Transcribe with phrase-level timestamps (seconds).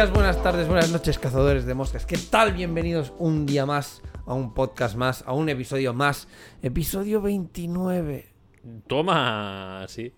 [0.00, 2.06] días, buenas tardes, buenas noches, cazadores de moscas.
[2.06, 2.54] ¿Qué tal?
[2.54, 6.26] Bienvenidos un día más a un podcast más, a un episodio más.
[6.62, 8.26] Episodio 29.
[8.86, 10.10] Toma, sí.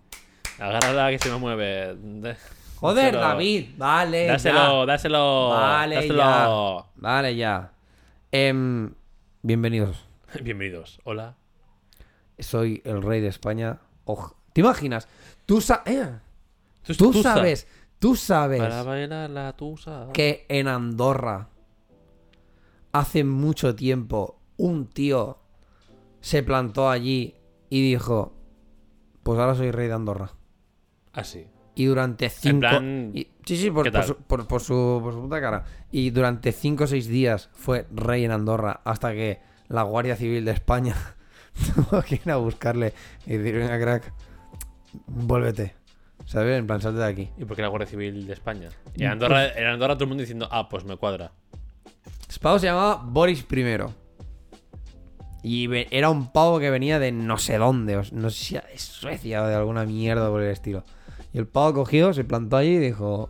[0.61, 1.97] Agárrala que se me mueve.
[1.97, 2.37] De-
[2.77, 3.21] Joder, dáselo.
[3.21, 3.71] David.
[3.77, 4.27] Vale.
[4.29, 4.87] Dáselo, ya.
[4.87, 5.49] dáselo.
[5.49, 6.17] Vale, dáselo.
[6.17, 6.85] ya.
[6.95, 7.73] Vale, ya.
[8.31, 8.95] Em,
[9.43, 10.07] bienvenidos.
[10.45, 11.01] Bienvenidos.
[11.03, 11.35] Hola.
[12.39, 13.81] Soy el rey de España.
[14.53, 15.09] ¿Te imaginas?
[15.45, 16.09] Tú, sa- eh,
[16.87, 17.35] Tú, tú tusa.
[17.35, 17.67] sabes,
[18.03, 20.09] tú sabes Para bailar la tusa.
[20.13, 21.49] que en Andorra
[22.91, 25.39] hace mucho tiempo un tío
[26.21, 27.37] se plantó allí
[27.71, 28.35] y dijo,
[29.23, 30.33] pues ahora soy rey de Andorra.
[31.13, 31.47] Ah, sí.
[31.75, 32.59] Y durante cinco...
[32.61, 34.09] plan, y- sí, sí, por, ¿qué por tal?
[34.09, 35.65] su, por- por su, por su puta cara.
[35.91, 40.45] Y durante cinco o seis días fue rey en Andorra hasta que la Guardia Civil
[40.45, 40.95] de España
[41.75, 42.93] tuvo que ir a buscarle
[43.27, 44.13] y decir, venga, crack,
[45.07, 45.75] vuélvete.
[46.27, 46.59] ¿Sabes?
[46.59, 47.31] En plan, salte de aquí.
[47.37, 48.69] ¿Y por qué la Guardia Civil de España?
[48.95, 51.33] Y en Andorra, en Andorra todo el mundo diciendo, ah, pues me cuadra.
[52.29, 53.65] Ese pavo se llamaba Boris I.
[55.45, 58.79] Y era un pavo que venía de no sé dónde, no sé si era de
[58.79, 60.85] Suecia o de alguna mierda por el estilo.
[61.33, 63.29] Y el pavo cogió, se plantó allí y dijo: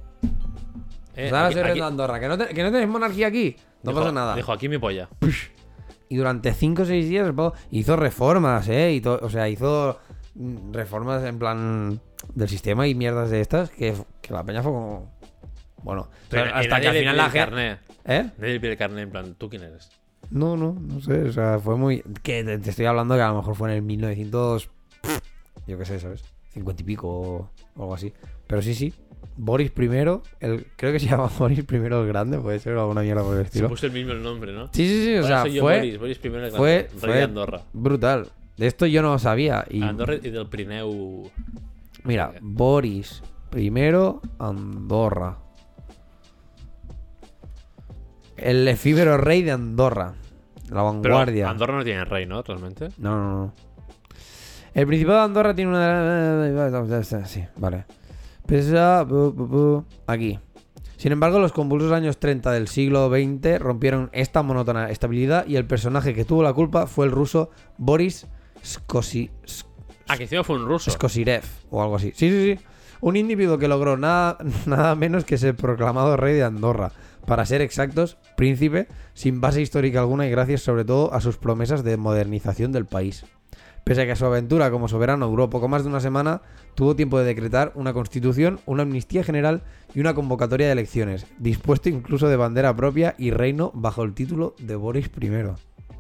[1.17, 2.89] Eh, Pues ahora aquí- soy rey aquí- de Andorra, ¿que no, te- que no tenéis
[2.91, 3.57] monarquía aquí.
[3.83, 4.35] No dijo- pasa nada.
[4.37, 5.09] Dijo, aquí mi polla.
[6.11, 8.93] Y durante 5 o 6 días el pavo hizo reformas, ¿eh?
[8.93, 9.99] Y to- o sea, hizo
[10.35, 12.01] mm, reformas en plan
[12.35, 15.13] del sistema y mierdas de estas que, que la peña fue como.
[15.83, 17.79] Bueno, Pero- hasta que al final la gente.
[18.05, 18.31] ¿Eh?
[18.39, 19.91] Nadie pide el carné en plan, ¿tú quién eres?
[20.31, 21.23] No, no, no sé.
[21.23, 22.03] O sea, fue muy.
[22.23, 24.71] Que te, te estoy hablando que a lo mejor fue en el 1900.
[25.67, 26.25] Yo qué sé, ¿sabes?
[26.55, 28.13] 50 y pico o, o algo así.
[28.47, 28.93] Pero sí, sí.
[29.37, 29.85] Boris I,
[30.41, 33.35] el, creo que se llama Boris I el Grande, puede ser o alguna mierda por
[33.37, 33.69] el Se estilo.
[33.69, 34.67] puso el mismo el nombre, ¿no?
[34.73, 35.15] Sí, sí, sí.
[35.17, 37.63] O sea, soy yo fue, Boris, Boris primero el fue, grande, rey fue de Andorra.
[37.73, 38.29] brutal.
[38.57, 39.65] De esto yo no lo sabía.
[39.71, 41.31] Y Andorra y del Pirineu.
[42.05, 43.23] Mira, Boris
[43.55, 43.71] I
[44.39, 45.39] Andorra.
[48.37, 50.15] El efímero rey de Andorra.
[50.65, 51.51] La Pero vanguardia.
[51.51, 52.43] Andorra no tiene rey, ¿no?
[52.43, 52.89] Realmente.
[52.99, 53.55] No, no, no.
[54.75, 57.25] El Principado de Andorra tiene una...
[57.27, 57.85] Sí, vale.
[58.47, 59.07] Pesa...
[60.07, 60.39] Aquí.
[60.97, 65.67] Sin embargo, los convulsos años 30 del siglo XX rompieron esta monótona estabilidad y el
[65.67, 68.27] personaje que tuvo la culpa fue el ruso Boris
[68.65, 69.31] Skosi...
[70.09, 70.91] Ah, que encima fue un ruso.
[70.91, 72.13] Skosirev o algo así.
[72.15, 72.65] Sí, sí, sí.
[73.01, 76.93] Un individuo que logró nada, nada menos que ser proclamado rey de Andorra.
[77.27, 81.85] Para ser exactos, príncipe, sin base histórica alguna y gracias sobre todo a sus promesas
[81.85, 83.25] de modernización del país.
[83.85, 86.43] Pese a que su aventura como soberano duró poco más de una semana,
[86.77, 91.89] tuvo tiempo de decretar una constitución, una amnistía general y una convocatoria de elecciones, dispuesto
[91.89, 95.31] incluso de bandera propia y reino bajo el título de Boris I.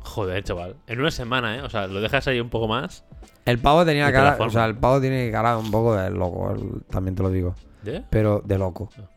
[0.01, 0.77] Joder, chaval.
[0.87, 1.63] En una semana, ¿eh?
[1.63, 3.05] O sea, lo dejas ahí un poco más.
[3.45, 6.83] El pavo tenía cara, o sea, el pavo tiene cara un poco de loco, el-
[6.91, 7.55] también te lo digo.
[7.83, 8.05] ¿De?
[8.11, 8.91] pero de loco.
[8.97, 9.09] Ah.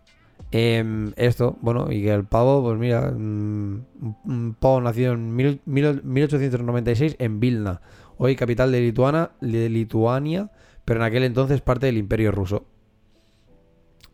[0.52, 3.86] Em, esto, bueno, y que el pavo, pues mira, mm, un,
[4.26, 7.82] un pavo nacido en mil- mil- 1896 en Vilna,
[8.18, 10.50] hoy capital de, Lituana, de Lituania,
[10.86, 12.66] pero en aquel entonces parte del Imperio Ruso.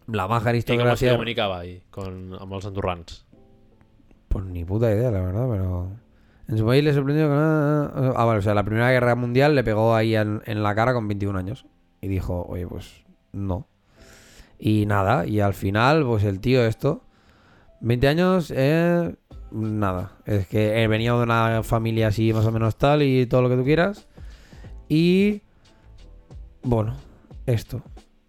[0.08, 1.12] La baja ¿Y cómo se aristocracia.
[1.14, 3.26] comunicaba ahí con els andorrans?
[4.28, 5.90] Pues ni puta idea, la verdad, pero.
[6.52, 7.34] En su país le sorprendió que.
[7.34, 11.08] Ah, vale, o sea, la Primera Guerra Mundial le pegó ahí en, la cara con
[11.08, 11.66] 21 años.
[12.02, 13.68] Y dijo, oye, pues no.
[14.60, 17.04] Y nada, y al final, pues el tío esto.
[17.80, 19.16] 20 años, eh,
[19.52, 20.18] nada.
[20.26, 23.50] Es que eh, venía de una familia así más o menos tal y todo lo
[23.50, 24.10] que tú quieras.
[24.90, 25.44] Y.
[26.64, 26.98] Bueno,
[27.46, 27.82] esto.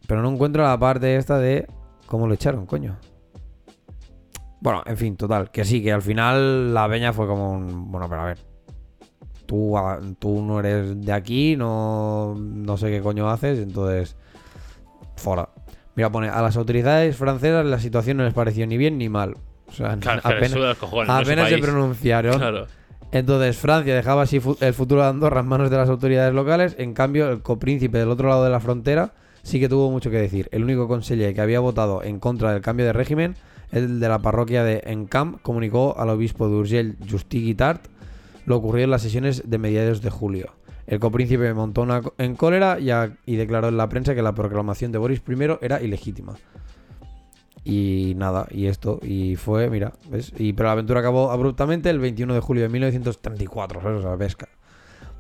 [0.07, 1.67] Pero no encuentro la parte esta de
[2.07, 2.97] cómo lo echaron, coño.
[4.63, 5.51] Bueno, en fin, total.
[5.51, 7.91] Que sí, que al final la peña fue como un.
[7.91, 8.39] Bueno, pero a ver.
[9.45, 9.75] Tú,
[10.19, 14.17] tú no eres de aquí, no, no sé qué coño haces, entonces.
[15.17, 15.49] Fora.
[15.95, 19.35] Mira, pone, a las autoridades francesas la situación no les pareció ni bien ni mal.
[19.67, 21.11] O sea, Claro, apenas, los cojones.
[21.11, 22.39] apenas se pronunciaron.
[22.39, 22.67] Claro.
[23.11, 26.77] Entonces Francia dejaba así el futuro de Andorra en manos de las autoridades locales.
[26.79, 29.13] En cambio, el copríncipe del otro lado de la frontera
[29.43, 30.49] sí que tuvo mucho que decir.
[30.51, 33.35] El único conseller que había votado en contra del cambio de régimen,
[33.73, 37.87] el de la parroquia de Encamp, comunicó al obispo de Urgell, Justí Guitart,
[38.47, 40.53] lo ocurrido en las sesiones de mediados de julio.
[40.87, 44.99] El copríncipe montó una en cólera y, declaró en la prensa que la proclamación de
[44.99, 46.35] Boris I era ilegítima.
[47.65, 50.33] Y nada, y esto, y fue, mira, ¿ves?
[50.37, 53.99] Y, pero la aventura acabó abruptamente el 21 de julio de 1934, ¿sabes?
[54.01, 54.49] O sea, pesca.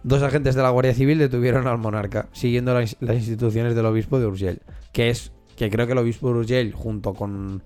[0.03, 4.19] Dos agentes de la Guardia Civil detuvieron al monarca, siguiendo las, las instrucciones del obispo
[4.19, 4.61] de Urgell,
[4.93, 7.63] que es, que creo que el obispo de Urgell, junto con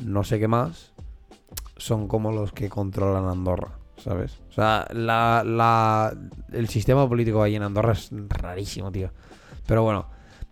[0.00, 0.92] no sé qué más,
[1.76, 4.40] son como los que controlan Andorra, ¿sabes?
[4.50, 6.14] O sea, la, la-
[6.52, 9.10] el sistema político ahí en Andorra es rarísimo, tío.
[9.66, 10.06] Pero bueno,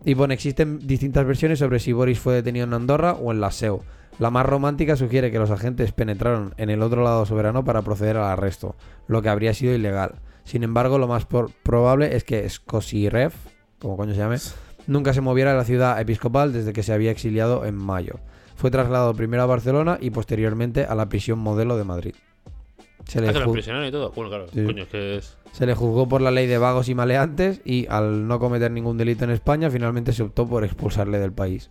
[0.04, 3.50] Y pone, existen distintas versiones sobre si Boris fue detenido en Andorra o en la
[3.50, 3.82] SEO.
[4.18, 8.16] La más romántica sugiere que los agentes penetraron en el otro lado soberano para proceder
[8.16, 8.76] al arresto,
[9.08, 10.14] lo que habría sido ilegal.
[10.44, 13.32] Sin embargo, lo más por- probable es que Skosirev,
[13.78, 14.38] como coño se llame,
[14.86, 18.20] nunca se moviera de la ciudad episcopal desde que se había exiliado en mayo.
[18.60, 22.14] Fue trasladado primero a Barcelona y posteriormente a la prisión modelo de Madrid.
[23.06, 24.12] Se le, Ah, que lo ju- impresionaron y todo.
[24.12, 24.62] Bueno, claro, Sí.
[24.64, 25.36] coño, es que es.
[25.52, 28.98] se le juzgó por la ley de vagos y maleantes y al no cometer ningún
[28.98, 31.70] delito en España, finalmente se optó por expulsarle del país.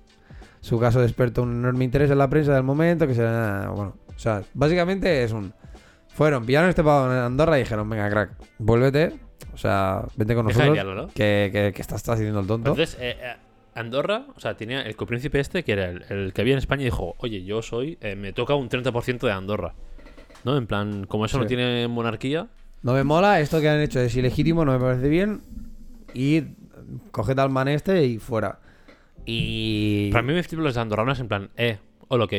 [0.62, 3.22] Su caso despertó un enorme interés en la prensa del momento, que se...
[3.22, 5.54] Bueno, o sea, básicamente es un...
[6.08, 9.14] Fueron, pillaron este pavo en Andorra y dijeron, venga, crack, vuélvete,
[9.54, 11.08] o sea, vente con Deja nosotros, liarlo, ¿no?
[11.10, 12.72] que, que, que estás, estás haciendo el tonto.
[12.72, 13.36] Entonces, eh, eh,
[13.80, 16.82] Andorra, o sea, tenía el copríncipe este, que era el, el que había en España,
[16.82, 19.74] y dijo, oye, yo soy, eh, me toca un 30% de Andorra.
[20.44, 20.58] ¿No?
[20.58, 22.48] En plan, como eso no tiene monarquía,
[22.82, 25.42] No me mola, esto que han hecho es ilegítimo, no me parece bien,
[26.14, 26.44] y
[27.12, 28.60] coged al man este y fuera.
[29.26, 30.10] Y...
[30.12, 32.34] para mí me flipan los andorranos en plan, eh, all ok.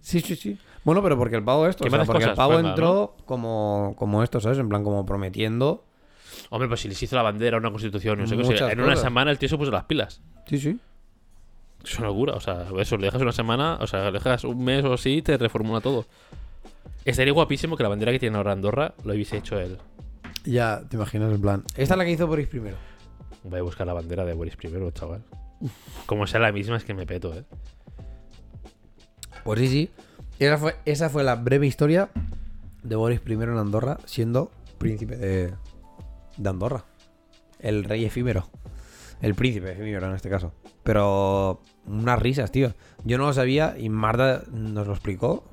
[0.00, 0.58] Sí, sí, sí.
[0.84, 2.36] Bueno, pero porque el pavo esto, ¿Qué o sea, porque el cosas?
[2.36, 4.58] pavo Pues entró como, como esto, ¿sabes?
[4.58, 5.84] En plan, como prometiendo.
[6.50, 9.30] Hombre, pues si les hizo la bandera, una constitución, no sé qué, en una semana
[9.30, 10.20] el tío se puso las pilas.
[10.46, 10.78] Sí, sí.
[11.84, 14.64] Es una locura, o sea, eso, le dejas una semana, o sea, le dejas un
[14.64, 16.06] mes o así y te reformula todo.
[17.04, 19.78] Estaría guapísimo que la bandera que tiene ahora Andorra lo hubiese hecho él.
[20.44, 21.62] Ya, te imaginas el plan.
[21.76, 22.76] Esta es la que hizo Boris primero.
[23.42, 25.22] Voy a buscar la bandera de Boris primero, chaval.
[26.06, 27.44] Como sea la misma, es que me peto, eh.
[29.44, 29.90] Pues sí, sí.
[30.38, 32.08] Esa fue, esa fue la breve historia
[32.82, 35.54] de Boris I en Andorra, siendo príncipe de,
[36.36, 36.84] de Andorra.
[37.60, 38.48] El rey efímero.
[39.24, 40.52] El príncipe efímero en este caso.
[40.82, 42.74] Pero unas risas, tío.
[43.04, 45.44] Yo no lo sabía y Marta nos lo explicó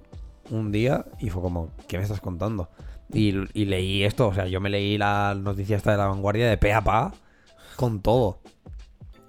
[0.50, 2.70] un día y fue como, ¿qué me estás contando?
[3.14, 6.50] Y, y leí esto, o sea, yo me leí la noticia esta de la vanguardia
[6.50, 7.14] de pe a pa
[7.76, 8.40] con todo.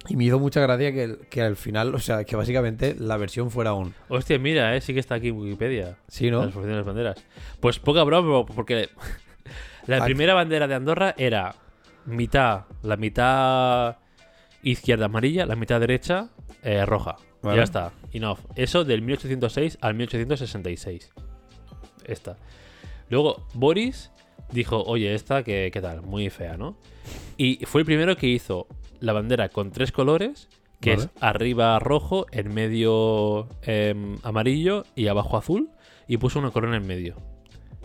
[0.08, 3.50] Y me hizo mucha gracia que, que al final, o sea, que básicamente la versión
[3.50, 3.94] fuera un...
[4.08, 5.96] Hostia, mira, eh, sí que está aquí en Wikipedia.
[6.08, 6.46] Sí, ¿no?
[6.46, 7.24] De las banderas.
[7.60, 8.88] Pues poca broma, porque
[9.86, 11.54] la primera bandera de Andorra era
[12.04, 13.96] mitad, la mitad
[14.62, 16.30] izquierda amarilla, la mitad derecha
[16.62, 17.16] eh, roja.
[17.42, 17.56] Vale.
[17.56, 18.38] Ya está, enough.
[18.54, 21.10] Eso del 1806 al 1866.
[22.04, 22.36] Esta.
[23.08, 24.10] Luego Boris
[24.52, 26.02] dijo, oye, esta, ¿qué, qué tal?
[26.02, 26.76] Muy fea, ¿no?
[27.36, 28.66] Y fue el primero que hizo
[29.00, 30.48] la bandera con tres colores,
[30.80, 31.04] que Vale.
[31.04, 35.70] es arriba rojo, en medio em, amarillo y abajo azul,
[36.06, 37.16] y puso una corona en medio.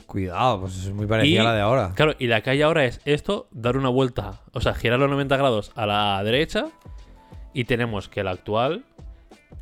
[0.06, 1.92] Cuidado, pues es muy parecida Y- a la de ahora.
[1.96, 5.10] Claro, y la que hay ahora es esto, dar una vuelta, o sea, girar los
[5.10, 6.68] 90 grados a la derecha,
[7.54, 8.86] y tenemos que la actual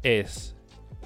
[0.03, 0.55] es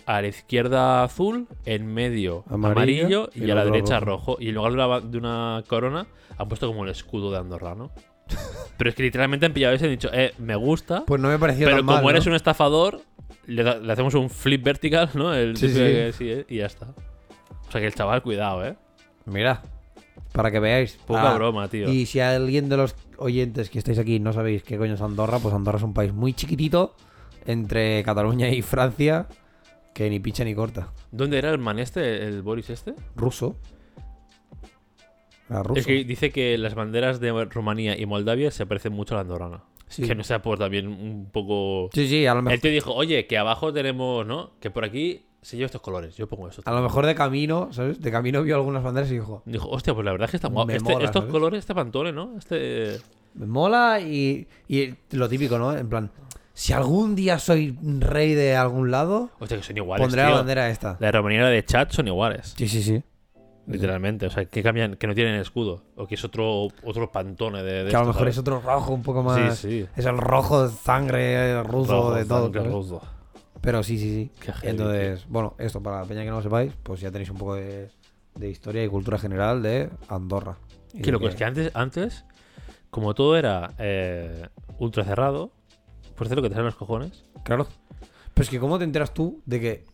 [0.05, 4.31] a la izquierda azul, en medio Amarillo, amarillo, y a la derecha rojo.
[4.33, 4.37] rojo.
[4.41, 7.75] Y en lugar de una, de una corona, han puesto como el escudo de Andorra,
[7.75, 7.91] ¿no?
[8.77, 11.27] Pero es que literalmente han pillado eso y han dicho, eh, me gusta, Pues no
[11.29, 12.31] me pareció pero tan como mal, eres ¿no?
[12.31, 13.01] un estafador,
[13.45, 15.33] le, hacemos un flip vertical, ¿no?
[15.33, 15.75] El Sí, sí.
[15.75, 16.87] que sí, eh, y ya está.
[17.67, 18.75] O sea que el chaval, cuidado, ¿eh?
[19.25, 19.61] Mira,
[20.31, 20.97] para que veáis.
[21.05, 21.89] Poca Ah, broma, tío.
[21.89, 25.39] Y si alguien de los oyentes que estáis aquí no sabéis qué coño es Andorra,
[25.39, 26.95] pues Andorra es un país muy chiquitito
[27.45, 29.27] entre Cataluña y Francia
[29.93, 30.93] que ni picha ni corta.
[31.11, 32.93] ¿Dónde era el man este, el Boris este?
[33.15, 33.57] Ruso.
[35.49, 35.79] Era ruso.
[35.79, 39.21] Es que dice que las banderas de Rumanía y Moldavia se parecen mucho a la
[39.21, 39.63] andorrana.
[39.87, 40.03] Sí.
[40.03, 41.89] Que no sea por también un poco...
[41.93, 44.51] Sí, sí, a lo, mejor, Él te dijo, oye, que abajo tenemos, ¿no?
[44.59, 46.15] Que por aquí se lleva estos colores.
[46.15, 46.65] Yo pongo estos.
[46.67, 48.01] a lo mejor de camino, ¿sabes?
[48.01, 50.49] De camino vio algunas banderas y dijo, Dijo, hostia, pues la verdad es que está
[50.49, 50.71] guapo.
[50.71, 51.31] Este- mola, estos ¿sabes?
[51.31, 52.37] colores, este pantone, ¿no?
[52.37, 52.99] Este...
[53.35, 55.75] me mola y, y lo típico, ¿no?
[55.75, 56.11] En plan,
[56.53, 60.69] si algún día soy rey de algún lado, Hostia, que son iguales, pondré la bandera
[60.69, 60.97] esta.
[60.99, 62.53] La la de Chad son iguales.
[62.57, 63.01] Sí, sí, sí.
[63.69, 64.25] Literalmente.
[64.25, 65.83] O sea, que cambian, que no tienen escudo.
[65.95, 68.35] O que es otro, otro pantone de, de Que a lo mejor ¿sabes?
[68.35, 69.57] es otro rojo un poco más.
[69.59, 69.87] Sí, sí.
[69.95, 72.43] Es el rojo de sangre ruso Rojo, de todo.
[72.51, 73.01] sangre ruso.
[73.61, 74.31] Pero sí, sí, sí.
[74.39, 77.37] Qué Entonces, bueno, esto para la peña que no lo sepáis, pues ya tenéis un
[77.37, 77.89] poco de,
[78.35, 80.57] de historia y cultura general de Andorra.
[80.93, 82.25] Y Qué de loco, es que antes, antes,
[82.89, 84.47] como todo era eh,
[84.77, 85.51] ultra cerrado,
[86.15, 87.25] por hacer lo que te salen los cojones.
[87.43, 87.67] Claro.
[88.33, 89.85] Pero es que, ¿cómo te enteras tú de que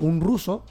[0.00, 0.64] un ruso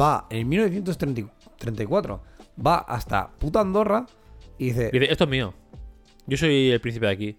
[0.00, 2.22] va en 1934,
[2.64, 4.06] va hasta puta Andorra
[4.58, 5.54] y dice, Y dice, esto es mío.
[6.26, 7.36] Yo soy el príncipe de aquí.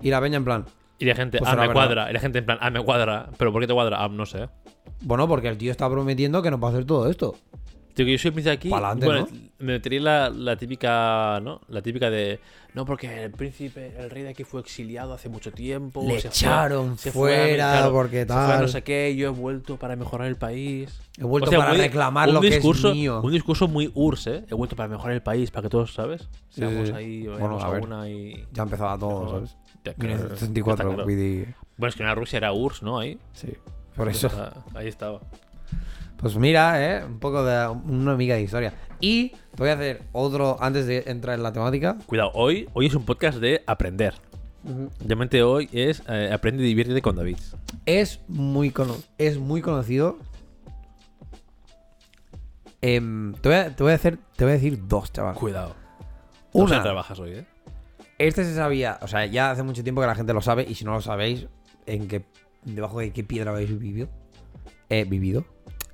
[0.00, 0.66] y la peña en plan,
[1.00, 1.74] Y la gente, Pues ah, me verdad.
[1.74, 2.10] cuadra.
[2.10, 3.30] Y la gente en plan, ah, me cuadra.
[3.36, 4.04] ¿Pero por qué te cuadra?
[4.04, 4.48] Ah, no sé.
[5.02, 7.34] bueno, porque el tío está prometiendo que nos va a hacer todo esto.
[7.94, 8.68] Tío, que yo soy el príncipe aquí.
[8.68, 9.26] Pa'lante, bueno,
[9.58, 11.60] me metería la, la típica, ¿no?
[11.68, 12.38] La típica de.
[12.72, 16.02] No, porque el príncipe, el rey de aquí fue exiliado hace mucho tiempo.
[16.06, 18.60] Le se fue- echaron se fue a- fuera porque se fue a tal.
[18.62, 21.00] no sé qué, yo he vuelto para mejorar el país.
[21.18, 23.20] He vuelto O sea, para muy- reclamar lo discurso, que es mío.
[23.24, 24.44] Un discurso muy URSS, ¿eh?
[24.48, 26.28] He vuelto para mejorar el país, para que todos, ¿sabes?
[26.50, 26.94] Seamos sí.
[26.94, 27.82] ahí, Bueno, a ver.
[27.82, 28.46] una y.
[28.52, 29.30] Ya empezaba todo.
[29.30, 29.56] ¿sabes?
[29.84, 31.54] Ya, que- 1934, está claro.
[31.76, 32.98] Bueno, es que una Rusia era URSS, ¿no?
[32.98, 33.18] Ahí.
[33.32, 33.52] sí.
[33.96, 34.30] Por eso.
[34.34, 35.20] Ah, Ahí estaba.
[36.16, 38.72] Pues mira, eh, un poco de una amiga de historia.
[39.00, 41.96] Y te voy a hacer otro antes de entrar en la temática.
[42.06, 44.14] Cuidado, hoy, hoy es un podcast de aprender.
[45.04, 47.38] Realmente hoy es eh, Aprende y diviértete con David.
[47.86, 50.18] Es muy, cono- es muy conocido.
[52.82, 55.34] Em, te, voy a, te voy a hacer, te voy a decir dos, chaval.
[55.34, 55.74] Cuidado.
[56.54, 57.46] No Una, si trabajas hoy, ¿eh?
[58.26, 60.74] Este se sabía, o sea, ya hace mucho tiempo que la gente lo sabe y
[60.74, 61.46] si no lo sabéis,
[61.86, 62.24] en qué
[62.64, 64.08] debajo de qué piedra habéis vivido,
[64.90, 65.44] eh, vivido,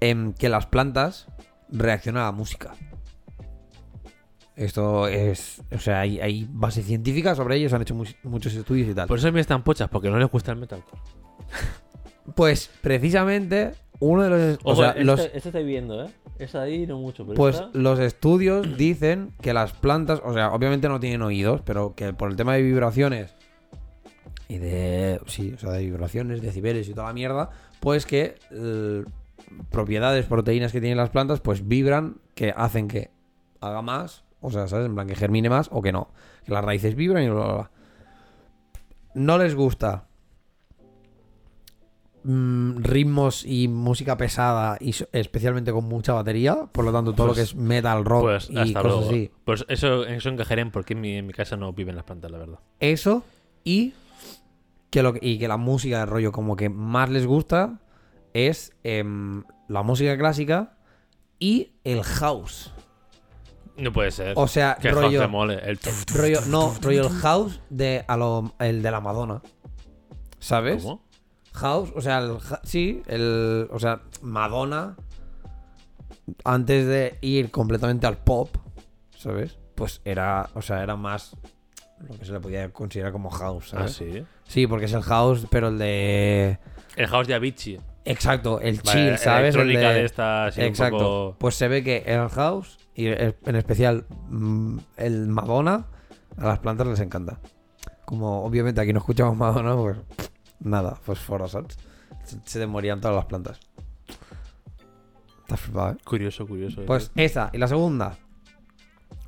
[0.00, 1.28] em, que las plantas
[1.68, 2.73] reaccionan a la música.
[4.56, 8.54] Esto es, o sea, hay, hay base científica sobre ello, se han hecho mu- muchos
[8.54, 9.06] estudios y tal.
[9.06, 11.00] Por eso me están pochas, porque no les gusta el metalcore.
[12.35, 16.11] Pues precisamente uno de los, o Ojo, sea, este, los, este estoy viendo, ¿eh?
[16.38, 20.53] Esa ahí no mucho, pero Pues esta- los estudios dicen que las plantas, o sea,
[20.53, 23.35] obviamente no tienen oídos, pero que por el tema de vibraciones
[24.49, 27.50] y de, sí, o sea, de vibraciones, decibeles y toda la mierda,
[27.81, 29.05] pues que eh,
[29.71, 33.11] propiedades, proteínas que tienen las plantas, pues vibran que hacen que
[33.61, 34.87] haga más, o sea, ¿sabes?
[34.87, 36.11] En plan que germine más o que no.
[36.45, 37.71] Que las raíces vibran y bla, bla, bla.
[39.15, 40.05] No les gusta
[42.28, 47.33] mm, ritmos y música pesada y especialmente con mucha batería, por lo tanto todo lo
[47.35, 49.11] que Pues- es metal, rock Pues y hasta cosas luego.
[49.11, 49.30] así.
[49.45, 52.30] Pues eso, eso encajaría en porque en mi, en mi casa no viven las plantas,
[52.30, 52.59] la verdad.
[52.80, 53.23] Eso
[53.64, 53.95] y
[54.90, 57.80] que lo y que la música de rollo como que más les gusta
[58.35, 60.76] es em, la música clásica
[61.38, 62.73] y el house.
[63.76, 64.33] No puede ser.
[64.37, 65.59] O sea, que rollo- house mole.
[65.62, 65.78] El
[66.14, 69.42] Rollo, no, rollo el house de a lo- el de la Madonna.
[70.38, 70.83] ¿Sabes?
[70.83, 71.02] ¿Cómo?
[71.57, 74.97] House, o sea, el sí, el, o sea, Madonna
[76.45, 78.57] antes de ir completamente al pop,
[79.17, 79.59] ¿sabes?
[79.75, 81.37] Pues era, o sea, era más
[82.01, 83.93] lo que se le podía considerar como house, Ah, ¿sabes?
[83.95, 84.25] sí.
[84.45, 86.59] Sí, porque es el house, pero el de
[86.97, 87.81] El house de Avicii.
[88.05, 89.55] exacto, el Vale, chill, ¿sabes?
[89.55, 90.99] El de- de esta, un Exacto.
[90.99, 95.87] poco- Pues se ve que el house y el- en especial mm, el Madonna
[96.39, 97.39] a las plantas les encanta.
[98.05, 99.97] Como obviamente aquí no escuchamos Madonna, pues
[100.61, 101.77] nada, pues fora, ¿sabes?
[102.25, 103.61] Se, se te morían todas las plantas.
[105.43, 105.97] Está flipado, ¿eh?
[106.05, 106.85] Curioso, curioso.
[106.87, 107.51] Pues esa.
[107.53, 108.17] Y la segunda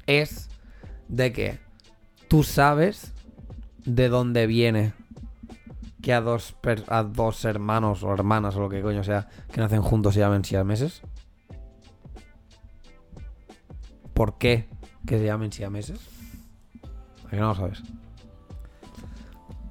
[0.06, 0.48] es
[1.08, 1.58] de que
[2.28, 3.12] tú sabes
[3.84, 4.92] de dónde viene
[6.02, 9.60] que a dos, per- a dos hermanos o hermanas o lo que coño sea que
[9.60, 11.02] nacen juntos se llamen siameses.
[14.14, 14.68] ¿Por qué
[15.06, 16.00] que se llamen siameses?
[17.26, 17.82] ¿A que no lo sabes?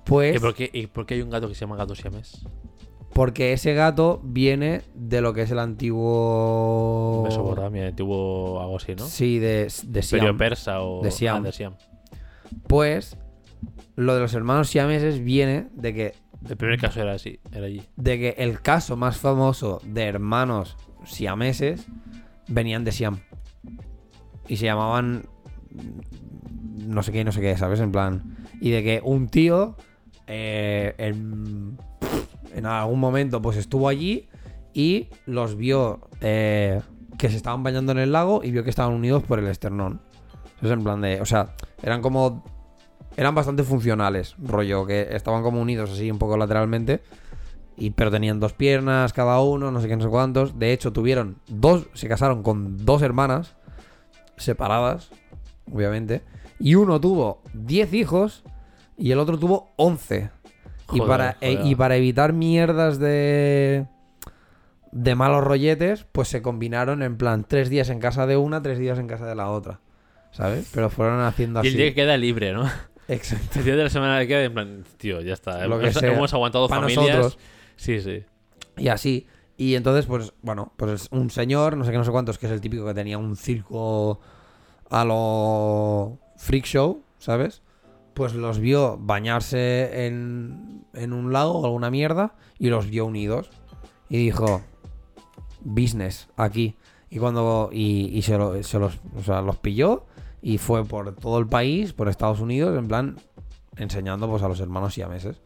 [0.08, 2.46] Pues ¿Y por, qué, ¿Y por qué hay un gato que se llama gato siamés?
[3.18, 7.24] porque ese gato viene de lo que es el antiguo...
[7.26, 9.06] Mesopotamia, tuvo algo así, ¿no?
[9.08, 10.20] Sí, de, de Siam.
[10.20, 11.38] Imperio persa o De Siam.
[11.38, 11.74] ah, de Siam.
[12.68, 13.18] Pues
[13.96, 16.14] lo de los hermanos siameses viene de que,
[16.48, 17.82] El primer caso era así, era allí.
[17.96, 21.88] de que el caso más famoso de hermanos siameses
[22.48, 23.22] venían de Siam.
[24.48, 25.24] Y se llamaban
[26.86, 27.80] no sé qué, no sé qué, ¿sabes?
[27.80, 28.38] En plan.
[28.62, 29.76] Y de que un tío
[30.28, 34.28] eh, en, algún momento pues estuvo allí
[34.74, 36.82] y los vio eh,
[37.18, 40.02] que se estaban bañando en el lago y vio que estaban unidos por el esternón.
[40.62, 41.22] Es en plan de.
[41.22, 42.44] O sea, eran como.
[43.16, 47.02] Eran bastante funcionales, rollo, que estaban como unidos así un poco lateralmente.
[47.76, 50.60] Y, pero tenían dos piernas cada uno, no sé qué, no sé cuántos.
[50.60, 51.88] De hecho, tuvieron dos.
[51.94, 53.56] Se casaron con dos hermanas.
[54.36, 55.10] Separadas,
[55.72, 56.24] obviamente.
[56.60, 58.44] Y uno tuvo 10 hijos.
[58.98, 60.30] Y el otro tuvo 11.
[60.94, 63.86] y, para, e- y para evitar mierdas de.
[64.94, 68.80] De malos rolletes, pues se combinaron en plan tres días en casa de una, tres
[68.80, 69.82] días en casa de la otra.
[70.32, 70.70] ¿Sabes?
[70.74, 71.68] Pero fueron haciendo Y así.
[71.70, 72.64] el día que queda libre, ¿no?
[73.08, 73.60] Exacto.
[73.60, 75.66] El día de la semana que queda, en plan, tío, ya está.
[75.68, 77.06] Lo hemos, que hemos aguantado Para familias.
[77.18, 77.38] nosotros.
[77.76, 78.24] Sí, sí.
[78.78, 79.28] Y así.
[79.58, 82.52] Y entonces, pues, bueno, pues un señor, no sé qué, no sé cuántos, que es
[82.52, 84.20] el típico que tenía un circo
[84.90, 87.62] a lo freak show, ¿sabes?
[88.18, 93.52] Pues los vio bañarse en, en un lago o alguna mierda y los vio unidos.
[94.10, 94.62] Y dijo,
[95.62, 96.76] business, aquí.
[97.10, 100.06] Y cuando, y, y se, se los, o sea, los pilló
[100.42, 103.18] y fue por todo el país, por Estados Unidos, en plan,
[103.76, 105.40] enseñando pues a los hermanos siameses.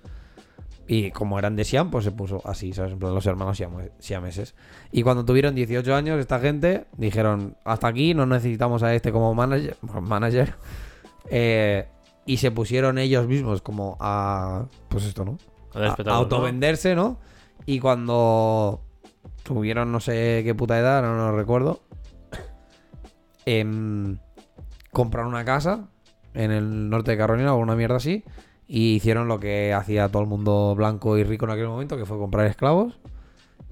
[0.87, 2.93] Y como eran de Siam, pues se puso así, ¿sabes?
[2.93, 4.55] En plan, los hermanos siam- siameses.
[4.91, 9.33] Y cuando tuvieron 18 años, esta gente dijeron, hasta aquí, no necesitamos a este como
[9.33, 9.75] manager.
[10.01, 10.55] manager.
[11.33, 11.87] Eh,
[12.25, 14.65] y se pusieron ellos mismos como a...
[14.89, 15.37] Pues esto, ¿no?
[15.73, 17.19] A A, autovenderse, ¿no?
[17.65, 18.81] Y cuando
[19.43, 21.81] tuvieron no sé qué puta edad, no, lo recuerdo,
[23.45, 24.17] em,
[24.91, 25.87] compraron una casa
[26.33, 28.23] en el norte de Carolina o una mierda así
[28.67, 32.05] Y hicieron lo que hacía todo el mundo blanco y rico en aquel momento, que
[32.05, 32.99] fue comprar esclavos.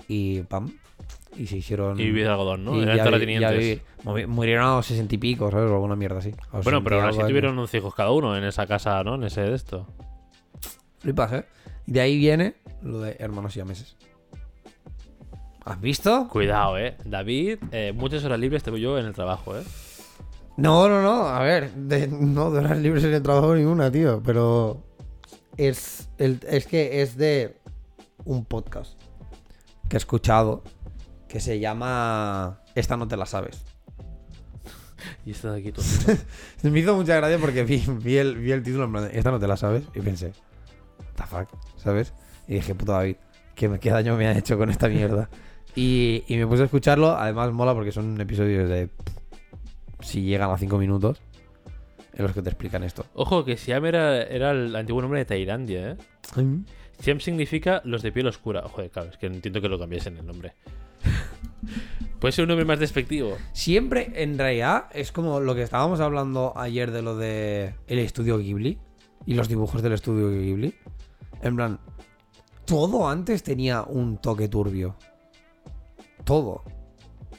[0.07, 0.71] Y pam.
[1.39, 1.97] Y se hicieron.
[1.99, 2.75] Y vivir de algodón, ¿no?
[2.77, 3.81] y Eran terratenientes.
[4.27, 5.69] Murieron a los sesenta y pico, ¿sabes?
[5.71, 6.31] O alguna mierda así.
[6.51, 7.27] Bueno, 60 pero y así años.
[7.29, 9.15] tuvieron 11 hijos cada uno en esa casa, ¿no?
[9.15, 9.87] En ese de esto.
[10.99, 11.45] Flipas, ¿eh?
[11.87, 13.95] Y de ahí viene lo de hermanos siameses.
[15.65, 16.27] ¿Has visto?
[16.29, 16.97] Cuidado, ¿eh?
[17.05, 19.63] David, eh, muchas horas libres tengo yo en el trabajo, ¿eh?
[20.57, 21.27] No, no, no.
[21.27, 24.21] A ver, de- no de horas libres en el trabajo ninguna, tío.
[24.25, 24.83] Pero
[25.57, 27.55] es, el, es que es de
[28.25, 28.99] un podcast
[29.87, 30.63] que he escuchado
[31.29, 33.63] que se llama Esta no te la sabes.
[35.25, 35.85] Y está aquí todo.
[36.63, 39.31] Me hizo mucha gracia porque vi, vi el, vi el título en plan de, Esta
[39.31, 39.83] no te la sabes.
[39.95, 40.33] Y pensé,
[40.97, 42.13] what the fuck, ¿sabes?
[42.47, 43.15] Y dije, puto David,
[43.55, 45.29] ¿qué, daño me ha hecho con esta mierda?
[45.75, 47.15] Y, y me puse a escucharlo.
[47.15, 48.89] Además, mola porque son episodios de.
[50.01, 51.21] Si llegan a 5 minutos.
[52.13, 53.05] En los que te explican esto.
[53.13, 55.97] Ojo, que Siam era, era el antiguo nombre de Tailandia, ¿eh?
[56.99, 58.63] Siam significa los de piel oscura.
[58.63, 60.53] Joder, claro, es que entiendo que lo cambiesen el nombre.
[62.19, 63.37] Puede ser un nombre más despectivo.
[63.53, 68.37] Siempre, en realidad, es como lo que estábamos hablando ayer de lo de el estudio
[68.37, 68.77] Ghibli
[69.25, 70.75] y los dibujos del estudio Ghibli.
[71.41, 71.79] En plan,
[72.65, 74.95] todo antes tenía un toque turbio.
[76.25, 76.63] Todo.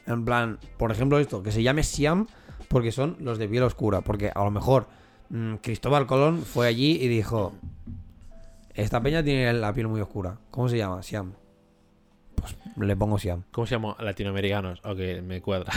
[0.06, 2.26] En plan, por ejemplo, esto, que se llame Siam
[2.68, 4.00] porque son los de piel oscura.
[4.00, 4.86] Porque a lo mejor
[5.28, 7.52] mm, Cristóbal Colón fue allí y dijo:
[8.74, 10.38] Esta peña tiene la piel muy oscura.
[10.50, 11.02] ¿Cómo se llama?
[11.02, 11.34] Siam.
[12.40, 13.44] Pues le pongo Siam.
[13.52, 13.96] ¿Cómo se llama?
[14.00, 14.80] Latinoamericanos.
[14.84, 15.72] Ok, me cuadra.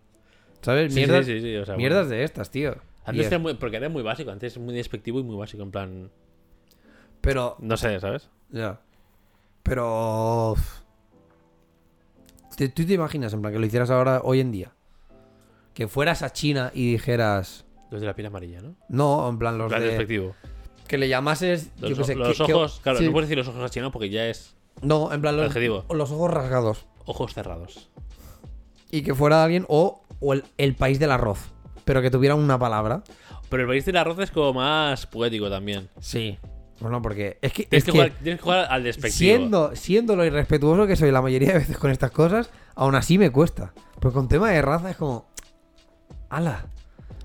[0.62, 0.92] ¿Sabes?
[0.92, 2.16] Sí, Mierdas, sí, sí, sí, o sea, mierdas bueno.
[2.18, 2.76] de estas, tío.
[3.04, 5.70] Antes era muy, porque era muy básico, antes es muy despectivo y muy básico, en
[5.70, 6.10] plan.
[7.20, 8.28] Pero No sé, ¿sabes?
[8.50, 8.80] Ya.
[9.62, 10.52] Pero.
[10.52, 10.80] uf.
[12.56, 14.72] ¿Te- ¿Tú te imaginas, en plan, que lo hicieras ahora, hoy en día?
[15.74, 17.64] Que fueras a China y dijeras.
[17.90, 18.74] Los de la piel amarilla, ¿no?
[18.88, 19.88] No, en plan, los plan de.
[19.88, 20.34] despectivo.
[20.88, 21.70] Que le llamases.
[21.80, 23.06] Los, yo qué sé, los que- que- ojos, claro, sí.
[23.06, 25.84] no puedes decir los ojos a chino porque ya es No, en plan, los, Adjetivo.
[25.92, 26.86] los ojos rasgados.
[27.04, 27.88] ojos cerrados.
[28.90, 29.64] Y que fuera alguien.
[29.68, 31.40] O, o el, el país del arroz.
[31.84, 33.02] Pero que tuviera una palabra.
[33.48, 35.88] Pero el país del arroz es como más poético también.
[36.00, 36.38] Sí.
[36.80, 37.38] Bueno, porque.
[37.42, 37.64] Es que.
[37.64, 39.16] Tienes, es que, que jugar, tienes que jugar al despectivo.
[39.16, 43.18] Siendo, siendo lo irrespetuoso que soy la mayoría de veces con estas cosas, aún así
[43.18, 43.72] me cuesta.
[44.00, 45.26] Pues con tema de raza es como.
[46.30, 46.66] ¡Hala!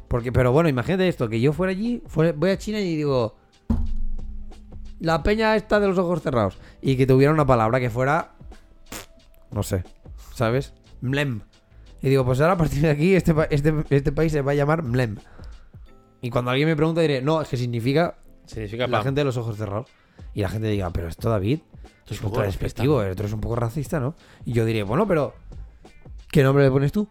[0.08, 3.36] Porque, pero bueno, imagínate esto, que yo fuera allí, fuera- voy a China y digo.
[5.04, 6.58] La peña está de los ojos cerrados.
[6.82, 8.32] Y que tuviera una palabra que fuera.
[9.52, 9.84] No sé.
[10.34, 10.74] ¿Sabes?
[11.02, 11.42] Mlem.
[12.02, 14.56] Y digo, pues ahora a partir de aquí este, este, este país se va a
[14.56, 15.18] llamar Mlem.
[16.22, 19.04] Y cuando alguien me pregunta diré, no, es que significa Significa la pam.
[19.04, 19.90] gente de los ojos cerrados.
[20.34, 21.60] Y la gente diga, pero esto, David,
[22.00, 24.16] Esto es un poco ultra racista, despectivo, eres un poco racista, ¿no?
[24.46, 25.36] Y yo diré, bueno, pero.
[26.32, 27.10] ¿Qué nombre le pones tú?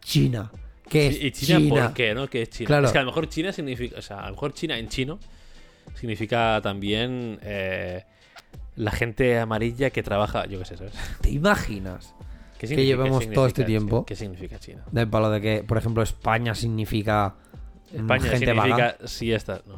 [0.00, 0.50] China.
[0.88, 1.84] ¿Qué es ¿Y China, China?
[1.84, 2.28] por qué, no?
[2.28, 2.66] ¿Qué es China?
[2.66, 2.86] Claro.
[2.86, 3.96] Es que a lo mejor China significa.
[3.96, 5.20] O sea, a lo mejor China en chino
[5.94, 8.04] significa también eh,
[8.76, 10.46] la gente amarilla que trabaja.
[10.46, 10.94] Yo qué sé, ¿sabes?
[11.20, 12.14] ¿Te imaginas?
[12.58, 14.04] ¿Qué Que llevamos todo este tiempo.
[14.04, 14.84] ¿Qué significa China?
[14.90, 17.36] Del palo de que, por ejemplo, España significa.
[17.92, 18.96] mm, España gente significa vaga.
[19.04, 19.62] siesta.
[19.66, 19.76] No.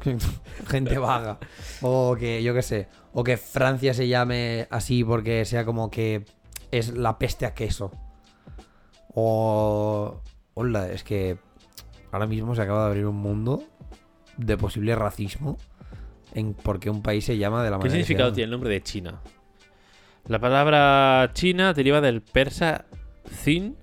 [0.68, 1.38] gente vaga.
[1.80, 2.88] O que, yo qué sé.
[3.12, 6.24] O que Francia se llame así porque sea como que
[6.70, 7.90] es la peste a queso.
[9.14, 10.22] O.
[10.54, 11.38] Hola, es que
[12.12, 13.64] ahora mismo se acaba de abrir un mundo
[14.44, 15.58] de posible racismo
[16.34, 18.34] en por qué un país se llama de la ¿Qué manera que se significado llama.
[18.36, 19.20] tiene el nombre de China?
[20.28, 22.84] La palabra China deriva del persa
[23.28, 23.76] Zin,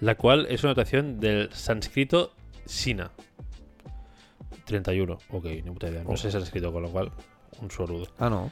[0.00, 2.32] la cual es una notación del sánscrito
[2.66, 3.10] Sina.
[4.64, 5.18] 31.
[5.30, 6.02] Ok, ni puta idea.
[6.04, 6.16] No Oh.
[6.16, 7.10] sé sánscrito, con lo cual,
[7.60, 8.06] un saludo.
[8.18, 8.50] Ah, no.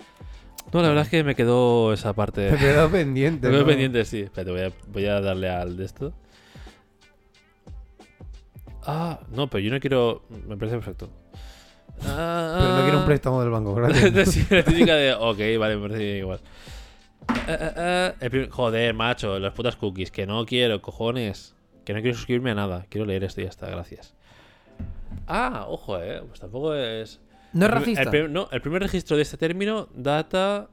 [0.72, 2.50] No, la verdad es que me quedó esa parte.
[2.52, 3.46] Me quedo pendiente.
[3.48, 3.66] Me quedo ¿no?
[3.68, 4.20] pendiente, sí.
[4.22, 6.12] Espérate, voy a, voy a darle al de esto.
[8.86, 10.22] Ah, no, pero yo no quiero.
[10.46, 11.10] Me parece perfecto.
[12.04, 13.06] Ah, Pero no quiero un ah.
[13.06, 14.28] préstamo del banco, gracias.
[14.32, 15.14] Sí, la típica de.
[15.14, 16.40] Ok, vale, me parece igual.
[18.30, 20.10] Prim- Joder, macho, las putas cookies.
[20.10, 21.54] Que no quiero, cojones.
[21.84, 22.86] Que no quiero suscribirme a nada.
[22.88, 24.14] Quiero leer esto y ya está, gracias.
[25.26, 26.22] Ah, ojo, eh.
[26.26, 27.20] Pues tampoco es.
[27.52, 28.02] No es racista.
[28.10, 30.68] el no, el primer registro de este término data.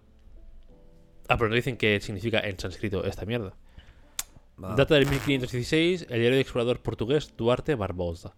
[1.28, 3.54] Ah, pero no dicen qué significa en sánscrito esta mierda.
[4.58, 8.36] Data del 1516, el diario de explorador portugués Duarte Barbosa.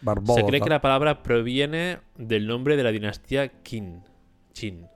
[0.00, 0.40] Barbosa.
[0.40, 4.02] Se cree que la palabra proviene del nombre de la dinastía Qin.
[4.52, 4.86] Chin.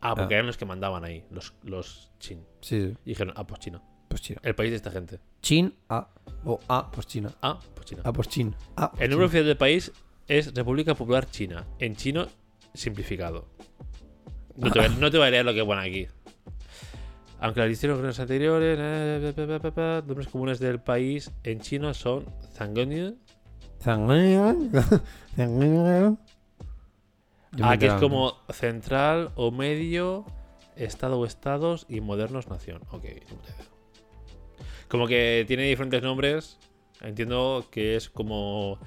[0.00, 0.38] Ah, porque Ah.
[0.38, 2.44] eran los que mandaban ahí, los, los Chin.
[2.60, 2.94] Sí, sí.
[3.04, 3.82] Y dijeron, ah, pues China.
[4.08, 4.40] Pues China.
[4.44, 5.18] El país de esta gente.
[5.42, 6.08] Chin, A.
[6.44, 7.32] O A, pues China.
[7.42, 8.02] Ah, pues China.
[8.04, 8.54] A, pues Chin.
[8.76, 9.92] A, pues El nombre oficial del país
[10.28, 11.66] es República Popular China.
[11.78, 12.26] En chino,
[12.72, 13.48] simplificado.
[14.56, 16.06] No te, voy- no te voy a leer lo que pone aquí.
[17.40, 21.92] Aunque las distintas anteriores, eh, pa, pa, pa, pa, nombres comunes del país en chino
[21.92, 23.16] son Zangoniu,
[25.36, 26.16] me
[27.62, 30.24] Ah, que es como central o medio,
[30.76, 32.82] estado o estados y modernos nación.
[32.90, 33.04] Ok.
[34.88, 36.58] Como que tiene diferentes nombres.
[37.00, 38.78] Entiendo que es como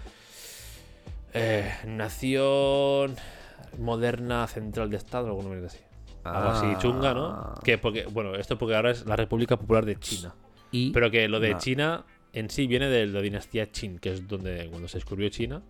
[1.33, 3.15] eh, nación
[3.77, 5.79] moderna central de estado, algo nombre así.
[6.37, 7.25] Algo así chunga, ¿no?
[7.27, 7.59] Ah.
[7.63, 10.33] Que porque, bueno, esto porque ahora es la República Popular de China.
[10.71, 11.57] Y Pero que lo de No.
[11.57, 15.63] China en sí viene de la dinastía Qin, que es donde cuando se descubrió China,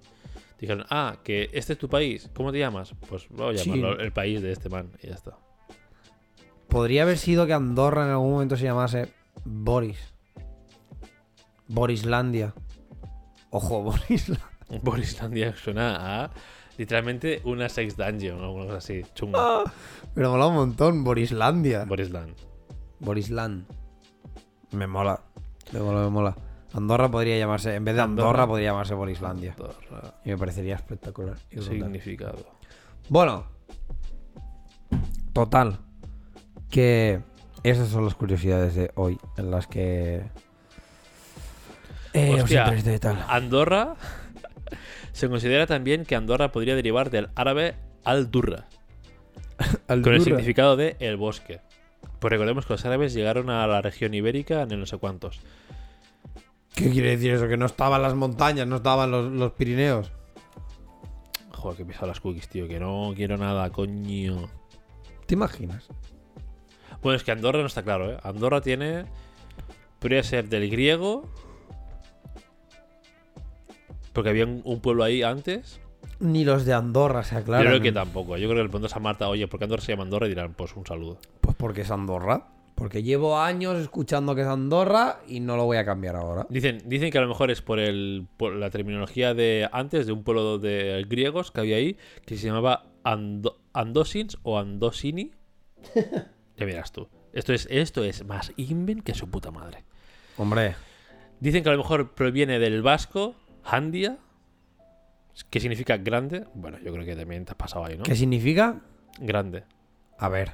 [0.60, 2.94] dijeron, ah, que este es tu país, ¿cómo te llamas?
[3.08, 3.76] Pues vamos a Chin.
[3.76, 5.38] llamarlo el país de este man y ya está.
[6.68, 9.08] podría haber sido que Andorra en algún momento se llamase
[9.46, 9.98] Boris.
[11.68, 12.54] Borislandia.
[13.52, 14.46] Ojo, Borislandia.
[14.84, 16.32] Borislandia suena a
[16.80, 19.38] literalmente una sex dungeon o algo así, chunga.
[19.38, 19.64] Ah.
[20.16, 21.84] Pero mola un montón, Borislandia.
[21.84, 22.34] Borisland.
[23.00, 23.66] Borisland.
[24.72, 25.22] Me mola.
[25.74, 26.36] Me mola, me mola.
[26.74, 28.48] Andorra podría llamarse, en vez de Andorra, Andorra.
[28.48, 29.52] podría llamarse Borislandia.
[29.52, 30.22] Andorra.
[30.24, 31.38] Y me parecería espectacular.
[31.52, 31.74] y brutal.
[31.74, 32.46] Significado.
[33.10, 33.44] Bueno.
[35.34, 35.80] Total.
[36.70, 37.20] Que
[37.64, 40.24] esas son las curiosidades de hoy en las que...
[42.14, 43.24] Eh, os Hostia, y tal.
[43.28, 43.96] Andorra
[45.12, 48.68] se considera también que Andorra podría derivar del árabe al-Durra.
[49.88, 51.62] con el significado de el bosque.
[52.20, 55.40] Pues recordemos que los árabes llegaron a la región ibérica en el no sé cuántos.
[56.76, 57.48] ¿Qué quiere decir eso?
[57.48, 60.12] Que no estaban las montañas, no estaban los, los Pirineos.
[61.52, 64.50] Joder, que he pisado las cookies, tío, que no quiero nada, coño.
[65.26, 65.90] ¿Te imaginas?
[67.02, 68.18] Bueno, es que Andorra no está claro, ¿eh?
[68.24, 69.06] Andorra tiene.
[70.00, 71.30] Podría ser del griego.
[74.14, 75.80] Porque había un, un pueblo ahí antes.
[76.20, 77.64] Ni los de Andorra se aclaran.
[77.66, 78.38] Yo creo que tampoco.
[78.38, 80.26] Yo creo que le preguntas a Marta, oye, ¿por qué Andorra se llama Andorra?
[80.26, 81.18] Y dirán, pues un saludo.
[81.42, 82.48] Pues porque es Andorra.
[82.76, 86.48] Porque llevo años escuchando que es Andorra y no lo voy a cambiar ahora.
[86.50, 90.14] Dicen, dicen que a lo mejor es por, el, por la terminología de antes, de
[90.14, 95.32] un pueblo de griegos que había ahí, que se llamaba Ando- Andosins o Andosini.
[96.58, 97.10] ya miras tú.
[97.34, 99.84] Esto es, esto es más inven que su puta madre.
[100.38, 100.76] Hombre,
[101.42, 104.18] Dicen que a lo mejor proviene del vasco, Handia,
[105.50, 106.46] que significa grande.
[106.54, 108.04] Bueno, yo creo que también te has pasado ahí, ¿no?
[108.04, 108.82] ¿qué significa?
[109.20, 109.64] Grande.
[110.18, 110.54] A ver,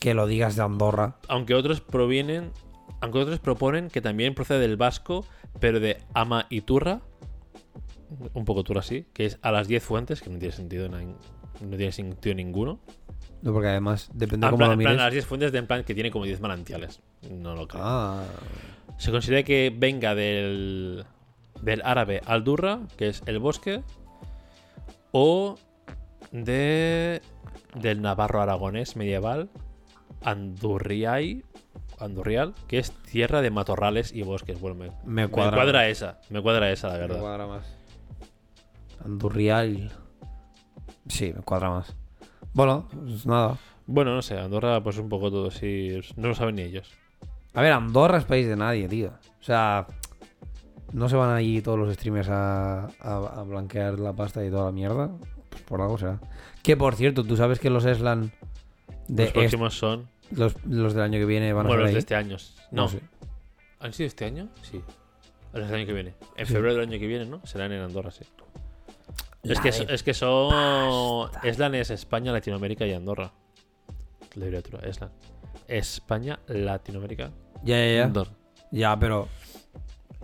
[0.00, 1.16] que lo digas de Andorra.
[1.28, 2.50] Aunque otros provienen,
[3.00, 5.24] aunque otros proponen que también procede del vasco,
[5.60, 7.00] pero de ama y turra,
[8.34, 11.76] un poco turra así, que es a las 10 fuentes, que no tiene sentido, no
[11.76, 12.80] tiene sentido ninguno.
[13.42, 15.00] No, porque además depende de cómo plan, lo en plan, mires.
[15.00, 17.00] a las 10 fuentes de en plan que tiene como 10 manantiales.
[17.30, 17.82] No lo creo.
[17.84, 18.24] Ah,
[18.98, 21.04] Se considera que venga del,
[21.62, 23.82] del árabe al-durra, que es el bosque,
[25.12, 25.56] o
[26.32, 27.22] de
[27.74, 29.48] del navarro aragonés medieval,
[30.22, 31.44] Andurriai,
[31.98, 34.60] Andurrial, que es tierra de matorrales y bosques.
[34.60, 35.56] Bueno, me, me me cuadra.
[35.56, 37.20] cuadra esa, me cuadra esa, la me verdad.
[37.20, 37.66] cuadra más.
[39.04, 39.92] Andurrial.
[41.08, 41.94] Sí, me cuadra más.
[42.52, 43.56] Bueno, pues nada.
[43.86, 46.00] Bueno, no sé, Andorra, pues un poco todo así.
[46.16, 46.90] No lo saben ni ellos.
[47.54, 49.10] A ver, Andorra es país de nadie, tío.
[49.40, 49.86] O sea,
[50.92, 54.66] no se van allí todos los streamers a, a- a blanquear la pasta y toda
[54.66, 55.10] la mierda.
[55.50, 56.20] Pues por algo será.
[56.62, 58.32] Que por cierto, tú sabes que los Eslan
[59.08, 60.08] de los est- próximos son.
[60.30, 61.94] los, los del año que viene van a Bueno, ser los ahí.
[61.94, 62.36] de este año.
[62.70, 63.00] No, sé.
[63.80, 64.48] ¿Han sido este año?
[64.62, 64.80] Sí.
[65.52, 66.14] Los del año que viene.
[66.36, 66.52] En Sí.
[66.52, 67.40] febrero del año que viene, ¿no?
[67.46, 68.24] Serán en Andorra, sí.
[69.42, 71.30] Es que, es que son.
[71.44, 73.30] Eslan es España, Latinoamérica y Andorra.
[74.34, 75.10] La abreviatura, Eslan.
[75.68, 77.30] España, Latinoamérica,
[77.62, 78.04] Ya, ya, ya.
[78.04, 78.32] Andorra.
[78.72, 79.28] Ya, pero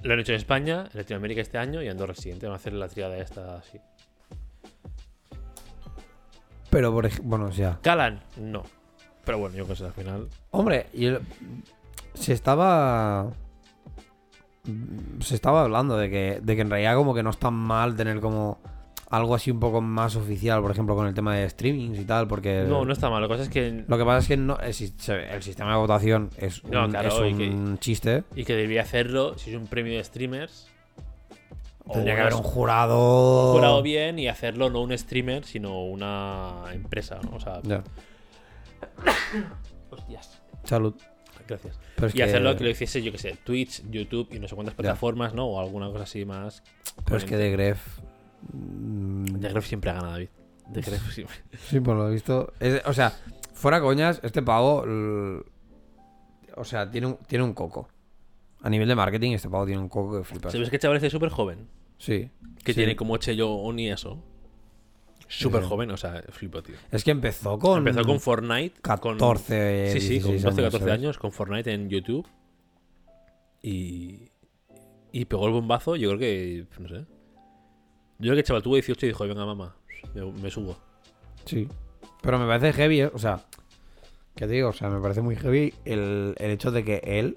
[0.02, 2.46] Lo han hecho en España, en Latinoamérica este año y Andorra el siguiente.
[2.46, 3.78] Van a hacer la triada esta así.
[6.70, 8.20] pero por ejemplo, bueno, sea, ¿Calan?
[8.38, 8.62] No.
[9.24, 10.28] Pero bueno, yo qué sé, al final.
[10.50, 11.20] hombre, y el-
[12.14, 13.30] se estaba
[15.20, 17.94] se estaba hablando de que de que en realidad como que no es tan mal
[17.96, 18.58] tener como
[19.12, 22.26] algo así un poco más oficial, por ejemplo, con el tema de streamings y tal,
[22.26, 23.20] porque No, no está mal.
[23.22, 23.84] Lo que pasa es que.
[23.86, 26.88] Lo que pasa es que no, el, sis- el sistema de votación es un, No,
[26.88, 28.24] claro, es y que- un chiste.
[28.34, 30.68] Y que debería hacerlo si es un premio de streamers.
[31.92, 33.52] Tendría que haber un jurado.
[33.52, 37.18] jurado bien y hacerlo no un streamer, sino una empresa.
[37.22, 37.36] ¿no?
[37.36, 37.82] O sea, Ya,
[39.90, 40.40] hostias.
[40.64, 40.94] salud.
[41.48, 41.78] Gracias.
[41.96, 44.74] Pero y hacerlo que lo hiciese, yo que sé, Twitch, YouTube y no sé cuántas
[44.74, 45.46] plataformas, ¿no?
[45.46, 46.62] O alguna cosa así más.
[47.04, 47.98] pero es que de Gref.
[48.52, 50.28] Mm, De Gref siempre gana, David.
[50.68, 51.36] De Gref siempre.
[51.68, 52.52] Sí, por lo visto.
[52.60, 53.12] es- o sea,
[53.54, 54.84] fuera coñas, este pavo.
[54.84, 55.42] l-
[56.56, 57.88] o sea, tiene un, tiene un coco.
[58.62, 60.52] A nivel de marketing, este pavo tiene un coco que flipas.
[60.52, 61.66] ¿Sabes que chaval este es súper joven?
[61.98, 62.30] Sí.
[62.64, 62.78] Que sí.
[62.80, 64.22] tiene como Cheyón y eso.
[65.28, 65.68] Súper Sí.
[65.68, 66.74] joven, o sea, flipo, tío.
[66.90, 67.78] Es que empezó con.
[67.78, 68.80] Empezó con Fortnite.
[68.82, 69.92] con- 14.
[69.94, 70.94] Sí, sí, con 16 12, 14 ¿sabes?
[71.00, 72.26] años, con Fortnite en YouTube.
[73.62, 74.28] Y.
[75.12, 76.66] Y pegó el bombazo, yo creo que.
[76.78, 77.06] No sé.
[78.22, 79.74] Yo creo que el chaval tuvo 18 y dijo, venga, mamá,
[80.14, 80.76] me, subo.
[81.44, 81.68] Sí.
[82.20, 83.10] Pero me parece heavy, ¿eh?
[83.12, 83.40] o sea,
[84.36, 84.68] ¿qué te digo?
[84.68, 87.36] O sea, me parece muy heavy el, el hecho de que él.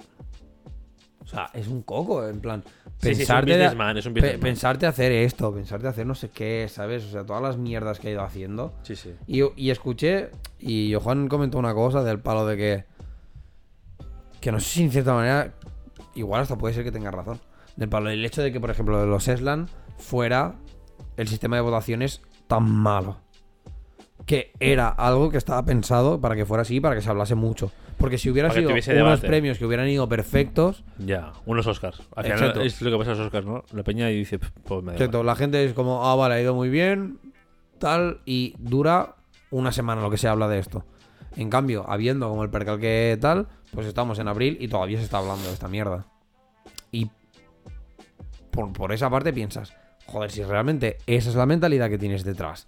[1.23, 2.63] O sea, es un coco, en plan.
[3.01, 6.29] Sí, sí, es un pensarte es un pe- pensarte hacer esto, pensarte hacer no sé
[6.29, 7.03] qué, ¿sabes?
[7.05, 8.75] O sea, todas las mierdas que ha ido haciendo.
[8.83, 9.15] Sí, sí.
[9.25, 12.85] Y, y escuché, y Johan comentó una cosa del palo de que.
[14.39, 15.51] Que no sé si en cierta manera.
[16.13, 17.39] Igual hasta puede ser que tenga razón.
[17.75, 19.67] Del palo del hecho de que, por ejemplo, de los Eslan
[19.97, 20.53] fuera
[21.17, 23.17] el sistema de votaciones tan malo.
[24.25, 27.71] Que era algo que estaba pensado para que fuera así, para que se hablase mucho.
[27.97, 29.27] Porque si hubiera sido unos debate.
[29.27, 32.01] premios que hubieran ido perfectos, Ya, unos Oscars.
[32.15, 32.61] Al final Exacto.
[32.61, 33.63] es lo que pasa a los Oscars, ¿no?
[33.71, 35.25] La peña y dice, pues me da Exacto, igual.
[35.27, 37.19] la gente es como, ah, vale, ha ido muy bien,
[37.77, 39.15] tal, y dura
[39.51, 40.83] una semana lo que se habla de esto.
[41.37, 45.03] En cambio, habiendo como el percal que tal, pues estamos en abril y todavía se
[45.03, 46.05] está hablando de esta mierda.
[46.91, 47.09] Y
[48.51, 49.73] por, por esa parte piensas,
[50.07, 52.65] joder, si realmente esa es la mentalidad que tienes detrás.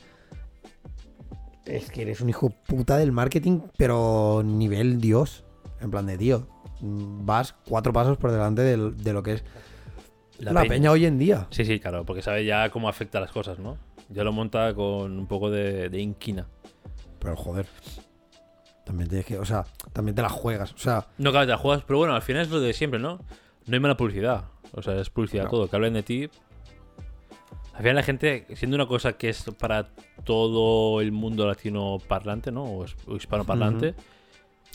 [1.66, 5.44] Es que eres un hijo puta del marketing, pero nivel Dios.
[5.82, 6.48] En plan de, tío,
[6.82, 9.44] vas cuatro pasos por delante del- de lo que es
[10.40, 10.92] la, peña.
[10.92, 11.48] hoy en día.
[11.52, 13.78] Sí, sí, claro, porque sabe ya cómo afecta a las cosas, ¿no?
[14.10, 16.48] Ya lo monta con un poco de, de inquina.
[17.20, 17.66] Pero joder.
[18.86, 20.72] También tienes que, o sea, también te la juegas.
[20.72, 23.00] O sea, No, claro, te la juegas, pero bueno, al final es lo de siempre,
[23.02, 23.20] ¿no?
[23.66, 24.46] No hay mala publicidad.
[24.72, 25.50] O sea, es publicidad No.
[25.50, 25.68] todo.
[25.70, 26.30] Que hablen de ti.
[27.78, 29.88] Al final la gente, siendo una cosa que es para
[30.24, 32.64] todo el mundo latino parlante, ¿no?
[32.64, 32.86] O,
[33.16, 33.94] hispano parlante.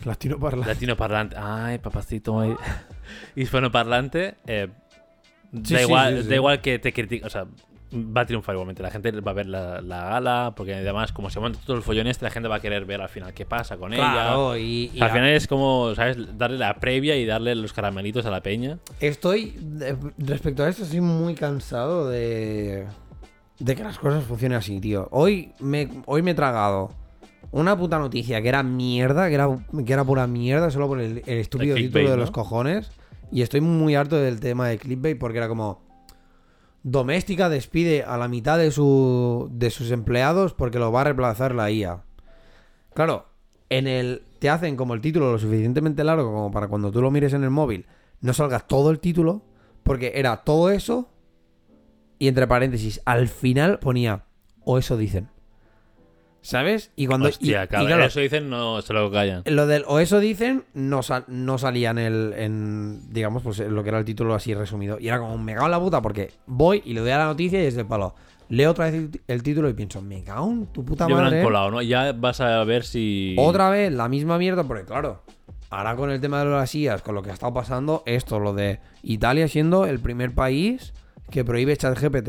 [0.04, 0.66] latino parla.
[0.66, 1.36] Latino parlante.
[1.36, 2.38] Ay, papacito.
[2.40, 2.54] ay.
[3.34, 4.36] hispano parlante.
[4.46, 4.68] eh,
[5.52, 7.26] Sí, da, sí, igual, sí, da igual que te critique.
[7.26, 7.46] O sea,
[7.94, 8.82] va a triunfar igualmente.
[8.82, 10.52] La gente va a ver la, la gala.
[10.56, 13.00] Porque además, como se monta todo el follón este, la gente va a querer ver
[13.00, 14.12] al final qué pasa con ella.
[14.12, 16.16] Claro, y, y al a- final es como, ¿sabes?
[16.38, 18.78] Darle la previa y darle los caramelitos a la peña.
[19.00, 19.58] estoy,
[20.18, 22.86] respecto a esto, estoy muy cansado de,
[23.58, 25.08] de que las cosas funcionen así, tío.
[25.10, 26.90] Hoy me, hoy me he tragado
[27.50, 29.48] una puta noticia que era mierda, que era,
[29.86, 32.22] que era pura mierda, solo por el, el estúpido clickbait, título de ¿no?
[32.22, 32.90] los cojones.
[33.30, 35.82] Y estoy muy harto del tema de clickbait porque era como...
[36.82, 41.54] Doméstica despide a la mitad de, su, de sus empleados porque lo va a reemplazar
[41.54, 42.02] la IA.
[42.94, 43.26] Claro,
[43.70, 47.10] en el te hacen como el título lo suficientemente largo como para cuando tú lo
[47.10, 47.86] mires en el móvil
[48.22, 49.42] no salga todo el título,
[49.82, 51.10] porque era todo eso
[52.18, 54.24] y entre paréntesis al final ponía
[54.64, 55.28] o eso dicen.
[56.44, 56.90] ¿Sabes?
[56.96, 59.42] Y cuando y- claro, eso dicen, no se lo callan.
[59.46, 63.82] lo del o eso dicen no, sal- no salía en el en digamos pues lo
[63.84, 66.32] que era el título así resumido y era como me cago en la puta porque
[66.46, 68.14] voy y le doy a la noticia y es del palo.
[68.48, 71.20] Leo otra vez el, el título y pienso, me cago en tu puta me lo
[71.22, 71.36] madre.
[71.36, 71.44] han ¿eh?
[71.44, 71.80] colado, ¿no?
[71.80, 73.34] Ya vas a ver si.
[73.38, 75.22] Otra vez la misma mierda, porque claro,
[75.70, 78.52] ahora con el tema de las IAS, con lo que ha estado pasando, esto, lo
[78.52, 80.92] de Italia siendo el primer país
[81.30, 82.28] que prohíbe ChatGPT.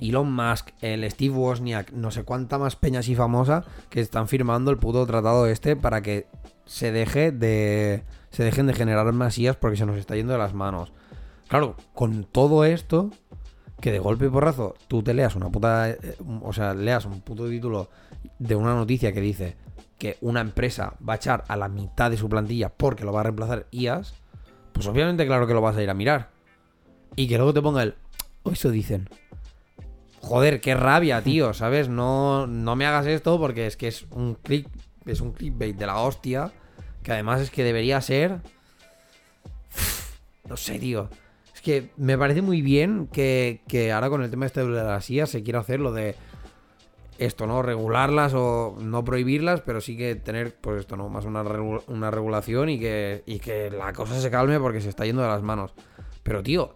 [0.00, 4.70] Elon Musk, el Steve Wozniak, no sé cuánta más peña así famosa que están firmando
[4.70, 6.26] el puto tratado este para que
[6.64, 10.38] se deje de se dejen de generar más IAS porque se nos está yendo de
[10.38, 10.92] las manos.
[11.48, 13.10] Claro, con todo esto,
[13.80, 15.90] que de golpe y porrazo tú te leas una puta.
[15.90, 15.98] eh,
[16.42, 17.90] O sea, leas un puto título
[18.38, 19.56] de una noticia que dice
[19.98, 23.20] que una empresa va a echar a la mitad de su plantilla porque lo va
[23.20, 24.14] a reemplazar IAS,
[24.72, 26.30] pues obviamente, claro que lo vas a ir a mirar.
[27.14, 27.94] Y que luego te ponga el.
[28.44, 29.08] "Oh, eso dicen.
[30.22, 31.88] Joder, qué rabia, tío, ¿sabes?
[31.88, 34.68] No, no me hagas esto porque es que es un click.
[35.04, 36.52] Es un clickbait de la hostia.
[37.02, 38.38] Que además es que debería ser.
[40.48, 41.08] No sé, tío.
[41.52, 45.10] Es que me parece muy bien que, que ahora con el tema este de las
[45.10, 46.14] IAS se quiera hacer lo de
[47.18, 47.62] esto, ¿no?
[47.62, 51.08] Regularlas o no prohibirlas, pero sí que tener, pues esto, ¿no?
[51.08, 55.04] Más una, una regulación y que, y que la cosa se calme porque se está
[55.04, 55.72] yendo de las manos.
[56.22, 56.74] Pero, tío,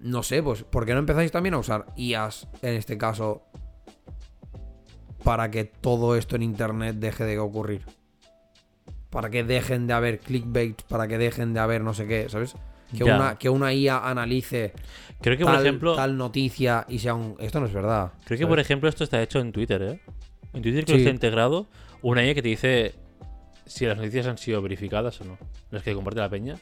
[0.00, 3.42] no sé, pues, ¿por qué no empezáis también a usar IAS en este caso
[5.24, 7.82] para que todo esto en internet deje de ocurrir?
[9.10, 12.54] Para que dejen de haber clickbait, para que dejen de haber no sé qué, ¿sabes?
[12.90, 13.16] Que, Ya.
[13.16, 14.72] una, que una IA analice
[15.20, 15.96] Creo que, tal, por ejemplo.
[15.96, 17.34] tal noticia y sea un...
[17.38, 18.12] Esto no es verdad.
[18.24, 20.00] Creo que, por ejemplo, esto está hecho en Twitter, ¿eh?
[20.54, 21.04] En Twitter creo Sí.
[21.04, 21.66] que está integrado
[22.02, 22.94] una IA que te dice
[23.66, 25.38] si las noticias han sido verificadas o no.
[25.70, 26.56] Las que comparte la peña.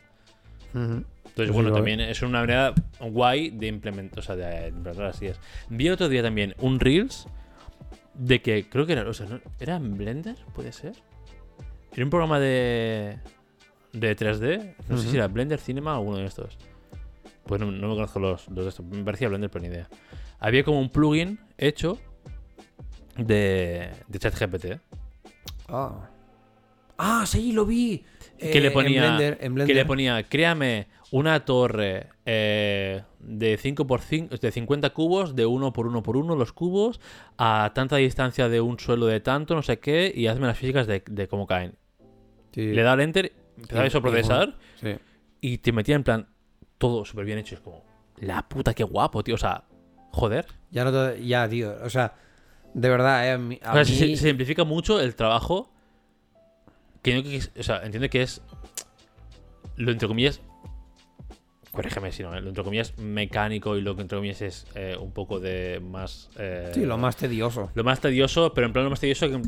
[1.36, 5.38] Entonces, bueno, también es una manera guay de implementar, o sea, de implementar las IAs.
[5.68, 7.26] Vi otro día también un Reels
[8.14, 9.40] de que creo que era, o sea, ¿no?
[9.60, 10.36] ¿era en Blender?
[10.54, 10.94] ¿Puede ser?
[11.92, 13.18] Era un programa de
[13.92, 16.56] de 3D, no sé si era Blender Cinema o uno de estos.
[17.44, 19.90] Pues no, no me conozco los, los de estos, me parecía Blender, pero ni idea.
[20.38, 21.98] Había como un plugin hecho
[23.18, 24.80] de, de ChatGPT.
[25.68, 26.08] Ah.
[26.96, 28.04] Ah, sí, lo vi.
[28.38, 33.56] Que Eh, le en ponía Blender- en que le ponía créame una torre eh, de
[33.56, 37.00] 5 por 5 de 50 cubos de 1 por 1 por 1 los cubos
[37.38, 40.86] a tanta distancia de un suelo de tanto no sé qué y hazme las físicas
[40.86, 41.74] de, de cómo caen
[42.52, 42.72] Sí.
[42.72, 44.96] le da al enter empezaba eso a procesar Sí.
[45.40, 46.28] y te metía en plan
[46.78, 47.84] todo súper bien hecho es como
[48.18, 49.64] la puta qué guapo tío o sea
[50.12, 51.74] joder Ya no te- Ya, tío.
[51.84, 52.14] O sea,
[52.74, 55.14] de verdad, eh, a mí- a o sea, se- mí- se, se simplifica mucho el
[55.14, 55.72] trabajo
[57.12, 57.22] que
[57.54, 58.42] que o sea entiende que es
[59.76, 60.40] lo entre comillas
[61.72, 62.40] corrígeme si no ¿eh?
[62.40, 66.30] lo entre comillas mecánico y lo que entre comillas es eh, un poco de más
[66.38, 67.70] eh, Sí, lo más tedioso.
[67.74, 69.42] lo más tedioso pero en plan lo más tedioso que,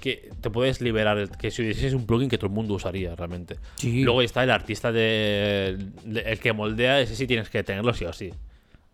[0.00, 3.56] que te puedes liberar que si es un plugin que todo el mundo usaría realmente
[3.76, 4.02] Sí.
[4.02, 8.04] luego está el artista de, de- el que moldea ese sí tienes que tenerlo sí
[8.06, 8.32] o sí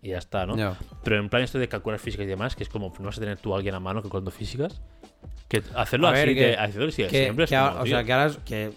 [0.03, 0.77] y ya está no Ya.
[1.05, 3.21] pero en plan esto de calcular físicas y demás, que es como no vas a
[3.21, 4.83] tener tú a alguien a mano calculando físicas,
[5.61, 7.83] que hacerlo A así ver, de que- hacerlo así de que, siempre es como, o
[7.85, 8.73] tío, sea, que ahora es que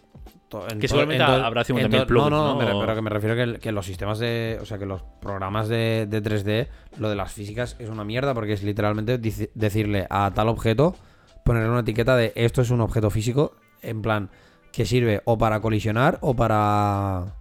[0.72, 2.80] en Que seguramente habrá 50.000 en to- plugins, No, no, ¿no?
[2.80, 4.58] pero, que me refiero que, que los sistemas de.
[4.62, 8.34] O sea, que los programas de, de 3D, lo de las físicas es una mierda
[8.34, 9.18] porque es literalmente
[9.54, 10.96] decirle a tal objeto,
[11.44, 14.30] ponerle una etiqueta de esto es un objeto físico, en plan,
[14.72, 17.36] que sirve o para colisionar o para.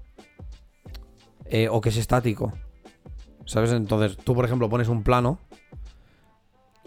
[1.46, 2.52] eh, o que es estático.
[3.46, 3.70] ¿Sabes?
[3.72, 5.38] Entonces, tú, por ejemplo, pones un plano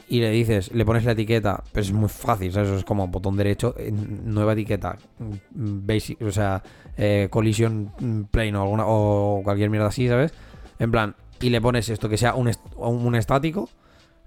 [0.09, 2.69] y le dices, le pones la etiqueta, pero es muy fácil, ¿sabes?
[2.69, 6.63] Es como botón derecho, eh, nueva etiqueta, mm, basic, o sea,
[6.97, 10.33] eh, collision mm, plane o, alguna, o cualquier mierda así, ¿sabes?
[10.79, 13.69] En plan, y le pones esto que sea un, est- un estático,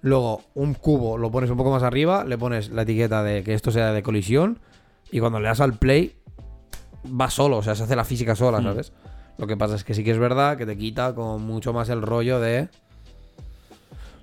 [0.03, 3.55] luego un cubo lo pones un poco más arriba, le pones la etiqueta de que
[3.55, 4.59] esto sea de colisión,
[5.11, 6.15] y cuando le das al play,
[7.07, 8.65] va solo, o sea, se hace la física sola, Hmm.
[8.65, 8.93] ¿sabes?
[9.39, 11.89] Lo que pasa es que sí que es verdad que te quita como mucho más
[11.89, 12.69] el rollo de...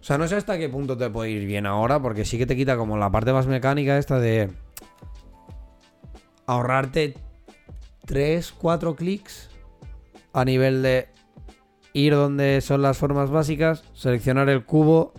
[0.07, 2.45] O sea, no sé hasta qué punto te puede ir bien ahora, porque sí que
[2.45, 4.49] te quita como la parte más mecánica esta de
[6.45, 7.15] ahorrarte
[8.05, 9.49] 3, 4 clics
[10.31, 11.09] a nivel de
[11.91, 15.11] ir donde son las formas básicas, seleccionar el cubo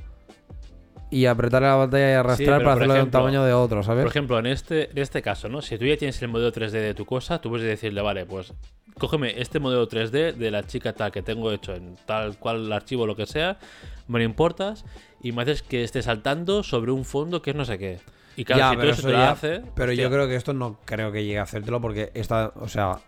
[1.11, 4.05] y apretar la pantalla y arrastrar para hacerlo de un tamaño de otro, ¿sabes?
[4.05, 5.61] Por ejemplo, en este, en este caso, ¿no?
[5.61, 8.55] Si tú ya tienes el modelo 3D de tu cosa, tú puedes decirle, vale, pues
[8.99, 13.07] cógeme este modelo 3D de la chica tal que tengo hecho en tal cual archivo
[13.07, 13.59] lo que sea,
[14.07, 14.85] me lo importas
[15.23, 18.01] y me haces que esté saltando sobre un fondo que es no sé qué.
[18.37, 19.63] Y claro, Ya, si pero eso te lo hace.
[19.75, 23.01] Pero yo creo que esto no creo que llegue a hacértelo porque esta, o sea,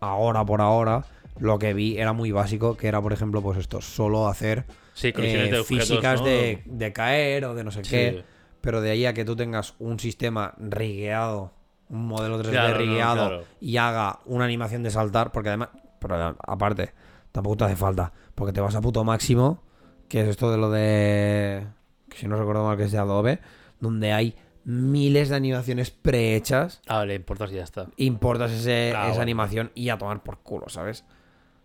[0.00, 1.04] ahora por ahora,
[1.40, 5.08] lo que vi era muy básico, que era, por ejemplo, pues esto, solo hacer Sí,
[5.08, 5.12] eh,
[5.50, 6.26] de objetos, físicas ¿no?
[6.26, 7.90] de, de caer o de no sé Sí.
[7.90, 8.24] qué.
[8.60, 11.52] Pero de ahí a que tú tengas un sistema rigueado,
[11.90, 13.44] un modelo 3D Claro, no, rigueado claro.
[13.60, 16.92] y haga una animación de saltar, porque además, pero aparte,
[17.32, 19.62] tampoco te hace falta, porque te vas a puto máximo,
[20.08, 21.66] que es esto de lo de,
[22.08, 23.40] que si no recuerdo mal que es de Adobe,
[23.80, 27.86] donde hay miles de animaciones prehechas Ah, le importas y ya está.
[27.96, 29.22] importas ese- Ah, esa bueno.
[29.22, 31.04] animación y a tomar por culo, ¿sabes?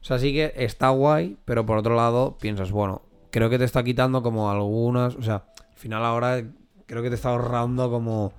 [0.02, 3.66] O sea, sí que está guay, pero por otro lado piensas, bueno, creo que te
[3.66, 6.44] está quitando como algunas, o sea, al final ahora
[6.86, 8.34] creo que te está ahorrando como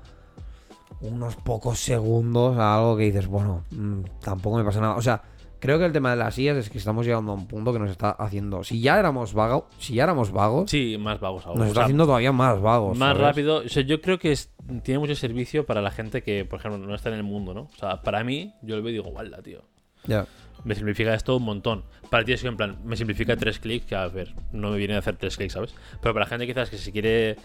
[1.05, 4.97] unos pocos segundos a algo que dices, bueno, mm, tampoco me pasa nada.
[4.97, 5.23] O sea,
[5.61, 7.79] creo que el tema de las IAS es que estamos llegando a un punto que
[7.79, 11.59] nos está haciendo, si ya éramos vagos, si ya éramos vagos, Sí, más vagos ahora.
[11.59, 12.99] nos O está sea, haciendo todavía más vagos.
[12.99, 13.23] más ¿sabes?
[13.23, 13.57] rápido.
[13.64, 14.51] O sea, yo creo que es-
[14.83, 17.62] tiene mucho servicio para la gente que, por ejemplo, no está en el mundo, ¿no?
[17.62, 19.62] O sea, para mí, yo lo veo y digo, guarda, tío.
[20.07, 20.27] Ya.
[20.64, 21.85] Me simplifica esto un montón.
[22.11, 24.79] Para ti es que en plan, me simplifica tres clics, que a ver, no me
[24.79, 25.75] viene a hacer tres clics, ¿sabes?
[26.01, 27.37] Pero para la gente quizás que si quiere,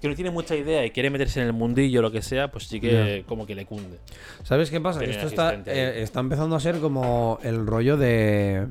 [0.00, 2.50] que no tiene mucha idea y quiere meterse en el mundillo o lo que sea,
[2.50, 3.98] pues sí que como que le cunde.
[4.42, 5.00] ¿Sabes qué pasa?
[5.00, 8.66] Que esto está, eh, está empezando a ser como el rollo de.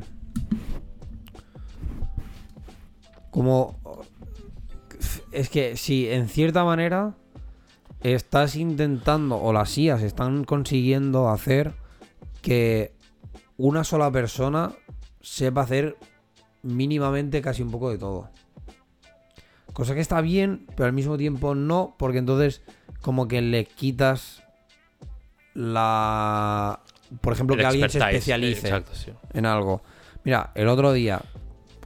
[3.32, 3.76] Como.
[5.32, 7.16] Es que si en cierta manera
[8.02, 11.74] estás intentando, o las IAS están consiguiendo hacer
[12.42, 12.94] que
[13.58, 14.74] una sola persona
[15.22, 15.98] sepa hacer
[16.62, 18.30] mínimamente casi un poco de todo.
[19.76, 22.62] Cosa que está bien, pero al mismo tiempo no, porque entonces
[23.02, 24.42] como que le quitas
[25.54, 26.80] la...
[27.19, 29.12] Por ejemplo, El que alguien se especialice Exacto, sí.
[29.34, 29.82] en algo.
[30.23, 31.21] Mira, el otro día,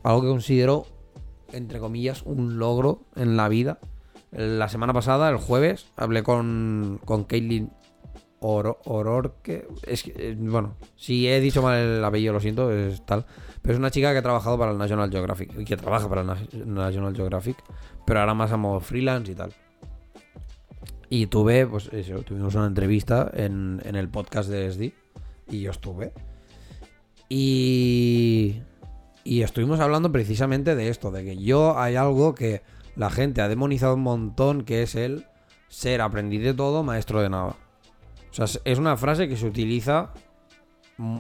[0.04, 0.86] algo que considero,
[1.52, 3.80] entre comillas, un logro en la vida.
[4.32, 7.72] La semana pasada, el jueves, hablé con, con Caitlin
[8.40, 9.68] Oro, Ororque.
[9.82, 13.26] Es que, eh, bueno, si he dicho mal el apellido, lo siento, es tal.
[13.62, 16.22] Pero es una chica que ha trabajado para el National Geographic y que trabaja para
[16.22, 17.57] el Na- National Geographic,
[18.05, 19.53] pero ahora más a freelance y tal.
[21.10, 24.93] Y tuve, pues eso, tuvimos una entrevista en, en el podcast de SD
[25.49, 26.14] y yo estuve.
[27.28, 28.62] Y,
[29.24, 32.62] y estuvimos hablando precisamente de esto, de que yo hay algo que
[32.95, 35.26] la gente ha demonizado un montón, que es el
[35.68, 37.55] ser aprendiz de todo, maestro de nada.
[38.32, 40.12] O sea, es- una frase que se utiliza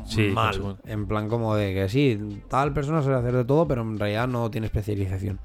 [0.05, 0.77] Sí, mal.
[0.83, 4.27] En plan como de que sí, tal persona sabe hacer de todo, pero en realidad
[4.27, 5.39] no tiene especialización.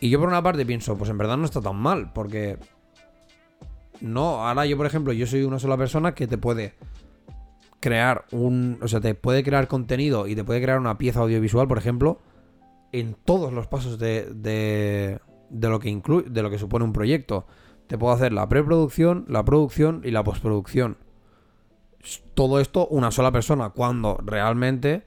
[0.00, 2.58] Y yo por una parte pienso, pues en verdad no está tan mal, porque...
[4.00, 6.74] No, ahora yo por ejemplo, yo soy una sola persona que te puede
[7.80, 8.78] crear un...
[8.80, 12.20] O sea, te puede crear contenido y te puede crear una pieza audiovisual, por ejemplo,
[12.92, 15.18] en todos los pasos de, de,
[15.50, 17.48] de lo que incluye, de lo que supone un proyecto.
[17.88, 20.96] Te puedo hacer la preproducción, la producción y la postproducción.
[22.34, 25.06] Todo esto una sola persona, cuando realmente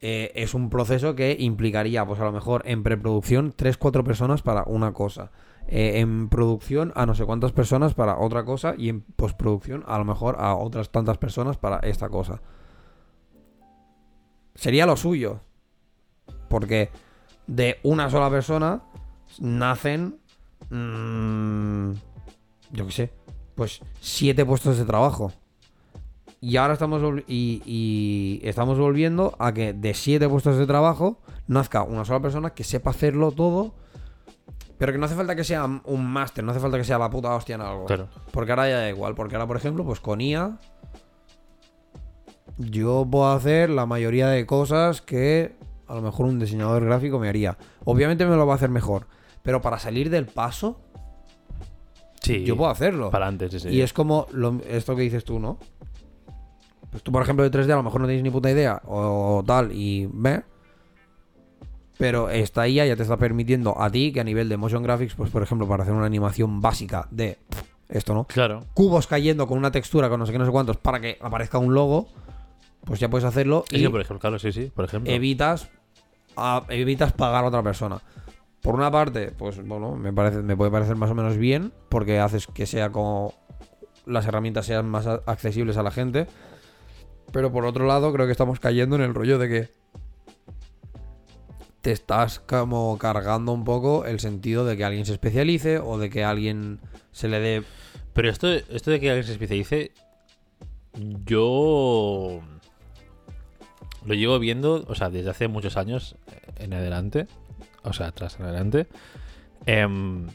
[0.00, 4.64] eh, es un proceso que implicaría, pues a lo mejor en preproducción, 3-4 personas para
[4.64, 5.30] una cosa.
[5.68, 9.98] Eh, en producción a no sé cuántas personas para otra cosa y en postproducción a
[9.98, 12.40] lo mejor a otras tantas personas para esta cosa.
[14.54, 15.40] Sería lo suyo.
[16.48, 16.90] Porque
[17.46, 18.82] de una sola persona
[19.40, 20.18] nacen.
[20.70, 21.92] mm,
[22.72, 23.12] yo qué sé.
[23.54, 25.32] Pues siete puestos de trabajo.
[26.40, 31.18] Y ahora estamos y estamos volviendo a que de siete puestos de trabajo
[31.48, 33.74] nazca una sola persona que sepa hacerlo todo.
[34.78, 37.08] Pero que no hace falta que sea un máster, no hace falta que sea la
[37.08, 37.86] puta hostia en algo.
[37.86, 38.08] Claro.
[38.30, 39.14] Porque ahora ya da igual.
[39.14, 40.58] Porque ahora, por ejemplo, pues con IA.
[42.58, 45.56] Yo puedo hacer la mayoría de cosas que
[45.86, 47.56] a lo mejor un diseñador gráfico me haría.
[47.84, 49.06] Obviamente me lo va a hacer mejor.
[49.42, 50.80] Pero para salir del paso,
[52.20, 52.44] Sí.
[52.44, 53.10] yo puedo hacerlo.
[53.10, 53.68] Para antes, sí, sí.
[53.68, 55.58] Y es como lo- esto que dices tú, ¿no?
[56.96, 59.44] Pues tú, por ejemplo, de 3D a lo mejor no tienes ni puta idea o,
[59.46, 60.44] tal y ve.
[61.98, 65.14] Pero esta IA ya te está permitiendo a ti que a nivel de motion graphics,
[65.14, 67.36] pues por ejemplo, para hacer una animación básica de
[67.90, 68.24] esto, ¿no?
[68.24, 68.64] Claro.
[68.72, 71.58] Cubos cayendo con una textura con no sé qué, no sé cuántos para que aparezca
[71.58, 72.08] un logo,
[72.86, 74.72] pues ya puedes hacerlo Sí, y por ejemplo, claro, sí, sí.
[74.74, 75.12] Por ejemplo.
[75.12, 75.68] evitas
[76.34, 78.00] a- evitas pagar a otra persona.
[78.62, 82.20] Por una parte, pues bueno, me parece me puede parecer más o menos bien porque
[82.20, 83.34] haces que sea como
[84.06, 86.26] las herramientas sean más accesibles a la gente.
[87.32, 89.68] Pero por otro lado, creo que estamos cayendo en el rollo de que
[91.82, 96.10] te estás como cargando un poco el sentido de que alguien se especialice o de
[96.10, 96.80] que alguien
[97.12, 97.62] se le dé
[98.12, 99.92] Pero esto, esto de que alguien se especialice,
[101.24, 102.40] yo
[104.04, 106.16] lo llevo viendo, o sea, desde hace muchos años
[106.56, 107.26] en adelante,
[107.82, 108.86] o sea, atrás en adelante,
[109.66, 110.26] em,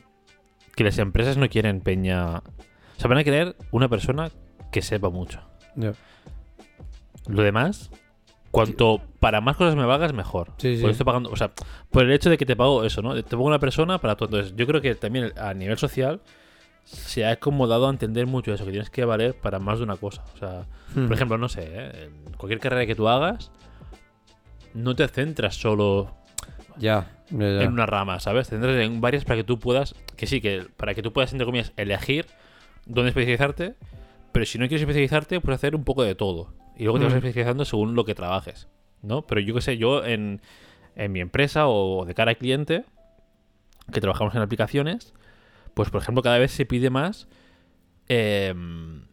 [0.76, 2.38] que las empresas no quieren peña.
[2.38, 4.32] O sea, van a querer una persona
[4.72, 5.42] que sepa mucho.
[7.28, 7.90] Lo demás,
[8.52, 10.52] cuanto para más cosas me pagas, mejor.
[10.58, 10.82] Sí, sí.
[10.82, 11.52] Por pagando, o sea,
[11.90, 13.16] por el hecho de que te pago eso, ¿no?
[13.16, 14.30] Te pongo una persona para todo.
[14.30, 16.22] Entonces, yo creo que también a nivel social
[16.84, 19.98] se ha acomodado a entender mucho eso, que tienes que valer para más de una
[19.98, 20.24] cosa.
[20.34, 20.66] O sea,
[20.96, 21.06] Hmm.
[21.08, 22.10] por ejemplo, no sé, ¿eh?
[22.38, 23.52] cualquier carrera que tú hagas,
[24.74, 26.14] no te centras solo
[26.78, 27.62] Ya, ya, ya.
[27.64, 28.50] en una rama, ¿sabes?
[28.50, 31.32] Te centras en varias para que tú puedas, que sí, que para que tú puedas,
[31.34, 32.26] entre comillas, elegir
[32.86, 33.76] dónde especializarte,
[34.32, 36.54] pero si no quieres especializarte, puedes hacer un poco de todo.
[36.78, 37.18] Y luego te vas Mm.
[37.18, 38.68] especializando según lo que trabajes,
[39.02, 39.24] ¿no?
[39.28, 40.42] Pero yo qué sé, yo en,
[40.96, 42.86] en mi empresa o de cara al cliente,
[43.92, 45.14] que trabajamos en aplicaciones,
[45.74, 47.28] pues por ejemplo cada vez se pide más
[48.10, 48.54] eh,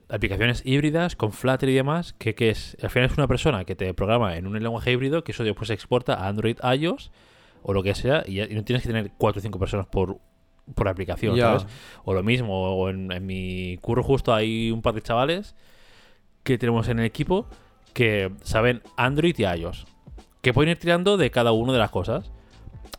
[0.08, 3.74] aplicaciones híbridas con Flutter y demás, que, que es, al final es una persona que
[3.76, 7.10] te programa en un lenguaje híbrido que eso después se exporta a Android, iOS
[7.62, 10.18] o lo que sea, y, no tienes que tener cuatro o cinco personas por,
[10.74, 11.58] por aplicación, Ya.
[11.58, 11.66] ¿sabes?
[12.04, 15.54] O lo mismo, o en, en mi curro justo hay un par de chavales
[16.42, 17.46] que tenemos en el equipo
[17.92, 19.86] que saben Android y iOS,
[20.40, 22.30] que pueden ir tirando de cada una de las cosas.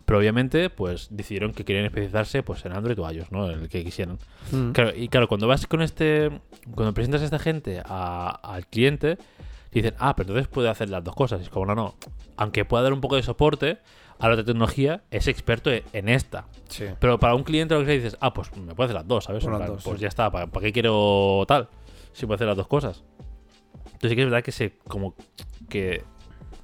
[0.05, 3.47] Pero obviamente, pues decidieron que querían especializarse pues, en Android o iOS, ¿no?
[3.47, 4.17] El que quisieran.
[4.51, 4.71] Hmm.
[4.71, 6.31] Claro, y claro, cuando vas con este.
[6.73, 9.19] Cuando presentas a esta gente a- al cliente,
[9.71, 11.41] dicen, ah, pero entonces puede hacer las dos cosas.
[11.41, 11.95] Y es como, no, no.
[12.37, 13.77] Aunque pueda dar un poco de soporte
[14.17, 16.47] a la otra tecnología, es experto e- en esta.
[16.69, 16.85] Sí.
[16.99, 19.25] Pero para un cliente lo que sea dices, ah, pues me puede hacer las dos,
[19.25, 19.45] ¿sabes?
[19.45, 20.01] Plan, dos, pues sí.
[20.01, 21.69] ya está, ¿para, para qué quiero tal?
[22.13, 23.03] Si puede hacer las dos cosas.
[23.99, 24.71] Entonces sí que es verdad que se.
[24.87, 25.13] como
[25.69, 26.03] que.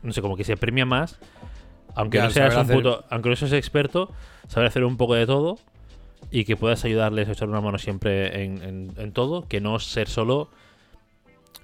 [0.04, 1.20] No sé, como que se premia más.
[1.96, 3.04] Aunque Ya, no seas un hacer- puto.
[3.10, 4.12] Aunque no seas experto,
[4.48, 5.58] saber hacer un poco de todo.
[6.32, 9.48] Y que puedas ayudarles a echar una mano siempre en, en- en todo.
[9.48, 10.50] Que no ser solo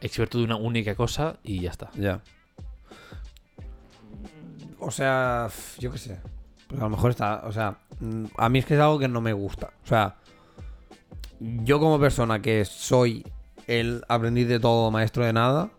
[0.01, 1.89] experto de una única cosa y ya está.
[1.95, 2.21] Ya.
[4.79, 5.47] O sea,
[5.79, 6.19] yo qué sé.
[6.67, 7.43] Pues a lo mejor está.
[7.45, 9.71] O sea, mm, a mí es que es algo que no me gusta.
[9.83, 10.15] O sea,
[11.39, 13.25] yo como persona que soy
[13.67, 15.71] el aprendiz de todo, maestro de nada.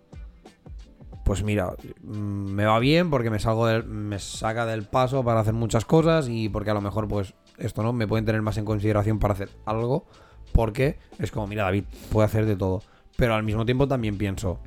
[1.25, 5.41] Pues mira, mm, me va bien porque me salgo del, me saca del paso para
[5.41, 8.59] hacer muchas cosas y porque a lo mejor pues esto no me pueden tener más
[8.59, 10.07] en consideración para hacer algo
[10.53, 12.83] porque es como mira David puede hacer de todo
[13.17, 14.59] pero al mismo tiempo también pienso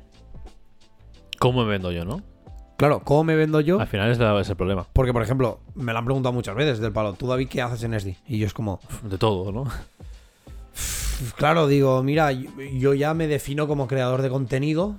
[1.38, 2.22] ¿Cómo me vendo yo, no?
[2.76, 4.86] claro cómo me vendo yo Al final es, el problema.
[4.92, 7.14] Porque, por ejemplo, me lo han preguntado muchas veces del palo.
[7.14, 8.16] ¿Tú, David, qué haces en SD?
[8.26, 9.64] Y yo es como, De todo, ¿no?
[11.36, 14.96] Claro, digo, mira, yo ya me defino como creador de contenido.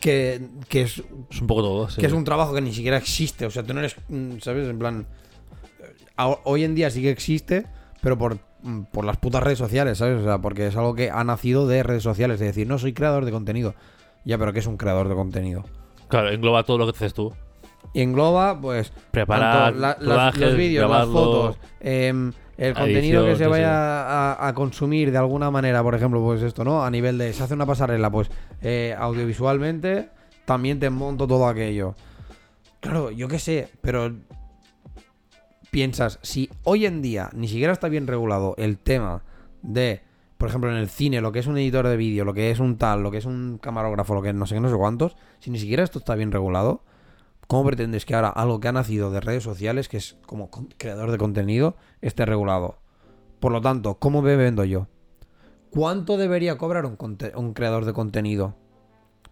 [0.00, 0.40] Que,
[0.70, 1.90] que es Es un poco todo.
[1.90, 2.00] sí.
[2.00, 3.44] que es un trabajo que ni siquiera existe.
[3.44, 4.66] O sea, tú no eres, mm, ¿sabes?
[4.66, 5.06] En plan,
[6.18, 7.66] eh, hoy en día sí que existe,
[8.00, 10.20] pero por, mm, por las putas redes sociales, ¿sabes?
[10.20, 12.40] O sea, porque es algo que ha nacido de redes sociales.
[12.40, 13.74] De decir, no, soy creador de contenido.
[14.24, 15.64] Ya, pero ¿qué es un creador de contenido?
[16.08, 17.34] Claro, engloba todo lo que haces tú.
[17.92, 23.46] Y engloba, pues, Preparar la- las- los vídeos, las fotos, em, el contenido que se
[23.46, 26.84] vaya a, a consumir de alguna manera, por ejemplo, pues esto, ¿no?
[26.84, 28.30] A nivel de, se hace una pasarela, pues
[28.60, 30.10] eh, audiovisualmente,
[30.44, 31.94] también te monto todo aquello.
[32.80, 34.14] Claro, yo qué sé, pero
[35.70, 39.22] piensas, si hoy en día ni siquiera está bien regulado el tema
[39.62, 40.02] de,
[40.36, 42.60] por ejemplo, en el cine, lo que es un editor de vídeo, lo que es
[42.60, 45.16] un tal, lo que es un camarógrafo, lo que no sé qué, no sé cuántos,
[45.38, 46.82] si ni siquiera esto está bien regulado,
[47.50, 51.10] ¿cómo pretendes que ahora algo que ha nacido de redes sociales, que es como creador
[51.10, 52.78] de contenido, esté regulado?
[53.40, 54.86] Por lo tanto, ¿cómo me vendo yo?
[55.70, 56.96] ¿Cuánto debería cobrar un,
[57.34, 58.54] un creador de contenido?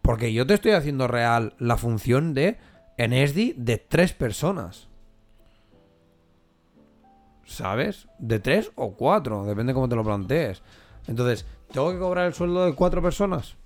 [0.03, 2.59] Porque yo te estoy haciendo real la función de
[2.97, 4.89] en ESDI de tres personas.
[7.45, 8.09] ¿Sabes?
[8.19, 10.61] De tres o cuatro, depende cómo te lo plantees.
[11.07, 13.57] Entonces, ¿tengo que cobrar el sueldo de cuatro personas?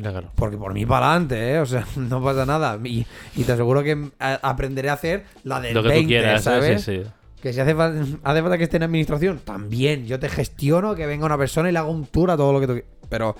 [0.00, 0.30] Claro.
[0.34, 1.58] Porque por mí para adelante, ¿eh?
[1.60, 2.78] O sea, no pasa nada.
[2.84, 6.08] Y, y te aseguro que a- aprenderé a hacer la del Lo que 20, tú
[6.08, 6.82] quieras, ¿sabes?
[6.82, 7.10] Sí, sí.
[7.40, 10.06] Que si hace, hace falta que esté en administración, también.
[10.06, 12.60] Yo te gestiono que venga una persona y le hago un tour a todo lo
[12.60, 13.36] que tú qui- Pero,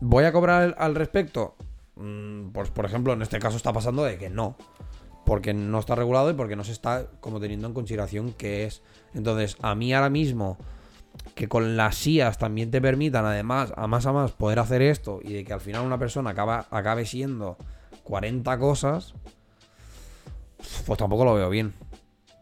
[0.00, 1.56] ¿voy a cobrar al, respecto?
[1.96, 4.56] Mm, Pues, por ejemplo, en este caso está pasando de que no.
[5.26, 8.82] Porque no está regulado y porque no se está como teniendo en consideración qué es.
[9.14, 10.58] Entonces, a mí ahora mismo,
[11.34, 15.20] que con las IAS también te permitan, además, a más a más, poder hacer esto
[15.22, 17.56] y de que al final una persona acaba, acabe siendo
[18.04, 19.14] 40 cosas,
[20.86, 21.74] pues tampoco lo veo bien.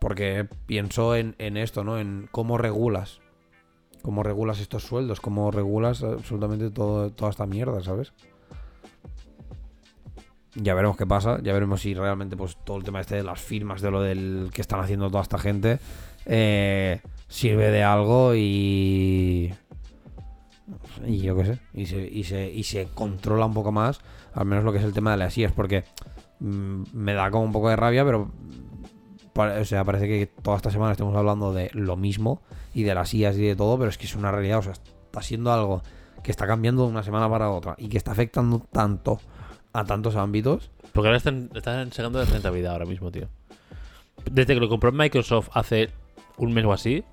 [0.00, 1.98] Porque pienso en, en esto, ¿no?
[1.98, 3.20] En cómo regulas.
[4.02, 8.12] Cómo regulas estos sueldos, cómo regulas absolutamente todo, toda esta mierda, ¿sabes?
[10.54, 13.40] Ya veremos qué pasa, ya veremos si realmente pues todo el tema este de las
[13.40, 15.78] firmas, de lo del que están haciendo toda esta gente,
[16.26, 17.00] eh,
[17.33, 19.55] sirve de algo y...
[21.07, 24.01] Y yo qué sé, y se, y, se, y se controla un poco más,
[24.35, 25.85] al menos lo que es el tema de las IAS, porque
[26.39, 28.30] mm, me da como un poco de rabia, pero
[29.35, 32.43] o sea, parece que toda esta semana estamos hablando de lo mismo
[32.74, 34.72] y de las IAS y de todo, pero es que es una realidad, o sea,
[34.72, 35.83] está siendo algo
[36.22, 39.18] que está cambiando de una semana para otra y que está afectando tanto
[39.72, 40.70] a tantos ámbitos.
[40.93, 43.28] Porque ahora están, están sacando de rentabilidad ahora mismo, tío.
[44.30, 45.91] Desde que lo compró Microsoft hace
[46.37, 47.05] un mes o así,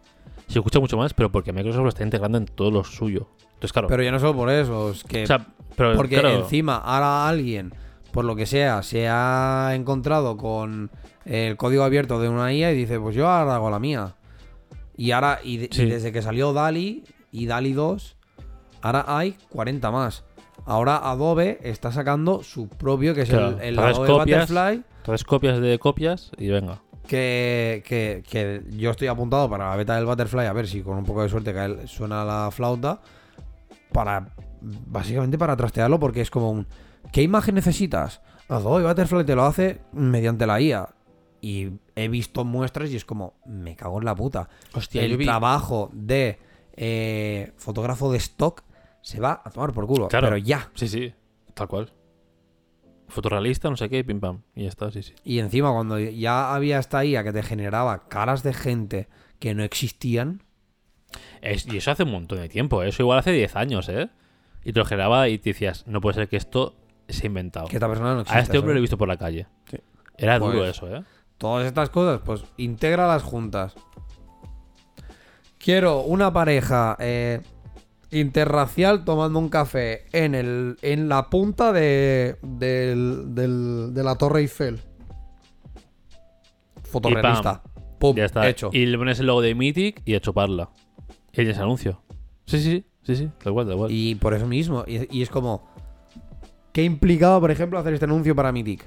[0.49, 3.27] se escucha mucho más, pero porque Microsoft lo está integrando en todo lo suyo.
[3.53, 3.87] Entonces, claro.
[3.87, 7.27] Pero ya no solo por eso, es que o sea, pero, porque claro, encima ahora
[7.27, 7.73] alguien,
[8.11, 10.89] por lo que sea, se ha encontrado con
[11.25, 14.15] el código abierto de una IA y dice, pues yo ahora hago la mía.
[14.97, 15.85] Y ahora, y, de- y Sí.
[15.85, 18.17] desde que salió DALI y DALI 2,
[18.81, 20.23] ahora hay 40 más.
[20.65, 24.49] Ahora Adobe está sacando su propio, que es Claro, el, Adobe copias.
[24.49, 26.81] Butterfly, Traes copias de copias y venga.
[27.09, 30.97] Que, que- que yo estoy apuntado para la beta del Butterfly, a ver si con
[30.97, 33.01] un poco de suerte cae suena la flauta,
[33.91, 34.29] para
[34.61, 36.67] básicamente para trastearlo, porque es como un,
[37.11, 38.21] ¿qué imagen necesitas?
[38.47, 40.89] Adobe Butterfly te lo hace mediante la IA.
[41.41, 44.49] Y he visto muestras y es como, me cago en la puta.
[44.73, 46.37] Hostia, el trabajo de
[46.75, 48.63] eh, fotógrafo de stock
[49.01, 50.07] se va a tomar por culo.
[50.09, 50.27] Claro.
[50.27, 50.69] Pero ya.
[50.75, 51.13] Sí, sí,
[51.53, 51.91] tal cual.
[53.09, 54.41] Fotorrealista, no sé qué, pim pam.
[54.55, 55.13] Y ya está, sí, sí.
[55.23, 59.07] Y encima, cuando ya había esta IA que te generaba caras de gente
[59.39, 60.41] que no existían,
[61.41, 62.89] Es- y eso hace un montón de tiempo, ¿eh?
[62.89, 64.09] eso igual hace 10 años, ¿eh?
[64.63, 66.75] Y te lo generaba y te decías, no puede ser que esto
[67.07, 67.67] se ha inventado.
[67.67, 68.37] que esta persona no existe.
[68.37, 69.47] A este hombre lo he visto por la calle.
[69.71, 69.77] Sí.
[70.17, 71.03] Era Pues- duro eso, ¿eh?
[71.37, 73.73] Todas estas cosas, pues integra las juntas.
[75.57, 77.41] Quiero una pareja eh,
[78.11, 84.41] interracial tomando un café en, el, en la punta de, del- del- de la Torre
[84.41, 84.79] Eiffel.
[86.83, 87.61] Fotorrealista.
[87.99, 88.47] Pum, ya está.
[88.47, 88.69] hecho.
[88.73, 90.69] Y le pones el logo de Mythic y a chuparla.
[91.31, 92.01] Y tienes anuncio.
[92.45, 93.91] Sí, sí, sí, sí, tal cual, tal cual.
[93.91, 94.83] Y por eso mismo.
[94.87, 95.67] Y, y es como.
[96.71, 98.85] ¿Qué implicaba, por ejemplo, hacer este anuncio para Mythic?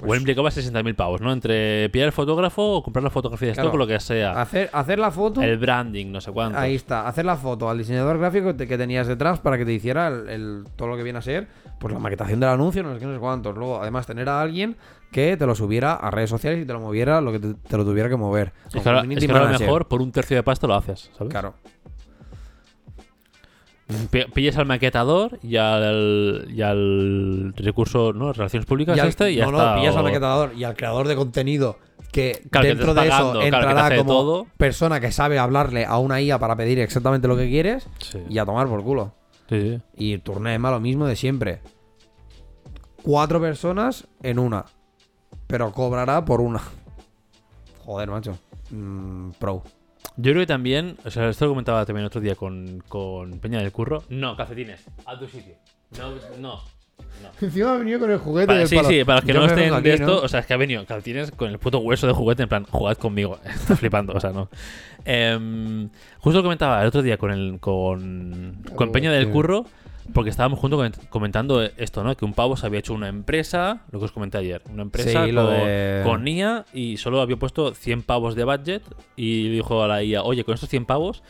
[0.00, 1.32] Igual implicaba 60.000 pavos, ¿no?
[1.32, 3.74] Entre pillar el fotógrafo o comprar la fotografía de stock Claro.
[3.74, 4.40] o lo que sea.
[4.40, 5.42] Hacer, hacer la foto.
[5.42, 6.58] El branding, no sé cuánto.
[6.58, 10.08] Ahí está, hacer la foto al diseñador gráfico que tenías detrás para que te hiciera
[10.08, 11.48] el, el- todo lo que viene a ser
[11.80, 13.56] pues la maquetación del anuncio, no sé qué, no sé cuántos.
[13.56, 14.76] Luego, además, tener a alguien
[15.12, 17.76] que te lo subiera a redes sociales y te lo moviera lo que te, te
[17.76, 18.52] lo tuviera que mover.
[18.66, 21.10] Es que ahora, es que a lo mejor por un tercio de pasta lo haces,
[21.16, 21.30] ¿sabes?
[21.30, 21.54] Claro.
[24.10, 28.32] Pi- Pillas al maquetador y al, y al recurso, ¿no?
[28.32, 29.74] Relaciones públicas Y al- este y ya no, está.
[29.74, 31.78] no, pillas al maquetador y al creador de contenido
[32.12, 34.46] que Claro, que dentro de eso entrará como todo.
[34.56, 38.18] persona que sabe hablarle a una IA para pedir exactamente lo que quieres Sí.
[38.28, 39.14] y a tomar por culo.
[39.48, 39.80] Sí, sí.
[39.96, 41.60] Y Turnema lo mismo de siempre.
[43.02, 44.66] Cuatro personas en una.
[45.46, 46.60] Pero cobrará por una.
[47.86, 48.38] Joder, macho.
[48.70, 49.62] Mm, pro.
[50.16, 53.60] Yo creo que también, o sea, esto lo comentaba también otro día con, con Peña
[53.60, 54.02] del Curro.
[54.08, 55.54] No, calcetines, a tu sitio.
[55.98, 56.38] No, no.
[56.42, 56.60] no.
[57.40, 58.88] Encima ha venido con el juguete Para- del sí, palo.
[58.88, 60.16] sí, para los que Yo no estén de esto, ¿no?
[60.18, 62.64] o sea, es que ha venido calcetines con el puto hueso de juguete, en plan,
[62.64, 63.38] jugad conmigo.
[63.44, 64.48] Está flipando, o sea, no.
[65.04, 65.88] Em,
[66.18, 69.30] justo lo comentaba el otro día con el con, con Peña del.
[69.30, 69.64] Curro,
[70.14, 72.16] porque estábamos juntos coment- comentando esto, ¿no?
[72.16, 75.24] Que un pavo se había hecho una empresa, lo que os comenté ayer, una empresa
[75.26, 78.82] Sí, lo con, de- con IA y solo había puesto 100 pavos de budget
[79.16, 81.22] y dijo a la IA, oye, con estos 100 pavos,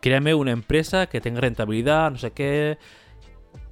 [0.00, 2.78] créame una empresa que tenga rentabilidad, no sé qué.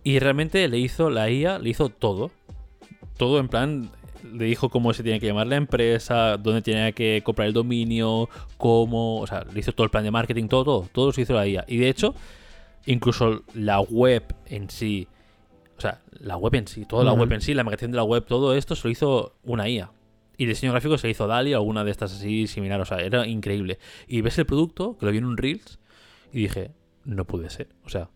[0.05, 2.31] Y realmente le hizo, la IA le hizo todo.
[3.17, 3.91] Todo en plan,
[4.33, 8.29] le dijo cómo se tiene que llamar la empresa, dónde tenía que comprar el dominio,
[8.57, 11.35] cómo, o sea, le hizo todo el plan de marketing, todo, todo, todo se hizo
[11.35, 11.65] la IA.
[11.69, 12.15] Y de hecho,
[12.87, 15.09] incluso la web en sí,
[15.77, 18.05] o sea, la web en sí, toda la web en sí, la magazine de la
[18.05, 19.91] web, todo esto se lo hizo una IA.
[20.37, 23.79] Y diseño gráfico se hizo Dali, alguna de estas así similar, o sea, era increíble.
[24.07, 25.81] Y ves el producto, que lo vi en un Reels,
[26.33, 26.71] y dije,
[27.05, 27.69] no puede ser.
[27.85, 28.11] O sea,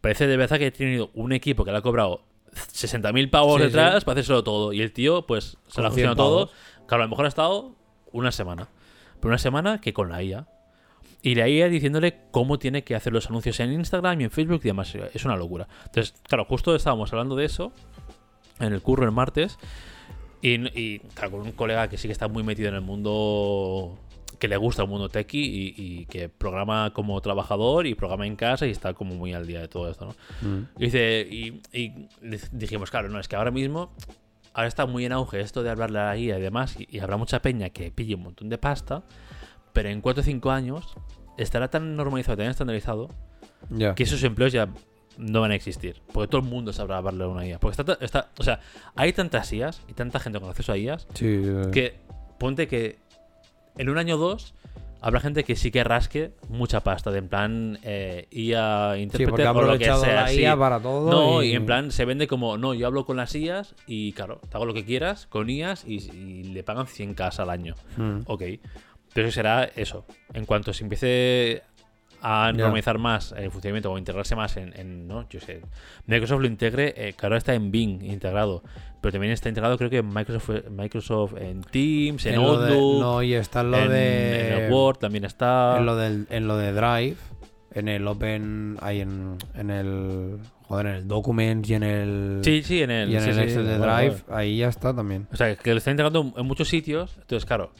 [0.00, 2.22] parece de verdad que he tenido un equipo que le ha cobrado
[2.52, 4.04] 60.000 pavos Sí, detrás sí.
[4.06, 4.72] para hacérselo todo.
[4.72, 6.50] Y el tío, pues, se lo ha Con 100 funcionado todo.
[6.86, 7.74] Claro, a lo mejor ha estado
[8.12, 8.68] una semana.
[9.20, 10.48] Pero una semana que con la IA.
[11.22, 14.68] Y IA diciéndole cómo tiene que hacer los anuncios en Instagram y en Facebook y
[14.68, 14.94] demás.
[14.94, 15.68] Es una locura.
[15.86, 17.72] Entonces, claro, justo estábamos hablando de eso
[18.58, 19.58] en el curro el martes.
[20.42, 23.98] Y, y, claro, con un colega que sí que está muy metido en el mundo
[24.38, 28.36] que le gusta el mundo techie y, y que programa como trabajador y programa en
[28.36, 30.48] casa y está como muy al día de todo esto, ¿no?
[30.48, 30.66] Mm.
[30.78, 31.60] Y dice, y,
[32.50, 33.92] dijimos, claro, no, es que ahora mismo,
[34.54, 37.00] ahora está muy en auge esto de hablarle a la guía y demás, y, y
[37.00, 39.02] habrá mucha peña que pille un montón de pasta,
[39.74, 40.94] pero en 4 o 5 años
[41.42, 43.08] estará tan normalizado, tan estandarizado,
[43.96, 44.68] que esos empleos ya
[45.18, 46.00] no van a existir.
[46.12, 47.58] Porque todo el mundo sabrá hablarle a una IA.
[47.58, 48.60] Porque está, está, o sea,
[48.96, 51.70] hay tantas IAs y tanta gente con acceso a IAs Sí, sí, sí.
[51.70, 51.94] que
[52.38, 52.98] ponte que
[53.76, 54.54] en un año o dos
[55.02, 59.48] habrá gente que sí que rasque mucha pasta, de en plan eh, IA Sí, intérprete
[59.48, 59.96] o lo que sea.
[60.22, 60.40] la sí.
[60.40, 61.10] IA para todo.
[61.10, 61.48] No, y...
[61.50, 64.56] y en plan se vende como, no, yo hablo con las IAs y claro, te
[64.56, 67.74] hago lo que quieras con IAs y, y le pagan 100k al año.
[67.96, 68.20] Mm.
[68.26, 68.42] Ok.
[69.14, 70.04] Pero eso será eso.
[70.34, 71.62] En cuanto se empiece
[72.22, 75.62] a normalizar más el funcionamiento o integrarse más en, en, no, yo sé,
[76.06, 78.62] Microsoft lo integre, eh, que ahora está en Bing integrado,
[79.00, 82.74] pero también está integrado creo que en Microsoft, Microsoft en Teams, en, En lo de-
[82.74, 84.48] Outlook, no, y está en lo en, de.
[84.58, 85.76] en el Word también está.
[85.78, 87.16] En lo, del, en lo de Drive,
[87.72, 88.76] en el Open.
[88.82, 90.36] Ahí en, en el.
[90.68, 92.40] Joder, en el Documents y en el.
[92.44, 94.94] Sí, sí, en el, y en sí, el sí, Excel de Drive, ahí ya está
[94.94, 95.26] también.
[95.32, 97.16] O sea, que lo está integrando en muchos sitios.
[97.18, 97.72] Entonces, claro,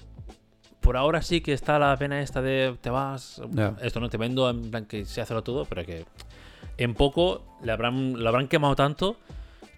[0.81, 3.41] por ahora sí que está la pena esta de te vas.
[3.83, 6.05] Esto no te vendo en plan que se hacerlo todo, pero que
[6.79, 9.17] en poco le habrán, le habrán quemado tanto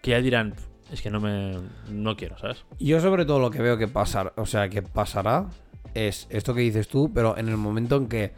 [0.02, 0.54] que ya dirán,
[0.92, 1.56] es que no me.
[1.90, 2.64] No quiero, ¿sabes?
[2.78, 5.46] Yo, sobre todo, lo que veo que pasar, o sea, que pasará
[5.94, 8.32] es esto que dices tú, pero en el momento en que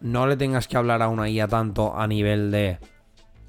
[0.00, 2.78] no le tengas que hablar a una IA tanto a nivel de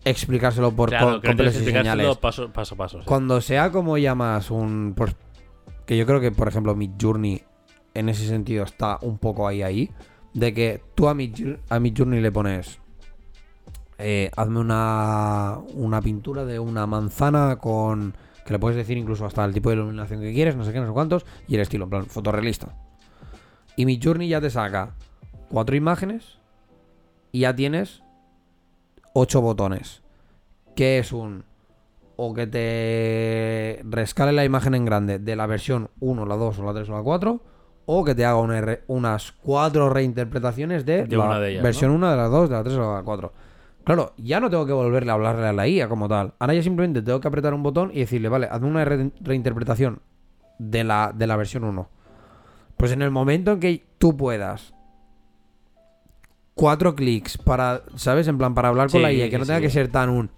[0.03, 2.17] explicárselo por claro, co- que no tienes complejas que y señales.
[2.17, 2.99] paso, paso paso.
[2.99, 3.05] sí.
[3.05, 4.93] Cuando sea como llamas un.
[4.95, 5.15] pues,
[5.85, 7.41] que yo creo que, por ejemplo, Mid Journey
[7.93, 9.91] en ese sentido está un poco ahí ahí.
[10.33, 12.79] De que tú a Jour- a Mid Journey le pones.
[14.03, 18.15] eh, hazme una, una pintura de una manzana con.
[18.45, 20.79] Que le puedes decir incluso hasta el tipo de iluminación que quieres, no sé qué,
[20.79, 21.25] no sé cuántos.
[21.47, 22.75] Y el estilo, en plan, fotorrealista.
[23.75, 24.95] Y Mid Journey ya te saca
[25.49, 26.39] cuatro imágenes.
[27.31, 28.01] Y ya tienes
[29.13, 30.01] ocho botones.
[30.75, 31.43] Que es un
[32.15, 36.63] o que te rescale la imagen en grande de la versión 1, la 2 o
[36.63, 37.41] la 3 o la 4,
[37.85, 41.63] o que te haga una re- unas cuatro reinterpretaciones de, De la una de ellas,
[41.63, 43.33] versión 1, de la 2, de la 3 o de la 4.
[43.83, 46.33] Claro, ya no tengo que volverle a hablarle a la IA como tal.
[46.39, 50.01] Ahora ya simplemente tengo que apretar un botón y decirle, vale, hazme una re- reinterpretación
[50.59, 51.89] de la, de la versión 1.
[52.77, 54.73] Pues en el momento en que tú puedas
[56.53, 58.27] cuatro clics para, ¿sabes?
[58.27, 59.63] En plan, para hablar con Sí, la IA, que no tenga sí.
[59.63, 60.29] que ser tan un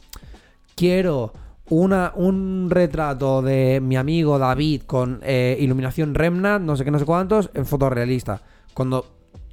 [0.76, 1.34] quiero
[1.74, 6.99] una, un retrato de mi amigo David con eh, iluminación Remnant, no sé qué, no
[6.99, 8.41] sé cuántos, en fotorrealista.
[8.74, 9.05] Cuando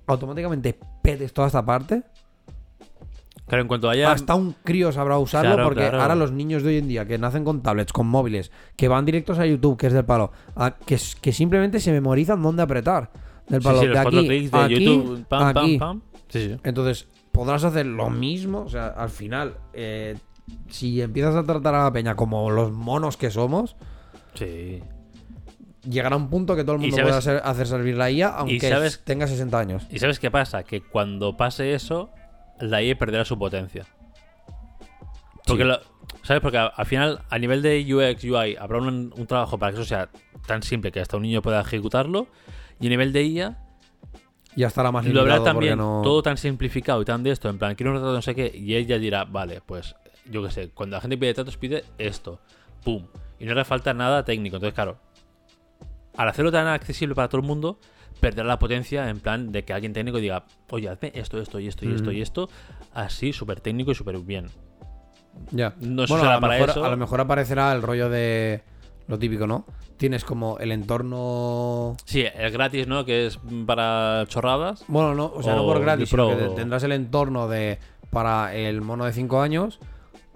[0.06, 2.02] automáticamente petes toda esta parte,
[3.46, 4.12] Claro, en cuanto haya.
[4.12, 6.00] hasta un crío sabrá usarlo, Claro, porque claro.
[6.02, 9.04] ahora los niños de hoy en día que nacen con tablets, con móviles, que van
[9.04, 13.10] directos a YouTube, que es del palo, a- que, que simplemente se memorizan dónde apretar.
[13.48, 15.78] Del palo, sí, de aquí, de aquí, YouTube, pam, aquí.
[15.78, 16.08] pam, pam.
[16.28, 16.56] Sí, sí.
[16.62, 18.60] Entonces, podrás hacer lo mismo.
[18.60, 20.16] O sea, al final, eh,
[20.68, 23.76] si empiezas a tratar a la peña como los monos que somos,
[24.34, 24.82] Sí.
[25.88, 28.68] llegará un punto que todo el mundo sabes- pueda hacer, hacer servir la IA, aunque
[28.68, 29.86] sabes- tenga 60 años.
[29.90, 30.62] ¿Y sabes qué pasa?
[30.62, 32.10] Que cuando pase eso,
[32.60, 33.86] la IA perderá su potencia.
[35.46, 35.68] Porque Sí.
[35.68, 35.80] lo-
[36.22, 36.42] ¿Sabes?
[36.42, 39.88] Porque al final, a nivel de UX, UI, habrá un, un trabajo para que eso
[39.88, 40.10] sea
[40.46, 42.26] tan simple que hasta un niño pueda ejecutarlo.
[42.78, 43.58] Y a nivel de IA,
[44.54, 46.02] Ya estará más lo habrá también no...
[46.02, 47.48] todo tan simplificado y tan de esto.
[47.48, 48.50] En plan, quiero un retrato no sé qué.
[48.54, 49.94] Y ella dirá, vale, pues
[50.30, 52.40] yo qué sé, cuando la gente pide retratos, pide esto.
[52.84, 53.06] Pum.
[53.38, 54.56] Y no le falta nada técnico.
[54.56, 54.98] Entonces, claro,
[56.16, 57.78] al hacerlo tan accesible para todo el mundo,
[58.20, 61.68] perderá la potencia en plan de que alguien técnico diga, oye, hazme esto, esto y
[61.68, 62.48] esto y esto y esto,
[62.92, 64.46] así, súper técnico y súper bien.
[65.50, 65.74] Ya.
[65.80, 66.84] No bueno, a lo, para mejor, eso.
[66.84, 68.62] a lo mejor aparecerá el rollo de
[69.06, 69.64] lo típico, ¿no?
[69.96, 71.96] Tienes como el entorno...
[72.04, 73.04] Sí, el gratis, ¿no?
[73.04, 74.84] Que es para chorradas.
[74.88, 77.78] Bueno, no, o sea, no por gratis, sino que tendrás el entorno de
[78.10, 79.78] para el mono de 5 años,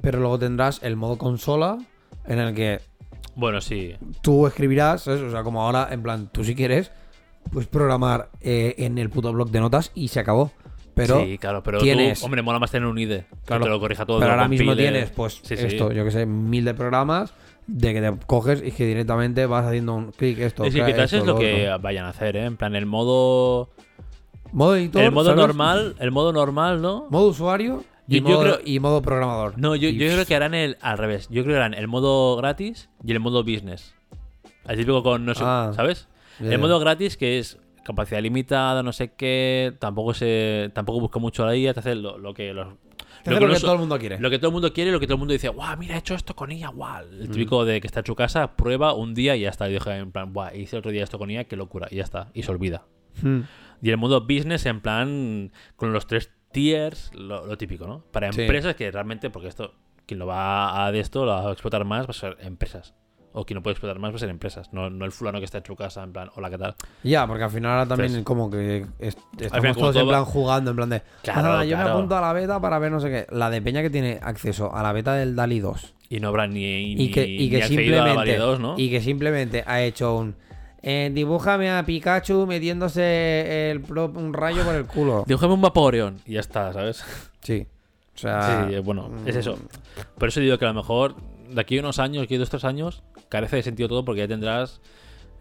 [0.01, 1.79] pero luego tendrás el modo consola
[2.27, 2.81] en el que
[3.37, 3.95] Bueno, sí.
[4.23, 5.21] tú escribirás, ¿sabes?
[5.23, 6.91] O sea, como ahora, en plan, tú si quieres,
[7.53, 10.51] pues programar eh, en el puto bloc de notas y se acabó.
[10.95, 13.27] Pero, sí, claro, pero tienes- tú, hombre, mola más tener un IDE.
[13.29, 14.21] que Claro, te lo corrija todo.
[14.21, 15.65] pero ahora mismo tienes, pues, Sí, sí.
[15.67, 17.35] esto, yo que sé, mil de programas
[17.67, 20.63] de que te coges y que directamente vas haciendo un clic, esto.
[20.65, 21.81] Quizás es lo lo que otro.
[21.83, 22.45] vayan a hacer, ¿eh?
[22.45, 23.71] En plan, el modo.
[24.53, 25.41] Modo editor, el modo ¿sabes?
[25.41, 27.07] normal, el modo normal, ¿no?
[27.11, 29.59] Modo usuario y, Yo- modo, creo- y modo programador.
[29.59, 31.29] No, yo, Y, yo creo que harán el al revés.
[31.31, 33.95] Yo creo que harán el modo gratis y el modo business.
[34.67, 36.09] El típico con no sé, Ah, ¿sabes?
[36.41, 41.45] El modo gratis que es capacidad limitada, no sé qué, tampoco se tampoco busca mucho
[41.45, 42.69] la IA, te hace lo, lo que los
[43.23, 44.19] que lo que todo el mundo quiere.
[44.19, 45.95] lo que todo el mundo quiere y lo que todo el mundo dice, guau, mira,
[45.95, 47.05] he hecho esto con IA, guau.
[47.07, 47.21] Mm.
[47.23, 49.69] El típico de que está en su casa, prueba un día y ya está.
[49.69, 52.03] Y dije, en plan, guau, hice otro día esto con IA, qué locura, y ya
[52.03, 52.85] está, y se olvida.
[53.23, 53.41] Hmm.
[53.81, 58.03] Y el modo business, en plan, con los tres tiers, lo, lo típico, ¿no?
[58.11, 58.41] Para Sí.
[58.43, 59.75] empresas que realmente, porque esto,
[60.07, 62.95] quien lo va a de esto, lo va a explotar más, va a ser empresas.
[63.37, 65.45] O quien no puede explotar más va a ser empresas, no, no el fulano que
[65.45, 66.77] está en su casa, en plan, hola, ¿qué tal?
[67.03, 70.25] Ya, porque al final ahora también Entonces- como que est- estamos final, todos en plan
[70.25, 71.03] jugando, en plan de...
[71.25, 71.99] Claro, "Ah, yo me claro.
[71.99, 73.27] apunto a la beta para ver no sé qué.
[73.35, 76.47] La de Peña que tiene acceso a la beta del DALI 2 Y no habrá
[76.47, 78.75] ni, y que, ni- y que ni simplemente variedad, ¿no?
[78.79, 80.37] y que simplemente ha hecho un
[80.87, 85.25] eh, dibújame a Pikachu metiéndose el pro- un rayo por el culo.
[85.27, 87.03] Dibújame un Vaporeon y ya está, ¿sabes?
[87.41, 87.67] Sí.
[88.15, 89.59] O sea, Sí, bueno, es mm, eso.
[90.19, 91.17] Por eso digo que a lo mejor
[91.49, 94.05] de aquí a unos años, de aquí a dos tres años, carece de sentido todo
[94.05, 94.81] porque ya tendrás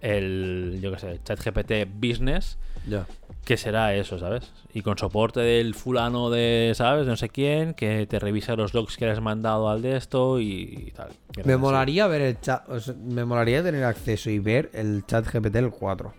[0.02, 3.06] el, yo qué sé, ChatGPT Business, Ya.
[3.46, 4.52] Que será eso, ¿sabes?
[4.74, 7.06] Y con soporte del fulano de, ¿sabes?
[7.06, 10.40] No sé quién, que te revisa los logs que le has mandado al de esto
[10.40, 11.10] y, tal.
[11.46, 11.62] Me así.
[11.62, 15.56] molaría ver el chat, o sea, me molaría tener acceso y ver el chat GPT
[15.58, 16.14] el 4.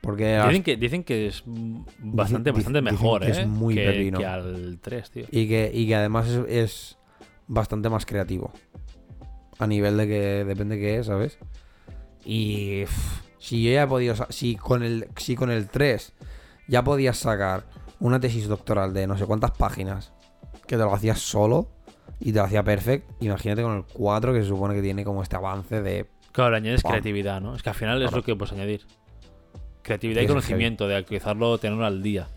[0.00, 1.42] Porque Dicen que, dicen que es
[1.98, 3.46] bastante, Dicen- bastante mejor, que es ¿eh?
[3.46, 4.18] muy que, pepino.
[4.18, 5.24] que al 3, tío.
[5.30, 6.98] y que, y que además es, es
[7.46, 8.52] bastante más creativo.
[9.58, 11.36] A nivel de que depende qué es, ¿sabes?
[12.24, 12.84] Y
[13.38, 16.12] si yo ya he podido, si con el si con el 3
[16.68, 17.64] ya podías sacar
[18.00, 20.12] una tesis doctoral de no sé cuántas páginas
[20.66, 21.68] que te lo hacías solo
[22.20, 25.22] y te lo hacía perfect, imagínate con el 4 que se supone que tiene como
[25.22, 26.92] este avance de Claro, le añades Pam.
[26.92, 27.54] creatividad, ¿no?
[27.56, 28.86] Es que al final es lo que puedes añadir.
[29.82, 32.28] Creatividad y conocimiento, de actualizarlo, tenerlo al día.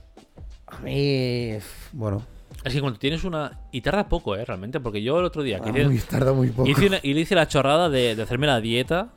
[0.67, 1.57] a mí
[1.91, 2.23] bueno,
[2.63, 3.59] Es que cuando tienes una.
[3.71, 4.45] Y tarda poco, ¿eh?
[4.45, 5.59] Realmente, porque yo el otro día.
[5.61, 6.69] ah, hice- muy, tarda muy poco.
[6.69, 9.09] hice una- y le hice la chorrada de, de hacerme la dieta.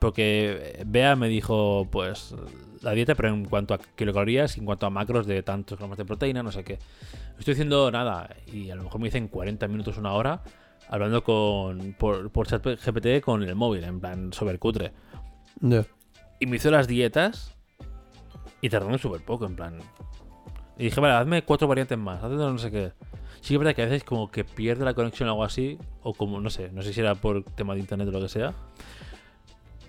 [0.00, 2.34] Porque Bea me dijo, pues,
[2.82, 6.04] la dieta, pero en cuanto a kilocalorías, en cuanto a macros de tantos gramos de
[6.04, 6.78] proteína, no sé qué.
[7.38, 10.42] Estoy haciendo nada, y a lo mejor me dicen 40 minutos, una hora,
[10.88, 14.92] hablando con por, por chat GPT con el móvil, en plan, sobre cutre.
[15.60, 15.84] Ya.
[16.40, 17.54] Y me hizo las dietas
[18.62, 19.78] y tardaron súper poco, en plan.
[20.78, 22.92] Y dije, vale, hazme cuatro variantes más, hazme no sé qué.
[23.42, 25.78] Sí que es verdad que a veces como que pierde la conexión o algo así,
[26.02, 28.28] o como, no sé, no sé si era por tema de internet o lo que
[28.28, 28.54] sea.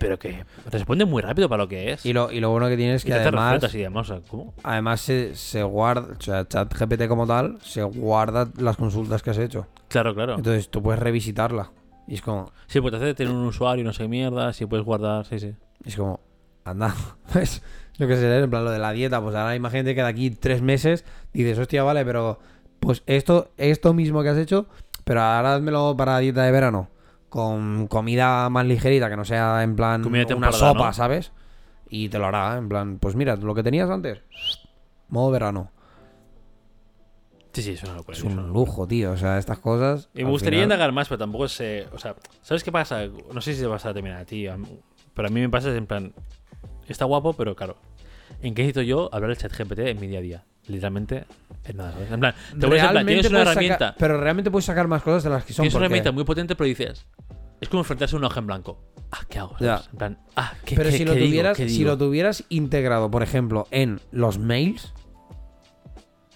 [0.02, 2.04] Pero que responde muy rápido para lo que es.
[2.04, 4.14] Y lo, y lo bueno que tiene es Y que además recetas y demás, o
[4.14, 4.54] sea, ¿cómo?
[4.62, 9.38] Además se, se guarda, o sea, ChatGPT como tal, se guarda las consultas que has
[9.38, 9.66] hecho.
[9.88, 10.34] Claro, claro.
[10.34, 11.70] Entonces tú puedes revisitarla.
[12.08, 14.66] Y es como, Sí, pues te hace tener un usuario, no sé qué mierda, si
[14.66, 15.54] puedes guardar, sí, sí.
[15.84, 16.20] es como,
[16.64, 16.94] anda,
[17.32, 17.62] pues,
[17.98, 20.30] lo que sé, en plan lo de la dieta, pues ahora imagínate que de aquí
[20.30, 22.40] tres meses dices, hostia, vale, pero
[22.80, 24.66] pues esto, esto mismo que has hecho,
[25.04, 26.88] pero ahora házmelo para dieta de verano,
[27.32, 30.92] con comida más ligerita, que no sea en plan una sopa, ¿no?
[30.92, 31.32] ¿sabes?
[31.88, 34.20] Y te lo hará, en plan, pues mira, lo que tenías antes,
[35.08, 35.70] modo verano.
[37.54, 38.16] Sí, sí, es una locura.
[38.18, 39.12] Es un lujo, tío.
[39.12, 40.10] O sea, estas cosas.
[40.14, 41.86] Y me gustaría final- indagar más, pero tampoco sé.
[41.92, 43.06] O sea, ¿sabes qué pasa?
[43.32, 44.80] No sé si te también a ti, a mí-
[45.14, 46.12] pero a mí me pasa es en plan.
[46.86, 47.76] Está guapo, pero claro.
[48.42, 50.44] ¿En qué necesito yo hablar el chat GPT en mi día a día?
[50.68, 51.24] Literalmente,
[51.64, 51.94] en nada.
[52.10, 53.94] En plan, te pones en plan, tienes una sacar- herramienta.
[53.98, 55.64] pero realmente puedes sacar más cosas de las que son.
[55.64, 57.04] Tienes una herramienta muy potente, pero dices.
[57.60, 58.80] Es como enfrentarse a un hoja en blanco.
[59.12, 59.54] ah, ¿qué hago?
[59.60, 61.26] En plan, ah, ¿qué, Pero qué- si lo digo?
[61.26, 64.92] tuvieras, ¿Qué si lo tuvieras integrado, por ejemplo, en los mails,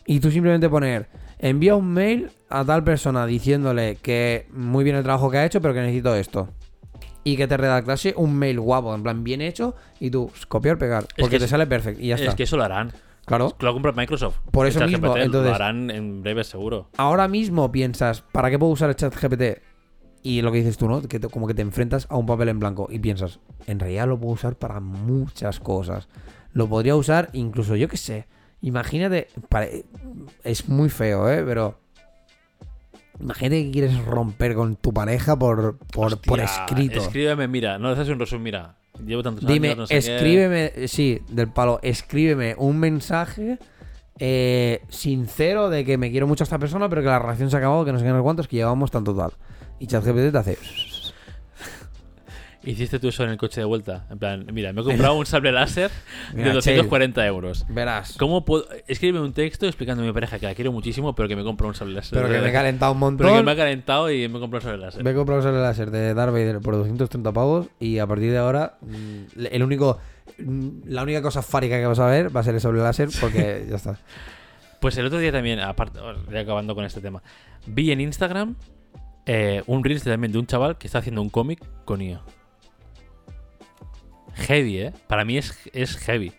[0.06, 1.08] y tú simplemente poner,
[1.38, 5.60] envía un mail a tal persona diciéndole que muy bien el trabajo que ha hecho,
[5.60, 6.48] pero que necesito esto.
[7.24, 11.06] Y que te redactase un mail guapo, en plan bien hecho, y tú copiar, pegar.
[11.16, 12.00] Porque que te es- sale perfecto.
[12.00, 12.36] Y ya Es está.
[12.36, 12.92] que eso lo harán.
[13.26, 13.54] Claro.
[13.60, 14.38] Lo compra Microsoft.
[14.50, 16.88] Por eso mismo, ChatGPT entonces- Lo harán en breve, seguro.
[16.96, 19.60] Ahora mismo piensas, ¿para qué puedo usar el chat GPT?
[20.22, 21.02] Y lo que dices tú, ¿no?
[21.02, 24.08] Que te- como que te enfrentas a un papel en blanco y piensas, en realidad
[24.08, 26.08] lo puedo usar para muchas cosas.
[26.52, 28.26] Lo podría usar incluso, yo qué sé.
[28.62, 29.84] Imagínate, pare-
[30.42, 31.42] es muy feo, ¿eh?
[31.44, 31.78] Pero
[33.20, 37.00] imagínate que quieres romper con tu pareja por, por, por escrito.
[37.00, 38.75] Escríbeme, mira, no haces un resumen, mira.
[39.04, 39.98] Llevo tantos Dime, años, no sé qué.
[39.98, 43.58] escríbeme, sí, del palo, escríbeme un mensaje
[44.18, 47.56] eh, sincero de que me quiero mucho a esta persona, pero que la relación se
[47.56, 49.32] ha acabado, que no sé qué, no sé cuántos, que llevamos tanto tal.
[49.78, 50.58] Y ChatGPT te hace.
[52.66, 54.06] Hiciste tú eso en el coche de vuelta.
[54.10, 55.90] En plan, mira, me he comprado un sable láser
[56.32, 57.64] de Mira, 240 euros.
[57.68, 58.16] Verás.
[58.18, 58.66] ¿Cómo puedo.?
[58.88, 61.68] Escríbeme un texto explicando a mi pareja que la quiero muchísimo, pero que me compro
[61.68, 62.18] un sable láser.
[62.18, 63.44] Pero que me he calentado un Pero que montón.
[63.44, 65.04] me ha calentado y me compro un sable láser.
[65.04, 68.32] Me he comprado un sable láser de Darth Vader por 230 pavos y a partir
[68.32, 69.98] de ahora mm, el único
[70.38, 73.08] mm, la única cosa fárica que vas a ver va a ser el sable láser
[73.20, 73.98] porque ya está.
[74.80, 76.00] Pues el otro día también, aparte,
[76.32, 77.22] ya acabando con este tema,
[77.66, 78.56] vi en Instagram
[79.24, 82.20] eh, un reel también de un chaval que está haciendo un cómic con IA.
[84.36, 84.92] Heavy, ¿eh?
[85.08, 86.32] Para mí es, es heavy.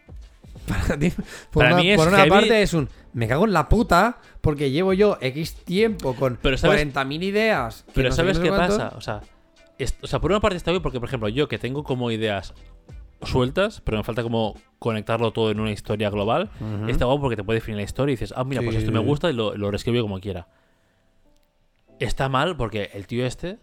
[0.67, 1.11] Para ti,
[1.51, 2.29] por Para una, mí es por una heavy.
[2.29, 6.57] parte es un me cago en la puta porque llevo yo X tiempo con Pero
[6.57, 7.83] ¿sabes- 40.000 ideas.
[7.87, 8.93] que Pero no ¿sabes qué pasa?
[8.95, 9.21] O sea,
[9.79, 12.11] es- o sea, por una parte está bien porque, por ejemplo, yo que tengo como
[12.11, 12.53] ideas
[13.23, 16.89] sueltas, pero me falta como conectarlo todo en una historia global, Ujú.
[16.89, 18.91] está guapo porque te puede definir la historia y dices, ah, mira, pues Sí, esto
[18.91, 20.47] sí, me gusta y lo, lo reescribo como quiera.
[21.99, 23.57] Está mal porque el tío este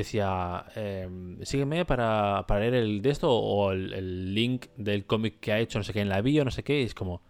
[0.00, 1.08] decía, eh,
[1.42, 5.58] sígueme para, para leer el de esto o el, el link del cómic que ha
[5.60, 7.22] hecho, no sé qué, en la bio, no sé qué, y es como,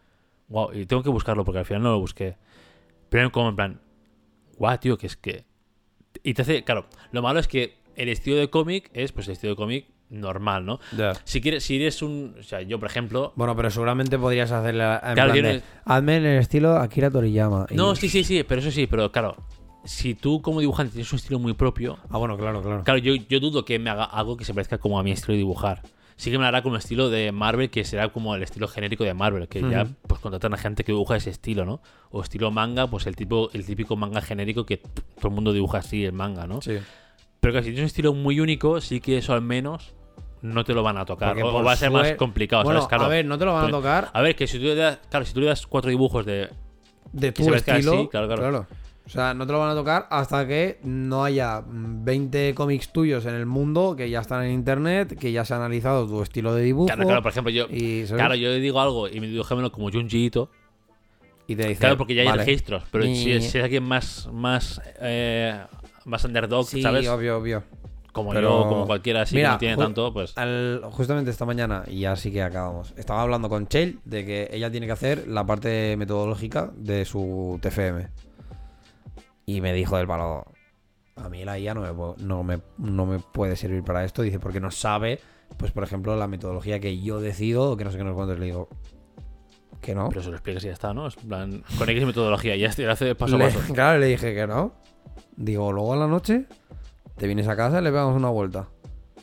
[0.49, 2.37] wow, y tengo que buscarlo porque al final no lo busqué.
[3.11, 3.81] Pero como en plan,
[4.57, 5.45] guau, tío, que es que...
[6.23, 9.33] Y te hace, claro, lo malo es que el estilo de cómic es pues el
[9.35, 10.81] estilo de cómic normal, ¿no?
[10.97, 11.13] Ya.
[11.25, 12.37] Si quieres, si eres un...
[12.39, 13.33] O sea, yo, por ejemplo...
[13.37, 17.11] Bueno, pero seguramente podrías hacerle en Claro, plan de, no- hazme en el estilo Akira
[17.11, 17.67] Toriyama.
[17.71, 19.37] y- No, sí, sí, sí, pero eso sí, pero claro,
[19.85, 22.85] si tú como dibujante tienes un estilo muy propio, Ah, bueno, claro, claro.
[22.85, 25.33] claro, yo, yo dudo que me haga algo que se parezca como a mi estilo
[25.33, 25.83] de dibujar.
[26.17, 29.15] Sí que me hará como estilo de Marvel, que será como el estilo genérico de
[29.15, 29.95] Marvel, que ya Ujú.
[30.07, 31.81] pues contratan a gente que dibuja ese estilo, ¿no?
[32.11, 35.79] O estilo manga, pues el tipo, el típico manga genérico que todo el mundo dibuja
[35.79, 36.63] así, el manga, ¿no?
[36.63, 36.79] Sí.
[37.41, 39.93] Pero que si tienes un estilo muy único, sí que eso al menos
[40.41, 41.37] no te lo van a tocar.
[41.43, 42.89] O, va a ser más sue- complicado, Bueno, ¿sabes?
[42.91, 43.05] Claro.
[43.05, 44.99] a ver, no te lo van a tocar A ver, que si tú le das,
[45.11, 46.49] claro, si tú le das cuatro dibujos de
[47.13, 47.93] de tu estilo.
[47.99, 48.67] así, claro, claro.
[49.07, 52.91] O sea, no te lo van a tocar hasta que no haya mm, 20 cómics
[52.91, 56.23] tuyos en el mundo que ya están en internet, que ya se ha analizado tu
[56.23, 56.87] estilo de dibujo.
[56.87, 57.67] Claro, claro, por ejemplo, yo,
[58.09, 60.51] claro, yo le digo algo y me dibujémelo como Junji Ito.
[61.47, 62.45] y te dice, Claro, porque ya hay vale.
[62.47, 62.85] registros.
[62.91, 65.61] Pero si, si es alguien más, más, eh,
[66.07, 67.07] más underdog, Sí, ¿sabes?
[67.07, 67.63] obvio, obvio.
[68.13, 70.33] Como pero- yo, como cualquiera así Mira, que no tiene tanto, pues.
[70.39, 74.49] Al- justamente esta mañana, y ya sí que acabamos, estaba hablando con Chell de que
[74.53, 78.09] ella tiene que hacer la parte metodológica de su TFM.
[79.47, 80.45] Y me dijo del palo,
[81.17, 84.23] a mí la IA no me, no me, no me puede servir para esto.
[84.23, 85.21] Dice, porque no sabe,
[85.59, 88.39] pues por ejemplo, la metodología que yo decido, o que no sé qué nos cuántos.
[88.39, 88.69] Le digo,
[89.81, 90.09] que no.
[90.09, 91.07] Pero se lo explicas y ya está, ¿no?
[91.07, 93.61] Es plan, con X metodología, ya estoy, hace paso a Le- paso.
[93.75, 94.73] claro, le dije que no.
[95.37, 96.47] Digo, luego a la noche
[97.17, 98.69] te vienes a casa y le pegamos una vuelta.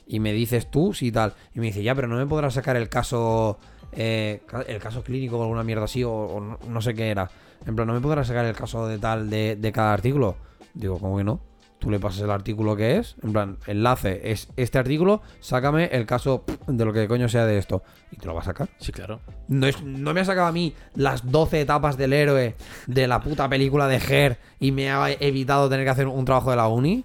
[0.06, 1.34] Y me dices tú si tal.
[1.56, 3.58] Y me dice, ya, pero no me podrás sacar el caso.
[3.94, 7.30] eh, el caso clínico o alguna mierda así, o, o no, no sé qué era.
[7.66, 10.36] En plan, no me podrás sacar el caso de tal de, de cada artículo.
[10.74, 11.42] Digo, ¿cómo que no?
[11.80, 16.06] Tú le pasas el artículo que es, en plan, enlace es este artículo, sácame el
[16.06, 17.82] caso de lo que coño sea de esto.
[18.12, 18.70] Y te lo va a sacar.
[18.78, 19.20] Sí, claro.
[19.48, 22.56] No, es- no me ha sacado a mí las 12 etapas del héroe
[22.86, 26.52] de la puta película de Her y me ha evitado tener que hacer un trabajo
[26.52, 27.04] de la uni.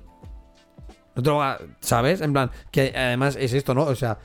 [1.15, 2.21] No te lo va- ¿Sabes?
[2.21, 3.85] En plan, que además es esto, ¿no?
[3.85, 4.19] O sea,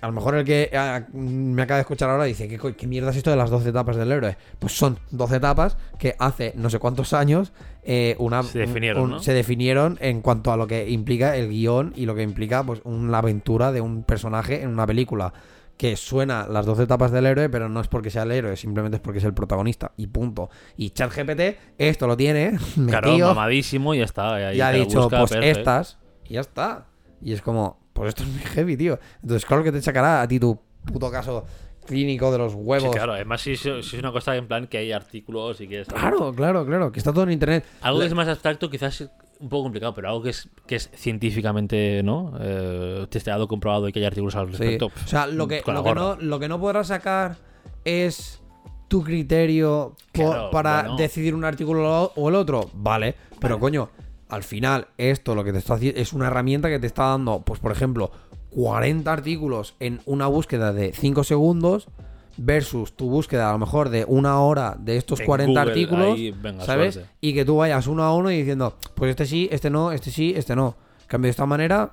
[0.00, 3.10] a lo mejor el que ah, me acaba de escuchar ahora dice, ¿qué, qué mierda
[3.10, 4.36] es esto de las 12 etapas del héroe?
[4.58, 9.10] Pues son 12 etapas que hace no sé cuántos años eh, una, Se definieron, un-
[9.10, 9.18] ¿no?
[9.20, 12.80] se definieron en cuanto a lo que implica el guion y lo que implica pues
[12.84, 15.32] una aventura de un personaje en una película
[15.76, 18.96] que suena las 12 etapas del héroe, pero no es porque sea el héroe, simplemente
[18.96, 20.50] es porque es el protagonista y punto.
[20.76, 24.52] Y ChatGPT esto lo tiene Claro, metido mamadísimo y ya está.
[24.54, 25.98] y ha dicho, busca, pues estas
[26.28, 26.86] y ya está.
[27.22, 28.98] Y es como, pues esto es muy heavy, tío.
[29.22, 31.44] Entonces, claro que te sacará a ti tu puto caso
[31.86, 32.94] clínico de los Sí, huevos.
[32.94, 35.88] claro, además si, si es una cosa en plan que hay artículos y que es...
[35.88, 37.64] claro, claro, claro, que está todo en internet.
[37.82, 39.00] Algo La- que es más abstracto quizás
[39.40, 42.32] un poco complicado, pero algo que es, que es científicamente, ¿no?
[42.40, 44.52] Eh, testeado, comprobado y que haya artículos al Sí.
[44.52, 44.86] respecto.
[44.86, 47.36] O sea, lo que, con la lo, que no, lo que no podrás sacar
[47.84, 48.40] es
[48.88, 50.96] tu criterio Claro, para bueno.
[50.96, 52.70] decidir un artículo o el otro.
[52.74, 53.88] Vale, pero coño,
[54.30, 57.40] al final esto lo que te está haciendo es una herramienta que te está dando,
[57.42, 58.10] pues por ejemplo,
[58.50, 61.88] 40 artículos en una búsqueda de 5 segundos
[62.36, 66.14] versus tu búsqueda a lo mejor de una hora de estos En 40 Google, artículos,
[66.16, 66.94] ahí, venga, ¿sabes?
[66.94, 67.10] suerte.
[67.20, 70.10] Y que tú vayas uno a uno y diciendo, pues este sí, este no, este
[70.10, 70.76] sí, este no.
[71.06, 71.90] Cambio, de esta manera,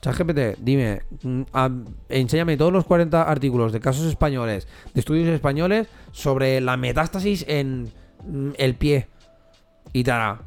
[0.00, 1.70] ChatGPT, dime, mm, a-
[2.08, 7.92] enséñame todos los 40 artículos de casos españoles, de estudios españoles, sobre la metástasis en
[8.26, 9.08] mm, el pie.
[9.92, 10.40] Y te hará.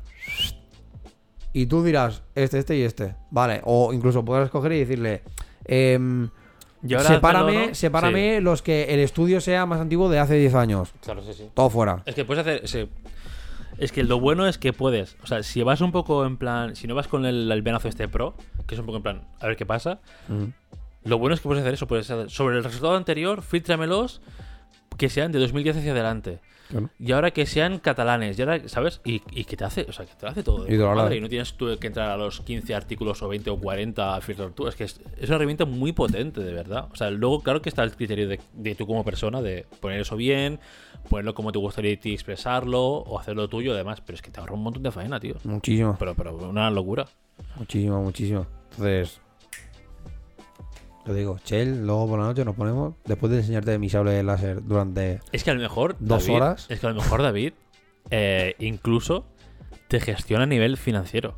[1.54, 3.16] Y tú dirás, este, este y este.
[3.32, 3.62] Vale.
[3.64, 5.24] O incluso podrás coger y decirle,
[5.68, 7.76] Y ahora sepárame, hacerlo, ¿no?
[7.76, 10.94] sepárame los que el estudio sea más antiguo de hace 10 años.
[11.02, 11.50] Claro, sí, sí.
[11.54, 12.04] Todo fuera.
[12.06, 12.68] Es que puedes hacer.
[12.68, 12.90] sí.
[13.80, 15.18] Es que lo bueno es que puedes.
[15.24, 16.76] O sea, si vas un poco en plan.
[16.76, 18.36] Si no vas con el, el venazo este pro,
[18.66, 20.00] que es un poco en plan, a ver qué pasa.
[21.04, 21.88] Lo bueno es que puedes hacer eso.
[21.88, 24.22] Puedes hacer, sobre el resultado anterior, filtramelos
[24.98, 26.40] que sean de 2010 hacia adelante.
[26.70, 26.90] Claro.
[27.00, 28.38] Y ahora que sean catalanes.
[28.38, 29.02] Y ahora, ¿sabes?
[29.06, 29.86] Y, y que te hace.
[29.88, 30.68] O sea, que te hace todo.
[30.68, 33.60] Y madre, y no tienes tú que entrar a los 15 artículos o 20 o
[33.60, 34.68] 40 a filtrar tú.
[34.68, 36.88] Es que es, es una herramienta muy potente, de verdad.
[36.92, 40.02] O sea, luego, claro que está el criterio de, de tú como persona de poner
[40.02, 40.60] eso bien,
[41.10, 44.02] ponerlo como te gustaría ti expresarlo o hacerlo tuyo, además.
[44.02, 45.36] Pero es que te ahorra un montón de faena, tío.
[45.44, 45.96] Muchísimo.
[45.98, 47.06] Pero, pero una locura.
[47.56, 48.46] Muchísimo, muchísimo.
[48.72, 49.22] Entonces,
[51.08, 54.64] lo digo, Chell, luego por la noche nos ponemos, después de enseñarte mi sable láser
[54.64, 55.20] durante...
[55.32, 55.96] Es que a lo mejor.
[56.00, 56.66] ¿Dos David- horas?
[56.70, 57.54] Es que a lo mejor David
[58.10, 59.26] eh, incluso
[59.88, 61.36] te gestiona a nivel financiero.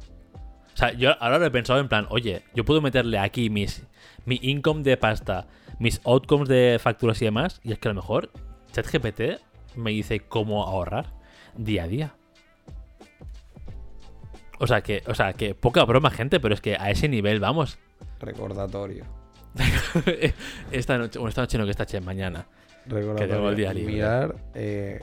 [0.74, 3.84] O sea, yo ahora lo he pensado en plan, oye, yo puedo meterle aquí mis
[4.26, 5.48] mi income de pasta,
[5.78, 8.32] mis outcomes de facturas y demás, y es que a lo mejor
[8.72, 9.42] ChatGPT
[9.76, 11.14] me dice cómo ahorrar
[11.58, 12.16] día a día.
[14.60, 17.40] O sea que, o sea que poca broma, gente, pero es que a ese nivel
[17.40, 17.78] vamos.
[18.20, 19.06] Recordatorio.
[20.72, 22.46] esta noche, bueno, esta noche no que esta noche, mañana.
[22.86, 23.36] Recordatorio.
[23.36, 23.94] tengo el día libre.
[23.94, 25.00] Mirar eh,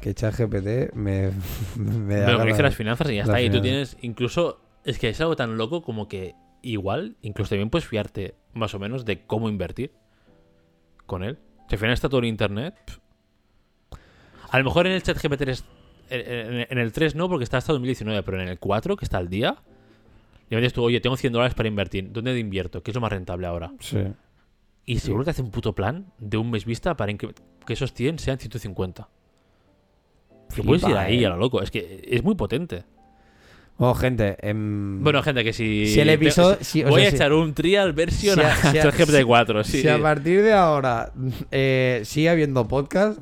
[0.00, 1.30] que ChatGPT me,
[1.76, 3.40] me da las finanzas y ya está.
[3.40, 3.62] Y tú finanzas.
[3.62, 8.34] tienes, incluso, es que es algo tan loco como que igual, incluso también puedes fiarte
[8.52, 9.92] más o menos de cómo invertir
[11.06, 11.38] con él.
[11.68, 12.74] Si al final está todo en internet.
[14.50, 15.54] A lo mejor en el chat GPT en,
[16.10, 19.18] en- en el 3 no, porque está hasta 2019, pero en el 4, que está
[19.18, 19.56] al día,
[20.50, 22.10] le metes tú, oye, tengo 100 dólares para invertir.
[22.12, 22.82] ¿Dónde invierto?
[22.82, 23.72] ¿Qué es lo más rentable ahora?
[23.80, 23.98] Sí.
[24.84, 27.32] Y seguro que hace un puto plan de un mes vista para que,
[27.68, 29.08] esos 100 sean 150.
[30.54, 31.26] Que puedes ir ahí eh.
[31.26, 31.62] a lo loco.
[31.62, 32.82] Es que es muy potente.
[33.78, 35.86] Bueno, gente, em, Bueno, gente, que si.
[35.86, 38.40] Si el episodio- te- si- o voy sea, a si- echar un trial version si
[38.44, 39.64] a- a, si a- ChatGPT 4.
[39.64, 41.12] Sí, si a partir de ahora
[41.50, 43.20] eh, sigue habiendo podcast,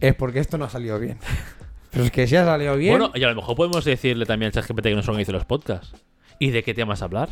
[0.00, 1.18] es porque esto no ha salido bien.
[1.90, 2.96] Pero es que si ha salido bien...
[2.96, 5.92] Bueno, y a lo mejor podemos decirle también al ChatGPT que nos organice los podcasts.
[6.40, 7.28] ¿Y de qué temas hablar?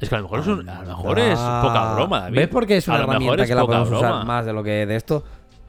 [0.00, 2.36] Es que a lo mejor, es, un- a lo mejor es Ah, poca broma, David.
[2.38, 4.10] ¿Ves por qué es A una lo mejor herramienta es que la poca podemos usar
[4.12, 4.24] broma.
[4.24, 5.24] más de lo que de esto?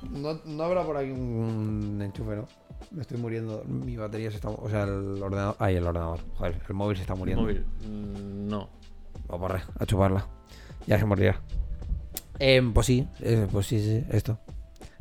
[0.09, 2.47] No, no habrá por aquí un enchufe, ¿no?
[2.91, 3.63] Me estoy muriendo.
[3.67, 4.49] Mi batería se está...
[4.49, 5.55] O sea, el ordenador...
[5.59, 6.19] Ay, el ordenador.
[6.35, 7.41] Joder, el móvil se está muriendo.
[7.43, 7.65] Móvil.
[7.87, 8.69] Mm, No.
[9.27, 10.25] O porre, a chuparla.
[10.87, 11.39] Ya se morirá.
[12.39, 14.39] Em, pues sí, eh, pues sí, sí, esto.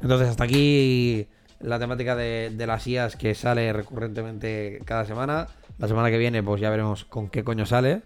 [0.03, 1.27] Entonces, hasta aquí
[1.61, 5.47] la temática de, de las IAS que sale recurrentemente cada semana.
[5.81, 8.03] La semana que viene, pues ya veremos con qué coño sale.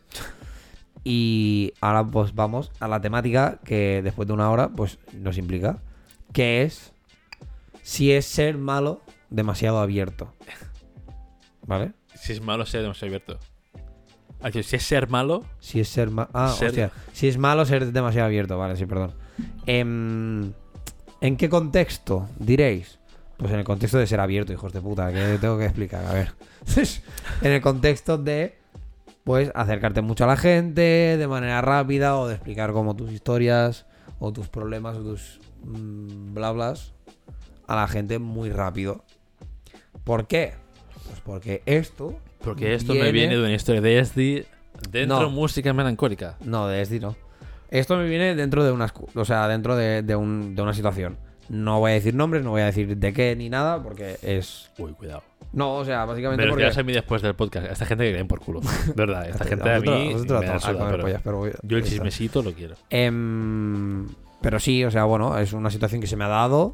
[1.02, 5.78] Y ahora, pues vamos a la temática que después de una hora, pues nos implica.
[6.32, 6.92] Que es
[7.82, 10.32] si es ser malo demasiado abierto.
[11.66, 11.92] ¿Vale?
[12.14, 13.38] Si es malo, sea demasiado abierto.
[14.40, 16.30] Ah, Si es ser malo, Si es ser malo.
[16.32, 16.90] Ah, Ser- hostia.
[17.12, 18.56] Si es malo ser demasiado abierto.
[18.56, 19.12] Vale, sí, perdón.
[19.66, 20.52] Em,
[21.20, 22.98] ¿En qué contexto diréis?
[23.36, 25.12] Pues en el contexto de ser abierto, hijos de puta.
[25.12, 26.04] Que tengo que explicar.
[26.06, 26.32] A ver.
[27.42, 28.56] en el contexto de.
[29.24, 33.86] Pues acercarte mucho a la gente de manera rápida o de explicar como tus historias
[34.18, 36.92] o tus problemas o tus mm, blablas
[37.66, 39.02] a la gente muy rápido.
[40.04, 40.52] ¿Por qué?
[41.06, 42.18] Pues porque esto.
[42.42, 44.46] porque esto me viene de una historia de SD
[44.90, 45.30] dentro No.
[45.30, 46.36] música melancólica.
[46.44, 47.16] No, de SD no.
[47.70, 51.16] Esto me viene dentro de una, o sea, dentro de, de un- de una situación.
[51.48, 54.70] No voy a decir nombres, no voy a decir de qué ni nada, porque es.
[54.78, 55.22] Uy, cuidado.
[55.52, 56.66] No, o sea, básicamente Me porque.
[56.66, 57.66] a mí después del podcast.
[57.68, 58.60] A esta gente que den por culo.
[58.96, 59.28] ¿Verdad?
[59.28, 61.20] Esta gente a Vosotros- mí vosotros me a da to- a suda, comer pero pollas,
[61.22, 62.74] pero voy- Yo el chismecito lo quiero.
[62.90, 64.08] Em,
[64.40, 66.72] pero sí, o sea, bueno, es una situación que se me ha dado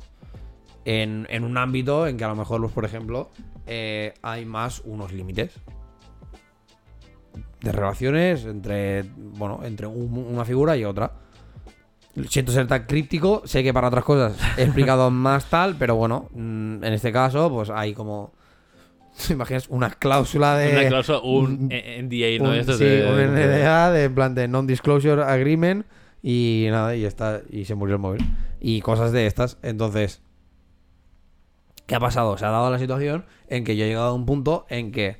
[0.84, 3.28] en, en un ámbito en que a lo mejor, pues, por ejemplo,
[3.66, 5.52] eh, hay más unos límites
[7.60, 11.12] de relaciones entre, bueno, entre un- una figura y otra.
[12.28, 16.28] Siento ser tan críptico, sé que para otras cosas he explicado más tal, pero bueno,
[16.32, 18.32] mm, en este caso, pues hay como
[19.26, 20.72] ¿Te imaginas una cláusula de.
[20.72, 22.50] Una cláusula, un NDA, ¿no?
[22.50, 25.84] un, Esto sí, de- un NDA de en plan de non-disclosure agreement
[26.22, 28.24] y nada, y está, y se murió el móvil.
[28.60, 29.58] Y cosas de estas.
[29.62, 30.22] Entonces,
[31.86, 32.36] ¿qué ha pasado?
[32.38, 35.18] Se ha dado la situación en que yo he llegado a un punto en que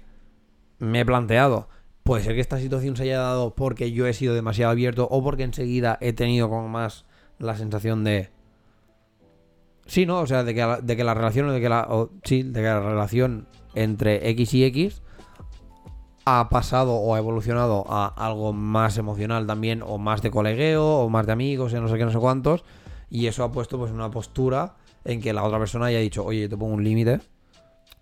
[0.78, 1.68] me he planteado.
[2.11, 5.22] Puede ser que esta situación se haya dado porque yo he sido demasiado abierto o
[5.22, 7.04] porque enseguida he tenido como más
[7.38, 8.30] la sensación de.
[9.86, 10.18] Sí, ¿no?
[10.18, 11.86] O sea, de que, la- de que la relación de que la.
[12.24, 13.46] sí, de que la relación
[13.76, 15.02] entre X y X
[16.24, 21.08] ha pasado o ha evolucionado a algo más emocional también, o más de colegueo, o
[21.11, 22.64] más de amigos, y no sé qué, no sé cuántos.
[23.08, 26.40] Y eso ha puesto pues una postura en que la otra persona haya dicho, oye,
[26.40, 27.20] yo te pongo un límite.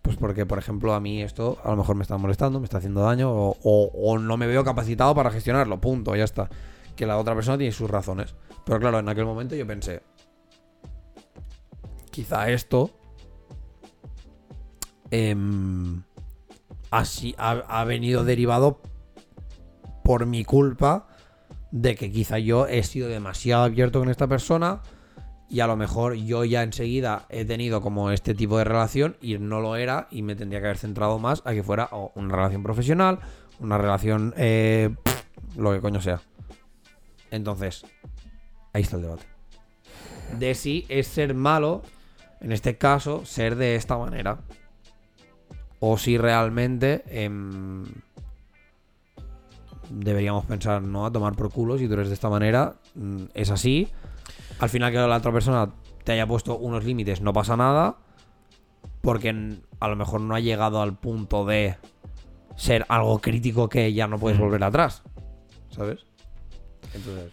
[0.09, 2.79] Pues porque, por ejemplo, a mí esto a lo mejor me está molestando, me está
[2.79, 6.49] haciendo daño, o, no me veo capacitado para gestionarlo, punto, ya está.
[6.97, 8.35] Que la otra persona tiene sus razones.
[8.65, 10.01] Pero claro, en aquel momento yo pensé,
[12.11, 12.91] quizá esto
[15.11, 16.03] em,
[16.91, 18.81] así ha venido derivado
[20.05, 21.09] por mi culpa
[21.71, 24.81] de que quizá yo he sido demasiado abierto con esta persona
[25.51, 29.39] y a lo mejor yo ya enseguida he tenido como este tipo de relación y
[29.39, 32.35] no lo era y me tendría que haber centrado más a que fuera o una
[32.35, 33.21] relación profesional,
[33.59, 34.95] una relación eh,
[35.57, 36.21] lo que coño sea.
[37.31, 37.85] Entonces,
[38.73, 39.25] ahí está el debate.
[40.39, 41.83] De si es ser malo,
[42.41, 44.39] en este caso, ser de esta manera.
[45.81, 47.85] O si realmente em,
[49.89, 51.07] deberíamos pensar, ¿no?
[51.07, 53.89] A tomar por culo, si tú eres de esta manera, mm, es así.
[54.59, 55.71] Al final que la otra persona
[56.05, 57.97] te haya puesto unos límites, no pasa nada.
[59.01, 61.77] Porque a lo mejor no ha llegado al punto de
[62.57, 65.03] ser algo crítico que ya no puedes volver atrás.
[65.71, 66.05] ¿Sabes?
[66.95, 67.33] Entonces...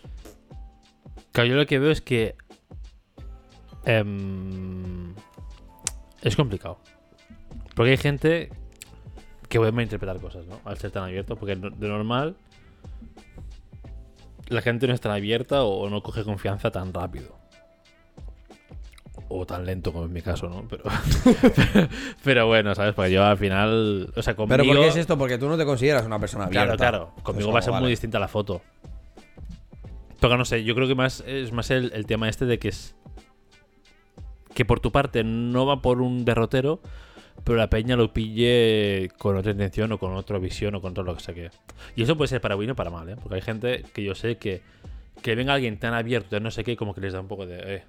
[1.36, 2.36] Claro, yo lo que veo es que.
[3.84, 5.14] em,
[6.22, 6.80] es complicado.
[7.76, 8.50] Porque hay gente
[9.50, 10.62] que puede malinterpretar cosas, ¿no?
[10.64, 11.36] Al ser tan abierto.
[11.36, 12.38] Porque de normal.
[14.48, 17.36] La gente no es tan abierta o no coge confianza tan rápido.
[19.28, 20.68] O tan lento como en mi caso, ¿no?
[20.70, 20.84] Pero,
[22.24, 22.94] pero bueno, ¿sabes?
[22.94, 24.14] Porque yo al final.
[24.16, 24.58] O sea, conmigo.
[24.58, 25.18] ¿Pero por qué es esto?
[25.18, 26.78] Porque tú no te consideras una persona abierta.
[26.78, 27.24] Claro, claro.
[27.24, 28.62] Conmigo va a ser muy distinta la foto.
[30.20, 32.70] Pero no sé, yo creo que más es más el, el tema este de que
[32.70, 32.96] es.
[34.54, 36.82] Que por tu parte no va por un derrotero,
[37.46, 41.06] pero la peña lo pille con otra intención o con otra visión o con todo
[41.06, 41.52] lo que sea que.
[41.96, 43.16] Y eso puede ser para bien o para mal, ¿eh?
[43.16, 44.62] Porque hay gente que yo sé que.
[45.22, 47.46] Que venga alguien tan abierto, tan no sé qué, como que les da un poco
[47.46, 47.58] de.
[47.76, 47.84] eh,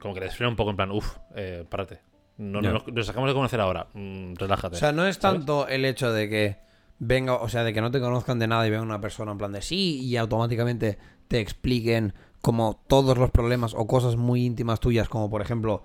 [0.00, 2.00] como que les frena un poco en plan, uff, eh, párate.
[2.38, 3.86] No, nos, nos acabamos de conocer ahora.
[3.94, 4.76] mm, relájate.
[4.76, 5.38] O sea, no es ¿sabes?
[5.38, 6.56] tanto el hecho de que
[6.98, 9.38] venga, o sea, de que no te conozcan de nada y venga una persona en
[9.38, 10.98] plan de sí y automáticamente
[11.28, 15.84] te expliquen como todos los problemas o cosas muy íntimas tuyas, como por ejemplo,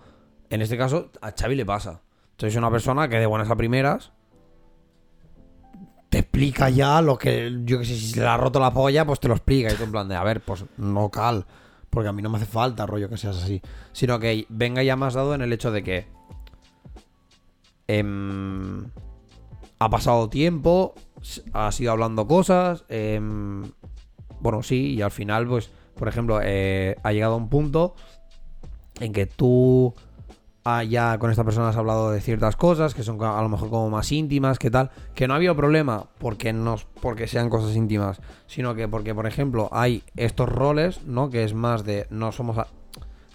[0.49, 2.01] en este caso, a Xavi le pasa.
[2.39, 4.13] Sois una persona que de buenas a primeras
[6.07, 9.05] te explica ya lo que, yo que sé, si se le ha roto la polla,
[9.05, 9.71] pues te lo explica.
[9.71, 11.45] Y tú en plan de, a ver, pues no cal,
[11.89, 13.61] porque a mí no me hace falta rollo que seas así,
[13.91, 16.07] sino que venga ya más dado en el hecho de que
[17.87, 18.85] em,
[19.77, 20.95] ha pasado tiempo,
[21.51, 23.63] has ido hablando cosas, em,
[24.39, 27.95] bueno, sí, y al final, pues, por ejemplo, eh, ha llegado un punto
[29.01, 29.93] en que tú
[30.77, 33.69] ah, ya con esta persona has hablado de ciertas cosas que son a lo mejor
[33.69, 37.75] como más íntimas, que tal, que no ha habido problema porque no porque sean cosas
[37.75, 41.29] íntimas, sino que porque, por ejemplo, hay estos roles, ¿no?
[41.29, 42.57] Que es más de no somos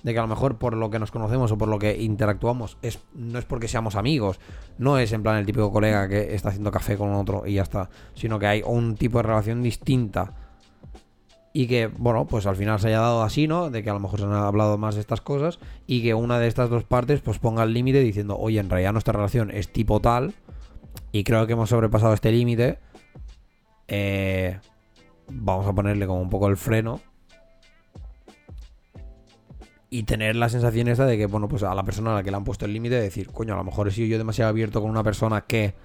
[0.02, 2.76] de que a lo mejor por lo que nos conocemos o por lo que interactuamos
[2.82, 4.38] es no es porque seamos amigos,
[4.78, 7.62] no es en plan el típico colega que está haciendo café con otro y ya
[7.62, 10.43] está, sino que hay un tipo de relación distinta
[11.56, 13.70] y que, bueno, pues al final se haya dado así, ¿no?
[13.70, 16.40] De que a lo mejor se han hablado más de estas cosas y que una
[16.40, 19.72] de estas dos partes pues ponga el límite diciendo, oye, en realidad nuestra relación es
[19.72, 20.34] tipo tal
[21.12, 22.80] y creo que hemos sobrepasado este límite,
[23.86, 24.58] eh,
[25.28, 27.00] vamos a ponerle como un poco el freno
[29.90, 32.32] y tener la sensación esta de que, bueno, pues a la persona a la que
[32.32, 34.80] le han puesto el límite, decir, coño, a lo mejor he sido yo demasiado abierto
[34.80, 35.76] con una persona que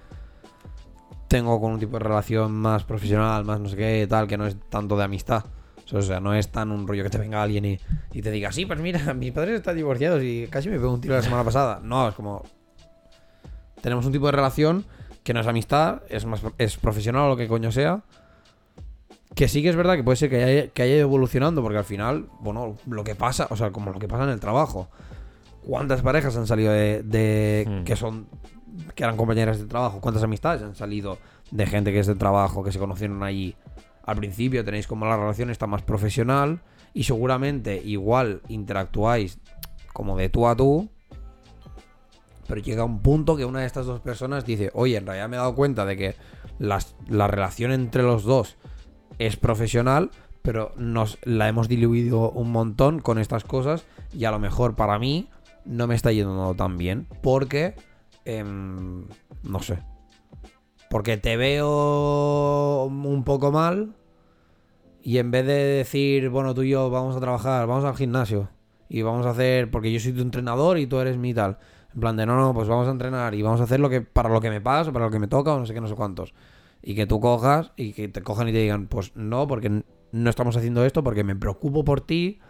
[1.28, 4.48] tengo con un tipo de relación más profesional, más no sé qué, tal, que no
[4.48, 5.44] es tanto de amistad.
[5.92, 7.80] O sea, no es tan un rollo que te venga alguien y,
[8.12, 11.00] y te diga, sí, pues mira, mis padres están divorciados y casi me pegó un
[11.00, 11.80] tiro la semana pasada.
[11.82, 12.44] No, es como.
[13.82, 14.84] Tenemos un tipo de relación
[15.22, 18.02] que no es amistad, es más es profesional o lo que coño sea.
[19.34, 21.78] Que sí que es verdad que puede ser que haya, que haya ido evolucionando, porque
[21.78, 24.88] al final, bueno, lo que pasa, o sea, como lo que pasa en el trabajo.
[25.62, 27.84] ¿Cuántas parejas han salido de, de- Hmm.
[27.84, 28.26] que son
[28.94, 30.00] que eran compañeras de trabajo?
[30.00, 31.18] ¿Cuántas amistades han salido
[31.50, 33.54] de gente que es de trabajo, que se conocieron allí?
[34.10, 36.62] Al principio tenéis como la relación está más profesional
[36.92, 39.38] y seguramente igual interactuáis
[39.92, 40.90] como de tú a tú,
[42.48, 45.36] pero llega un punto que una de estas dos personas dice, oye, en realidad me
[45.36, 46.16] he dado cuenta de que
[46.58, 48.56] la relación entre los dos
[49.20, 50.10] es profesional,
[50.42, 54.98] pero nos la hemos diluido un montón con estas cosas y a lo mejor para
[54.98, 55.28] mí
[55.64, 57.76] no me está yendo tan bien porque,
[58.24, 59.06] em,
[59.44, 59.78] no sé,
[60.90, 63.94] porque te veo un poco mal
[65.02, 68.48] y en vez de decir, bueno, tú y yo vamos a trabajar, vamos al gimnasio
[68.88, 71.58] y vamos a hacer, porque yo soy tu entrenador y tú eres mi tal.
[71.94, 74.00] En plan de, no, no, pues vamos a entrenar y vamos a hacer lo que
[74.00, 75.80] para lo que me pagas o para lo que me toca o no sé qué,
[75.80, 76.34] no sé cuántos.
[76.82, 79.82] Y que tú cojas y que te cojan y te digan, pues no, porque
[80.12, 82.40] no estamos haciendo esto, porque me preocupo por ti,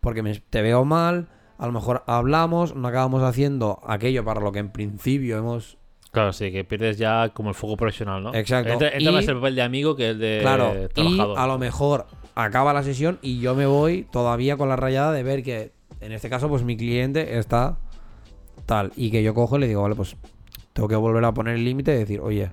[0.00, 1.28] porque me, te veo mal,
[1.58, 5.78] a lo mejor hablamos, no acabamos haciendo aquello para lo que en principio hemos...
[6.10, 8.34] Claro, sí, que pierdes ya como el fuego profesional, ¿no?
[8.34, 8.72] Exacto.
[8.72, 11.38] Entra, entra Y- más el papel de amigo que el de Claro, y trabajador.
[11.38, 15.22] a lo mejor acaba la sesión y yo me voy todavía con la rayada de
[15.22, 17.78] ver que, en este caso, pues mi cliente está
[18.66, 18.92] tal.
[18.96, 20.16] Y que yo cojo y le digo, vale, pues
[20.72, 22.52] tengo que volver a poner el límite y decir, oye,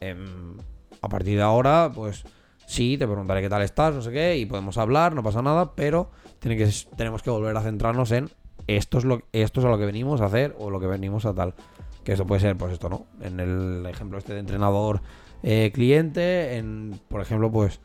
[0.00, 0.56] em,
[1.00, 2.24] a partir de ahora, pues
[2.66, 5.74] sí, te preguntaré qué tal estás, no sé qué, y podemos hablar, no pasa nada,
[5.74, 8.28] pero tiene que, tenemos que volver a centrarnos en
[8.66, 11.24] esto es, lo, esto es a lo que venimos a hacer o lo que venimos
[11.24, 11.54] a tal.
[12.06, 13.06] Que eso puede ser, pues esto, ¿no?
[13.20, 15.00] En el ejemplo este de entrenador
[15.42, 17.80] eh, cliente, en, por ejemplo, pues,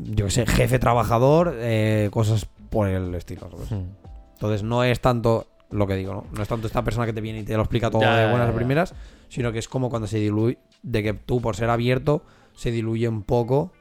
[0.00, 3.72] yo qué sé, jefe trabajador, eh, cosas por el estilo, ¿sabes?
[3.72, 3.88] Hmm.
[4.34, 6.24] Entonces no es tanto lo que digo, ¿no?
[6.32, 8.30] No es tanto esta persona que te viene y te lo explica todo Ya, de
[8.30, 8.54] buenas ya.
[8.54, 8.94] primeras,
[9.28, 12.22] sino que es como cuando se diluye, de que tú por ser abierto
[12.54, 13.72] se diluye un poco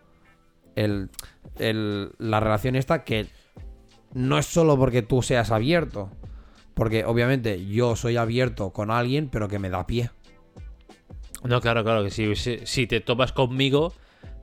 [0.75, 1.11] el,
[1.59, 3.27] el- la relación esta que
[4.13, 6.09] no es solo porque tú seas abierto,
[6.77, 10.11] porque obviamente yo soy abierto con alguien, pero que me da pie.
[11.43, 13.93] No, claro, claro, que si, si, si te topas conmigo,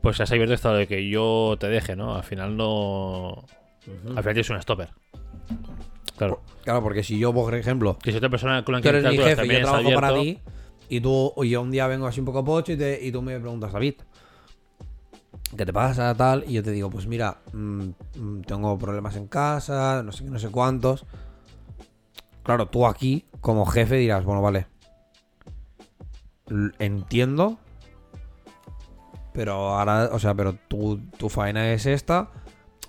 [0.02, 2.16] pues has abierto esto de que yo te deje, ¿no?
[2.16, 3.44] Al final no.
[3.86, 4.90] Al final tienes un stopper.
[6.16, 6.40] Claro.
[6.64, 9.04] Claro, porque si yo, por ejemplo, Que si otra persona con la tú que eres
[9.04, 10.38] mi jefe, yo es trabajo para abierto, ti
[10.88, 13.22] y tú y yo un día vengo así un poco pocho y, te- y tú
[13.22, 13.94] me preguntas, David,
[15.56, 16.14] ¿qué te pasa?
[16.14, 17.82] Tal, y yo te digo, pues mira, mm,
[18.16, 21.04] mm, tengo problemas en casa, no sé qué, no sé cuántos.
[22.44, 24.66] Claro, tú aquí, como jefe, dirás, bueno, vale.
[26.78, 27.58] Entiendo.
[29.32, 32.30] Pero ahora, o sea, pero tu, tu faena es esta.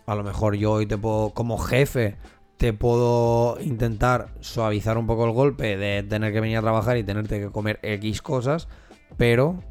[0.05, 2.17] A lo mejor yo hoy te puedo, como jefe,
[2.57, 7.03] te puedo intentar suavizar un poco el golpe de tener que venir a trabajar y
[7.03, 8.67] tenerte que comer X cosas,
[9.17, 9.63] pero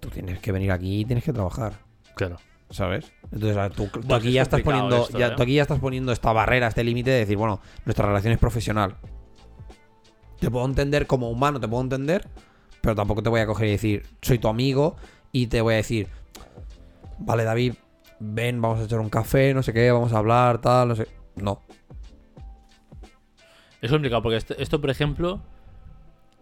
[0.00, 1.74] tú tienes que venir aquí y tienes que trabajar,
[2.14, 2.36] Claro.
[2.74, 3.12] ¿Sabes?
[3.30, 5.32] Entonces, tú, tú Bueno, aquí es ya estás poniendo, esto, ya, ¿eh?
[5.36, 8.38] tú aquí ya estás poniendo esta barrera, este límite de decir, bueno, nuestra relación es
[8.38, 8.96] profesional.
[10.40, 12.28] Te puedo entender como humano, te puedo entender,
[12.80, 14.96] pero tampoco te voy a coger y decir, soy tu amigo
[15.32, 16.08] y te voy a decir,
[17.18, 17.74] vale, David,
[18.18, 21.06] ven, vamos a echar un café, no sé qué, vamos a hablar, tal, no sé.
[21.36, 21.62] No.
[23.80, 25.42] Es complicado porque esto, esto, por ejemplo,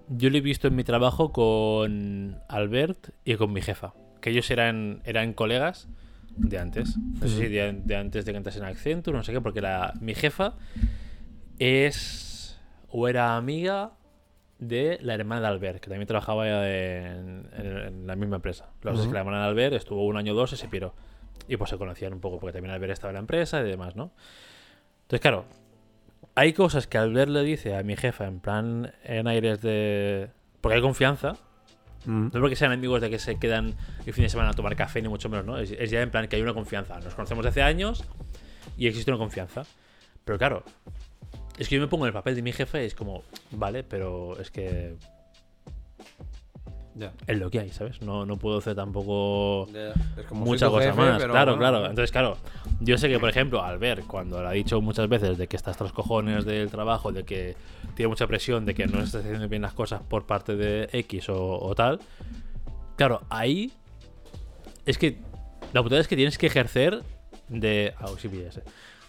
[0.09, 3.93] yo lo he visto en mi trabajo con Albert y con mi jefa.
[4.21, 5.89] Que ellos eran, eran colegas
[6.37, 6.97] de antes.
[7.21, 9.61] No sé si de, de antes de que entrasen en Accenture, no sé qué, porque
[9.61, 10.55] la, mi jefa
[11.59, 13.93] es o era amiga
[14.59, 18.69] de la hermana de Albert, que también trabajaba en, en- en la misma empresa.
[18.83, 20.69] Lo que es que la hermana de Albert estuvo un año o dos y se
[20.69, 20.95] piró.
[21.49, 23.97] Y pues se conocían un poco, porque también Albert estaba en la empresa y demás,
[23.97, 24.13] ¿no?
[25.03, 25.45] Entonces, claro,
[26.37, 30.29] hay cosas que Albert le dice a mi jefa en plan en aires de...
[30.61, 31.37] Porque hay confianza.
[32.05, 32.29] Mm.
[32.33, 33.75] No porque sean amigos de que se quedan
[34.05, 35.59] el fin de semana a tomar café, ni mucho menos, ¿no?
[35.59, 36.99] Es, ya en plan que hay una confianza.
[37.01, 38.05] Nos conocemos hace años
[38.77, 39.65] y existe una confianza.
[40.25, 40.65] Pero claro,
[41.59, 43.85] es que yo me pongo en el papel de mi jefe y es como, vale,
[43.85, 44.97] pero es que
[46.95, 47.13] Ya.
[47.27, 48.03] es lo que hay, ¿sabes?
[48.03, 49.67] No, no puedo hacer tampoco
[50.29, 50.35] tu
[50.71, 51.19] cosa más.
[51.19, 51.87] pero Claro, bueno, claro.
[51.87, 52.37] Entonces, claro,
[52.81, 55.71] yo sé que, por ejemplo, Albert, cuando le ha dicho muchas veces de que está
[55.71, 57.57] hasta los cojones del trabajo, de que
[57.95, 61.31] tiene mucha presión, de que no está haciendo bien las cosas por parte de X
[61.31, 61.99] o, o tal,
[62.97, 63.73] claro, ahí
[64.85, 65.19] es que
[65.73, 67.03] la putada es que tienes que ejercer
[67.49, 67.95] de.
[67.99, 68.29] Ah, sí.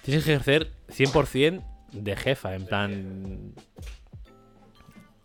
[0.04, 3.54] Tienes que ejercer 100% de jefa, en plan.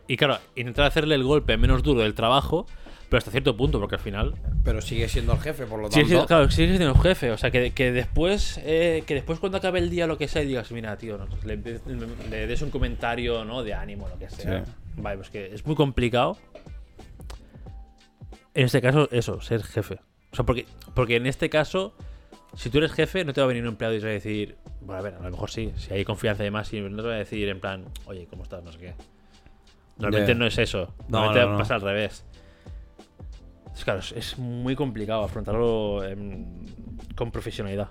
[0.09, 2.67] Y claro, intentar hacerle el golpe menos duro del trabajo,
[3.09, 6.27] pero hasta cierto punto, porque al final Pero sigue siendo el jefe, por lo tanto.
[6.27, 7.31] claro, sigue siendo el jefe.
[7.31, 10.43] O sea, que, que después eh, que después cuando acabe el día lo que sea,
[10.43, 11.81] digas, mira, tío, no, le, le-
[12.31, 13.63] le des un comentario, ¿no?
[13.63, 14.65] De ánimo, lo que sea.
[14.65, 14.73] Sí.
[14.97, 16.37] Vale, pues que es muy complicado.
[18.55, 20.01] En este caso, eso, ser jefe.
[20.33, 21.95] O sea, porque, porque en este caso,
[22.57, 24.15] si tú eres jefe, no te va a venir un empleado y te va a
[24.15, 27.03] decir, bueno, a ver, a lo mejor sí, si hay confianza y demás, y no
[27.03, 28.63] te va a decir en plan, oye, ¿cómo estás?
[28.65, 28.95] No sé qué.
[29.99, 30.95] Realmente no es eso.
[31.09, 31.59] No, Normalmente no, no.
[31.59, 32.25] pasa al revés.
[33.75, 36.67] Es, claro, es, muy complicado afrontarlo en-
[37.17, 37.89] con profesionalidad.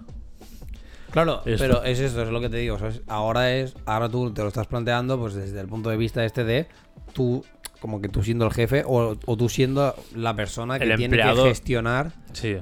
[1.12, 2.78] Claro, pero es esto, es lo que te digo.
[2.78, 3.02] ¿sabes?
[3.08, 6.44] Ahora es, ahora tú te lo estás planteando, pues desde el punto de vista este
[6.44, 6.68] de
[7.14, 7.44] tú,
[7.80, 11.16] como que tú siendo el jefe, o, o tú siendo la persona que El tiene
[11.16, 11.44] empleado.
[11.44, 12.58] que gestionar Sí.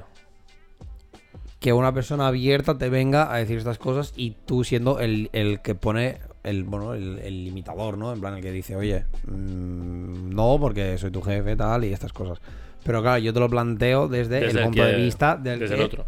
[1.58, 5.60] que una persona abierta te venga a decir estas cosas y tú siendo el, el
[5.60, 8.12] que pone el bueno el, el limitador, ¿no?
[8.12, 12.12] En plan el que dice, oye, mm, no, porque soy tu jefe, tal, y estas
[12.12, 12.40] cosas.
[12.84, 15.58] Pero claro, yo te lo planteo desde, Desde el el punto que- de vista del
[15.58, 16.06] Desde que- el otro.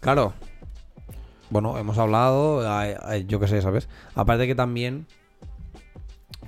[0.00, 0.32] Claro.
[1.50, 2.62] Bueno, hemos hablado,
[3.26, 3.88] yo qué sé, ¿sabes?
[4.14, 5.06] Aparte que también,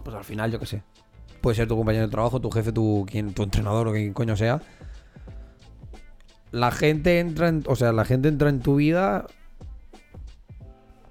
[0.05, 0.83] pues al final, yo qué sé,
[1.41, 4.37] puede ser tu compañero de trabajo, tu jefe, tu, quien, tu entrenador o quien coño
[4.37, 4.61] sea.
[6.53, 9.27] La gente entra en, o sea, la gente entra en tu vida,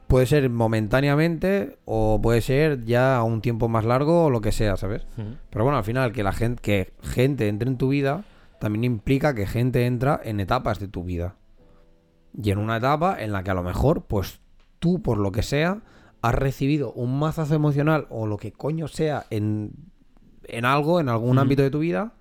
[0.08, 4.52] puede ser momentáneamente o puede ser ya a un tiempo más largo o lo que
[4.52, 5.06] sea, ¿sabes?
[5.50, 8.24] Pero bueno, al final, que la gente, que gente entre en tu vida
[8.60, 11.36] también implica que gente entra en etapas de tu vida.
[12.34, 14.40] Y en una etapa en la que a lo mejor, pues
[14.80, 15.82] tú, por lo que sea,
[16.22, 19.72] has recibido un mazazo emocional o lo que coño sea en,
[20.44, 22.14] en algo, en algún ámbito de tu vida,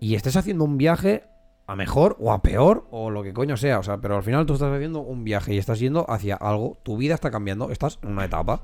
[0.00, 1.24] y estés haciendo un viaje
[1.68, 3.78] a mejor o a peor o lo que coño sea.
[3.78, 6.78] O sea, pero al final tú estás haciendo un viaje y estás yendo hacia algo,
[6.82, 8.62] tu vida está cambiando, estás en una etapa.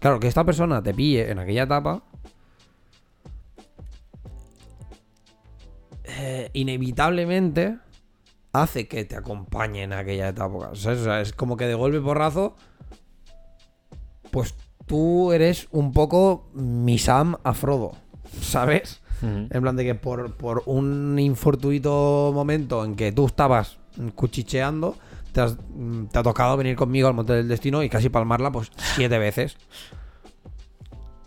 [0.00, 2.02] Claro, que esta persona te pille en aquella etapa.
[6.04, 7.78] eh, inevitablemente
[8.52, 10.70] hace que te acompañe en aquella etapa.
[10.70, 12.56] O sea, es como que de golpe porrazo.
[14.30, 14.54] Pues
[14.86, 17.92] tú eres un poco mi Sam a Frodo.
[18.40, 19.01] ¿Sabes?
[19.22, 23.78] En plan de que por, por un infortuito momento en que tú estabas
[24.16, 24.96] cuchicheando,
[25.32, 25.56] te, has-
[26.10, 29.56] te ha tocado venir conmigo al Monte del Destino y casi palmarla pues siete veces.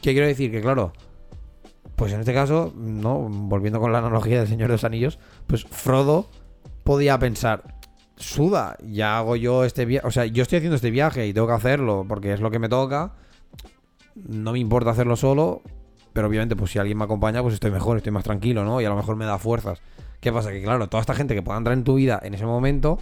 [0.02, 0.52] ¿Qué quiero decir?
[0.52, 0.94] Que claro,
[1.96, 5.18] pues en este caso, no, volviendo con la analogía del Señor de los Anillos,
[5.48, 6.30] pues Frodo
[6.84, 7.76] podía pensar,
[8.18, 11.48] suda, ya hago yo este viaje, o sea, yo estoy haciendo este viaje y tengo
[11.48, 13.14] que hacerlo porque es lo que me toca.
[14.16, 15.62] No me importa hacerlo solo,
[16.16, 18.80] pero obviamente, pues si alguien me acompaña, pues estoy mejor, estoy más tranquilo, ¿no?
[18.80, 19.82] Y a lo mejor me da fuerzas.
[20.22, 20.50] ¿Qué pasa?
[20.50, 23.00] Que claro, toda esta gente que pueda entrar en tu vida en ese momento,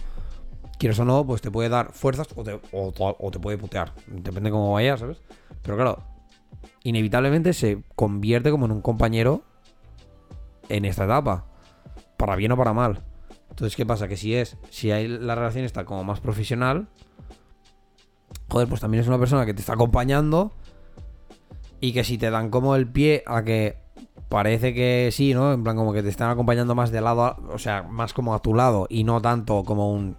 [0.80, 3.92] quieres o no, pues te puede dar fuerzas o te, o, te puede putear.
[4.08, 5.18] Depende cómo vaya, ¿sabes?
[5.62, 6.02] Pero claro,
[6.82, 9.42] inevitablemente se convierte como en un compañero
[10.68, 11.44] en esta etapa.
[12.16, 13.04] Para bien o para mal.
[13.48, 14.08] Entonces, ¿qué pasa?
[14.08, 16.88] Que si es, si hay la relación está como más profesional,
[18.48, 20.50] joder, pues también es una persona que te está acompañando
[21.80, 23.76] y que si te dan como el pie a que
[24.28, 25.52] parece que sí, ¿no?
[25.52, 28.34] En plan como que te están acompañando más de lado, a- o sea, más como
[28.34, 30.16] a tu lado y no tanto como un,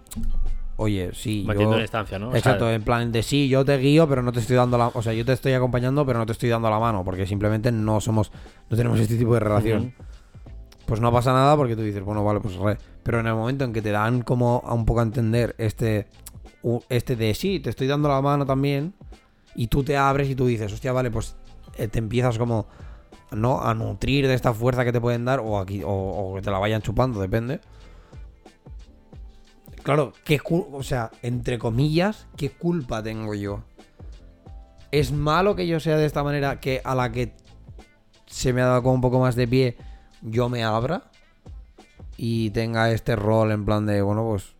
[0.76, 1.76] oye, sí, Metiendo yo...
[1.76, 2.28] la distancia, ¿no?
[2.28, 4.78] O sea, Exacto, en plan de sí, yo te guío, pero no te estoy dando
[4.78, 4.88] la...
[4.88, 7.72] O sea, yo te estoy acompañando, pero no te estoy dando la mano, porque simplemente
[7.72, 8.30] no somos...
[8.70, 9.94] No tenemos este tipo de relación.
[10.86, 12.78] Pues no pasa nada porque tú dices, bueno, vale, pues re.
[13.02, 16.06] Pero en el momento en que te dan como a un poco a entender este...
[16.88, 18.92] Este de sí, te estoy dando la mano también,
[19.54, 21.36] y tú te abres y tú dices, hostia, vale, pues
[21.76, 22.66] te empiezas como...
[23.32, 23.60] ¿no?
[23.60, 26.50] A nutrir de esta fuerza que te pueden dar o, aquí, o, o que te
[26.50, 27.60] la vayan chupando, depende.
[29.86, 33.62] Claro, qué o sea, entre comillas, ¿qué culpa tengo yo?
[34.90, 37.34] ¿Es malo que yo sea de esta manera que a la que
[38.26, 39.76] se me ha dado como un poco más de pie,
[40.22, 41.10] yo me abra?
[42.16, 44.56] Y tenga este rol en plan de, bueno, pues,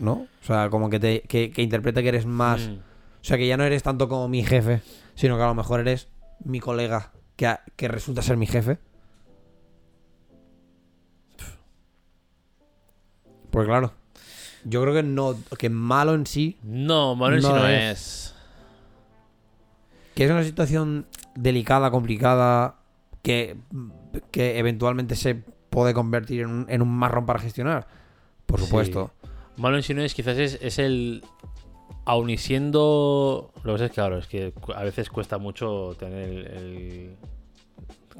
[0.00, 0.26] ¿no?
[0.42, 2.68] O sea, como que, te, que, que interprete que eres más...
[2.68, 2.78] Mm.
[3.20, 4.80] O sea, que ya no eres tanto como mi jefe,
[5.14, 6.08] sino que a lo mejor eres
[6.44, 8.78] mi colega, que, a- que resulta ser mi jefe.
[13.50, 13.92] Pues claro,
[14.64, 17.98] yo creo que no, que malo en sí, No, Manuel sí No no es.
[18.00, 18.34] es.
[20.14, 22.76] que es una situación delicada, complicada,
[23.22, 23.56] que,
[24.30, 25.34] que eventualmente se
[25.70, 27.86] puede convertir en un, en un marrón para gestionar.
[28.46, 28.66] Por Sí.
[28.66, 29.12] supuesto.
[29.56, 31.24] Malo en sí no es, quizás es, es el.
[32.08, 33.52] Aun y siendo.
[33.64, 37.16] Lo que es que, claro, es que a veces cuesta mucho tener el.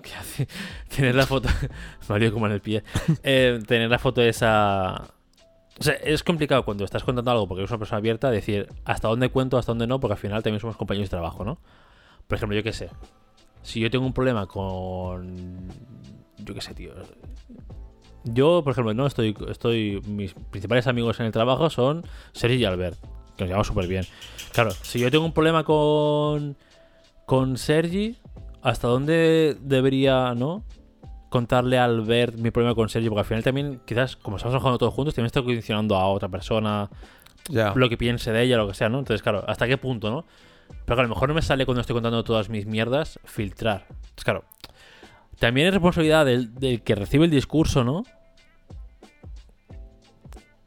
[0.03, 0.47] ¿Qué hace?
[0.95, 1.49] Tener la foto.
[2.09, 2.85] Mario como en el pie.
[3.23, 5.05] Eh, tener la foto esa.
[5.81, 9.09] O sea, es complicado cuando estás contando algo porque eres una persona abierta decir hasta
[9.09, 11.59] dónde cuento, hasta dónde no, porque al final también somos compañeros de trabajo, ¿no?
[12.27, 12.91] Por ejemplo, yo qué sé.
[13.63, 15.69] Si yo tengo un problema con.
[16.37, 16.93] Yo qué sé, tío.
[18.25, 20.03] Yo, por ejemplo, no estoy, estoy.
[20.07, 22.99] Mis principales amigos en el trabajo son Sergi y Albert,
[23.39, 24.05] que nos llevamos súper bien.
[24.53, 26.57] Claro, si yo tengo un problema con.
[27.25, 28.17] con Sergi,
[28.63, 30.65] ¿hasta dónde debería, no?
[31.31, 34.79] Contarle a Albert mi problema con Sergi, porque al final también, quizás, como estamos trabajando
[34.79, 36.91] todos juntos, también estoy condicionando a otra persona,
[37.51, 38.99] lo que piense de ella, lo que sea, ¿no?
[38.99, 40.25] Entonces, claro, ¿hasta qué punto, no?
[40.85, 43.87] Pero a lo mejor no me sale cuando estoy contando todas mis mierdas filtrar.
[43.89, 44.45] Entonces, claro,
[45.39, 48.03] también es responsabilidad del, del que recibe el discurso, ¿no?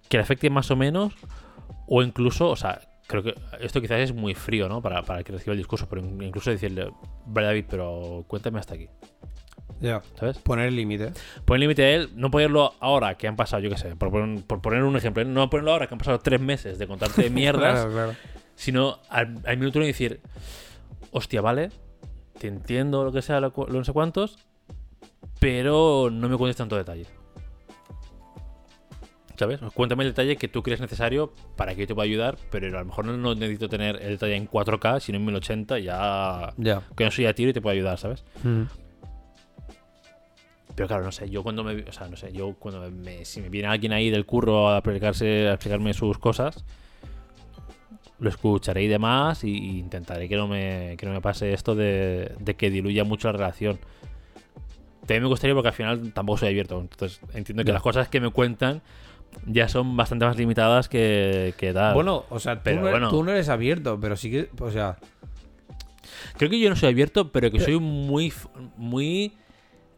[0.07, 1.13] Que le afecte más o menos,
[1.93, 4.81] o incluso, o sea, creo que esto quizás es muy frío, ¿no?
[4.81, 6.89] Para, para el que reciba el discurso, pero in- incluso decirle,
[7.25, 8.87] vale David, pero cuéntame hasta aquí,
[9.81, 10.01] Ya.
[10.17, 10.37] ¿sabes?
[10.37, 11.11] Poner el límite.
[11.43, 14.41] Poner límite a él, no ponerlo ahora, que han pasado, yo qué sé, por, poner-
[14.45, 17.73] por poner un ejemplo, no ponerlo ahora, que han pasado tres meses de contarte mierdas,
[17.81, 18.15] Claro, claro.
[18.55, 20.21] sino al, al minuto uno decir,
[21.11, 21.71] hostia, vale,
[22.39, 24.37] te entiendo lo que sea, lo, lo no sé cuántos,
[25.39, 27.05] pero no me cuentes tanto detalle.
[29.41, 29.59] ¿Sabes?
[29.73, 32.81] Cuéntame el detalle que tú crees necesario para que yo te pueda ayudar, pero a
[32.81, 36.53] lo mejor no, necesito tener el detalle en 4K, sino en 1080 y ya...
[36.95, 38.23] Que no soy a tiro y te puedo ayudar, ¿sabes?
[38.43, 38.65] Mm.
[40.75, 41.73] Pero claro, no sé, yo cuando me.
[41.81, 43.25] O sea, no sé, yo cuando me.
[43.25, 46.63] Si me viene alguien ahí del curro a explicarse, a explicarme sus cosas,
[48.19, 51.73] lo escucharé y demás, y, y intentaré que no me, que no me pase esto
[51.73, 53.79] de, de que diluya mucho la relación.
[55.01, 56.79] También me gustaría porque al final tampoco soy abierto.
[56.79, 58.83] Entonces entiendo que las cosas que me cuentan
[59.45, 61.93] ya son bastante más limitadas que, que tal.
[61.93, 63.09] Bueno, o sea, tú, Pero no, bueno.
[63.09, 64.97] tú no eres abierto, pero sí que, o sea,
[66.37, 68.33] Creo que yo no soy abierto, pero que soy muy.
[68.77, 69.33] muy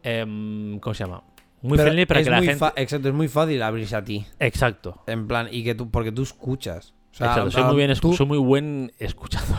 [0.02, 1.22] em, ¿Cómo se llama?
[1.62, 2.66] Muy pero friendly para que la gente.
[2.76, 5.02] exacto, es muy fácil abrirse a ti, Exacto.
[5.06, 6.92] en plan, y que tú, porque tú escuchas.
[7.12, 9.56] O sea, Exacto, soy muy, bien, tú- soy muy buen escuchador.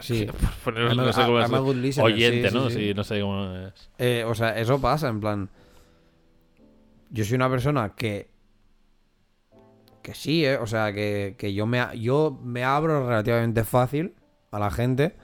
[0.00, 0.26] sí.
[0.66, 1.40] A- no sé cómo
[1.70, 1.76] es.
[1.76, 2.70] listener, Oyente, sí, ¿no?
[2.70, 2.94] sí, Sí, sí.
[2.94, 3.90] no sé cómo es.
[3.98, 5.48] Eh, o sea, eso pasa, en plan.
[7.10, 8.28] Yo soy una persona que.
[10.02, 10.56] Que sí, ¿eh?
[10.56, 14.14] O sea, que, que yo, me, yo me abro relativamente fácil
[14.50, 15.16] a la gente.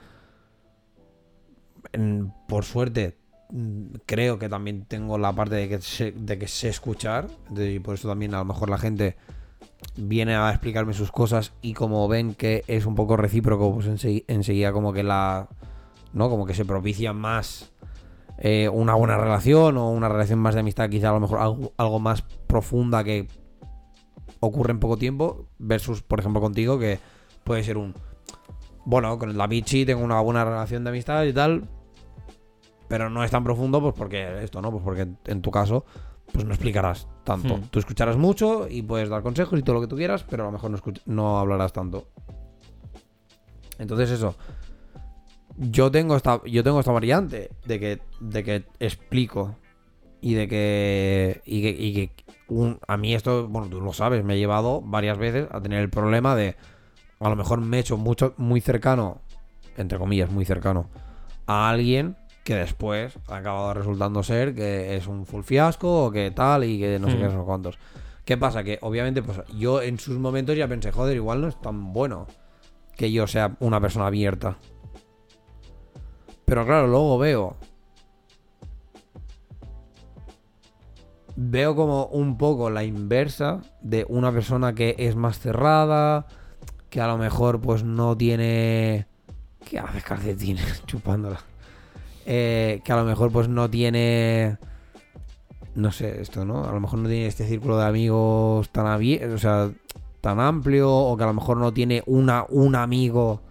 [1.93, 3.17] En- por suerte,
[3.51, 7.27] mm, creo que también tengo la parte de que sé, de que escuchar.
[7.55, 9.15] y por eso también a lo mejor la gente
[9.97, 14.25] viene a explicarme sus cosas y como ven que es un poco recíproco, pues ensegui-
[14.27, 15.47] enseguida como que la...
[16.13, 16.29] ¿No?
[16.29, 17.73] Como que se propicia más
[18.37, 21.39] eh, una buena relación o una relación más de amistad, quizá a lo mejor
[21.77, 23.27] algo más profunda que
[24.45, 26.99] ocurre en poco tiempo, versus, por ejemplo, contigo, que
[27.43, 27.93] puede ser un.
[28.85, 31.67] Bueno, con el David sí tengo una buena relación de amistad y tal,
[32.87, 34.71] pero no es tan profundo, pues porque esto, ¿no?
[34.71, 35.85] Pues porque en tu caso,
[36.31, 37.57] pues no explicarás tanto.
[37.57, 37.61] Hmm.
[37.71, 40.45] Tú escucharás mucho y puedes dar consejos y todo lo que tú quieras, pero a
[40.47, 42.09] lo mejor no, no hablarás tanto.
[43.79, 44.35] Entonces, eso
[45.57, 49.55] yo tengo esta yo tengo esta variante de que de que explico
[50.25, 54.23] y de que y que, y que un- a mí esto bueno tú lo sabes
[54.23, 56.55] me ha llevado varias veces a tener el problema de
[57.19, 59.21] a lo mejor me he hecho mucho muy cercano
[59.77, 60.89] entre comillas muy cercano
[61.45, 66.31] a alguien que después ha acabado resultando ser que es un full fiasco o que
[66.31, 67.19] tal y que no sé Mm.
[67.19, 67.79] qué no sé cuántos
[68.25, 71.61] qué pasa que obviamente pues yo en sus momentos ya pensé joder igual no es
[71.61, 72.25] tan bueno
[72.97, 74.57] que yo sea una persona abierta
[76.45, 77.57] pero claro, luego veo.
[81.35, 86.27] Veo como un poco la inversa de una persona que es más cerrada,
[86.89, 89.07] que a lo mejor pues no tiene...
[89.69, 91.39] ¿Qué haces calcetines chupándola?
[92.25, 94.57] Eh, que a lo mejor pues no tiene...
[95.75, 96.63] No sé, esto, ¿no?
[96.63, 99.69] A lo mejor no tiene este círculo de amigos tan abierto, o sea,
[100.21, 103.41] tan amplio, o que a lo mejor no tiene una, un amigo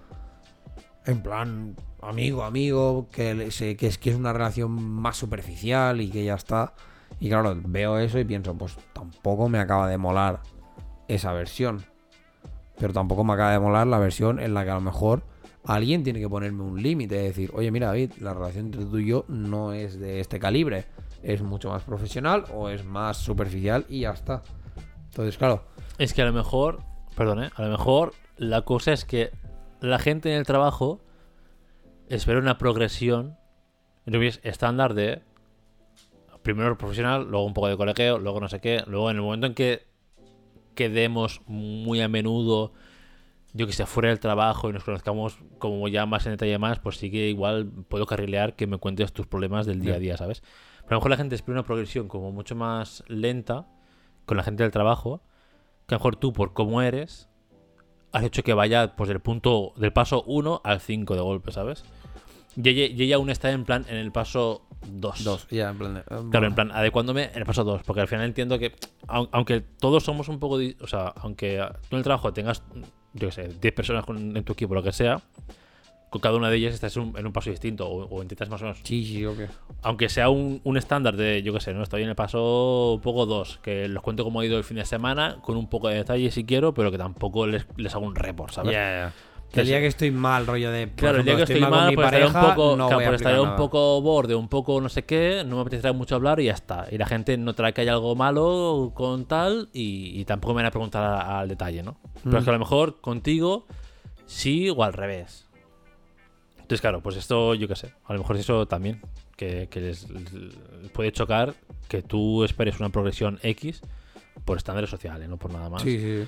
[1.06, 6.08] en plan amigo, amigo, que, se- que, es, que es una relación más superficial y
[6.08, 6.72] que ya está.
[7.20, 10.40] Y claro, veo eso y pienso, pues tampoco me acaba de molar
[11.08, 11.84] esa versión.
[12.78, 15.22] Pero tampoco me acaba de molar la versión en la que a lo mejor
[15.64, 17.16] alguien tiene que ponerme un límite.
[17.16, 20.86] decir, oye, mira, David, la relación entre tú y yo no es de este calibre.
[21.22, 24.42] Es mucho más profesional o es más superficial y ya está.
[25.06, 25.64] Entonces, claro,
[25.98, 26.80] Es que a lo mejor,
[27.16, 27.50] perdón, ¿eh?
[27.54, 29.30] a lo mejor la cosa es que
[29.80, 31.00] la gente en el trabajo
[32.08, 33.36] espera una progresión
[34.42, 35.22] estándar de
[36.44, 39.46] primero profesional, luego un poco de colegio, luego no sé qué, luego en el momento
[39.48, 39.86] en que
[40.76, 42.72] quedemos muy a menudo,
[43.54, 46.78] yo que sé, fuera del trabajo y nos conozcamos como ya más en detalle más,
[46.78, 50.16] pues sí que igual puedo carrilear que me cuentes tus problemas del día a día,
[50.16, 50.42] ¿sabes?
[50.82, 53.66] Pero a lo mejor la gente espera una progresión como mucho más lenta
[54.26, 55.22] con la gente del trabajo,
[55.86, 57.28] que a lo mejor tú, por cómo eres,
[58.12, 61.84] has hecho que vaya pues del punto, del paso 1 al 5 de golpe, ¿sabes?
[62.56, 65.24] Y ella, aún está en plan en el paso 2.
[65.24, 65.94] dos, ya, en plan.
[65.94, 68.72] de- eh, Claro, en plan, adecuándome en el paso 2, porque al final entiendo que,
[69.08, 72.62] au- aunque todos somos un poco, o sea, aunque tú en el trabajo tengas,
[73.14, 75.20] yo qué sé, 10 personas con- en tu equipo, lo que sea,
[76.10, 78.48] con cada una de ellas estás en un, en un paso distinto, o, o intentas
[78.48, 79.40] más o menos Sí, sí, ok.
[79.82, 81.82] aunque sea un, un estándar de, yo qué sé, ¿no?
[81.82, 84.76] Estoy en el paso un poco 2, que los cuento cómo ha ido el fin
[84.76, 88.06] de semana, con un poco de detalle si quiero, pero que tampoco les, les hago
[88.06, 88.72] un report, ¿sabes?
[88.72, 89.12] Ya, ya.
[89.54, 90.90] Que el día que estoy mal, rollo de.
[90.96, 93.08] Claro, el día que estoy mal, mi pues estaré un poco, no claro, voy a
[93.08, 96.40] pues estaré un poco borde, un poco no sé qué, no me apetecerá mucho hablar
[96.40, 96.86] y ya está.
[96.90, 100.66] Y la gente notará que hay algo malo con tal y, y tampoco me van
[100.66, 101.96] a preguntar al detalle, ¿no?
[102.24, 103.66] Pero es que a lo mejor contigo
[104.26, 105.46] sí o al revés.
[106.56, 109.02] Entonces, claro, pues esto, yo qué sé, a lo mejor eso también,
[109.36, 111.54] que, que les, les puede chocar
[111.88, 113.82] que tú esperes una progresión X
[114.44, 115.82] por estándares sociales, no por nada más.
[115.82, 116.26] Sí, sí.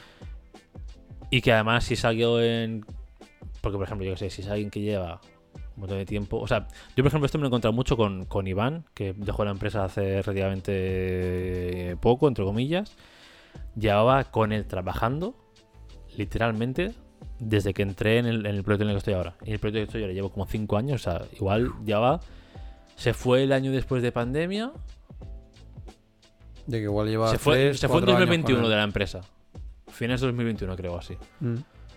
[1.30, 2.84] Y que además si es alguien...
[3.66, 5.20] Porque, por ejemplo, yo que sé, si es alguien que lleva
[5.74, 6.38] un montón de tiempo...
[6.38, 9.12] O sea, yo, por ejemplo, esto me lo he encontrado mucho con, con Iván, que
[9.12, 12.96] dejó la empresa hace relativamente poco, entre comillas.
[13.74, 15.34] Llevaba con él trabajando,
[16.16, 16.94] literalmente,
[17.40, 19.34] desde que entré en el, en el proyecto en el que estoy ahora.
[19.42, 21.72] En el proyecto en el que estoy ahora llevo como 5 años, o sea, igual
[21.84, 22.20] llevaba...
[22.94, 24.70] Se fue el año después de pandemia.
[26.66, 27.30] De que igual lleva.
[27.30, 29.20] Se fue, tres, se fue en cuatro años 2021 con de la empresa.
[29.88, 31.16] Fines de 2021, creo, así.
[31.40, 31.56] Mm.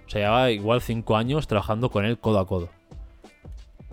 [0.09, 2.69] O sea, llevaba igual 5 años trabajando con él codo a codo.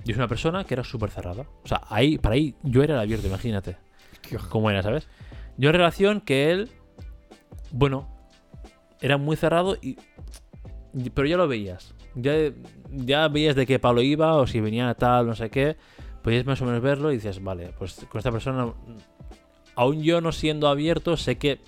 [0.07, 1.43] Y es una persona que era súper cerrada.
[1.63, 3.77] O sea, ahí, para ahí yo era el abierto, imagínate.
[4.49, 5.09] Cómo era, ¿sabes?
[5.59, 6.71] Yo en relación que él,
[7.71, 8.09] bueno,
[9.03, 9.99] era muy cerrado y...
[10.95, 11.95] y- Pero ya lo veías.
[12.15, 12.33] Ya,
[12.93, 15.77] ya veías de qué palo iba o si venía tal, no sé qué.
[16.23, 18.73] Podías más o menos verlo y dices, vale, pues con esta persona,
[19.77, 21.61] aún yo no siendo abierto, sé que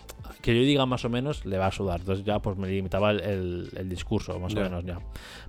[0.42, 1.98] que yo diga más o menos le va a sudar.
[2.00, 4.60] Entonces ya pues me limitaba el, el- el discurso, más Ya.
[4.60, 4.98] o menos ya.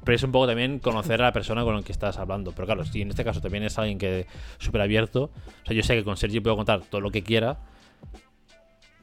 [0.03, 2.51] Pero es un poco también conocer a la persona con la que estás hablando.
[2.53, 4.25] Pero claro, si en este caso también es alguien que
[4.57, 7.59] súper abierto, o sea, yo sé que con Sergi puedo contar todo lo que quiera,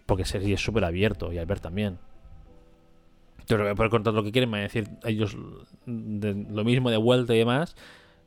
[0.06, 1.98] porque Sergi es súper abierto y Albert también.
[3.48, 5.36] Yo voy a poder contar lo que quieren, me van a decir ellos
[5.86, 7.76] de- lo mismo de vuelta y demás.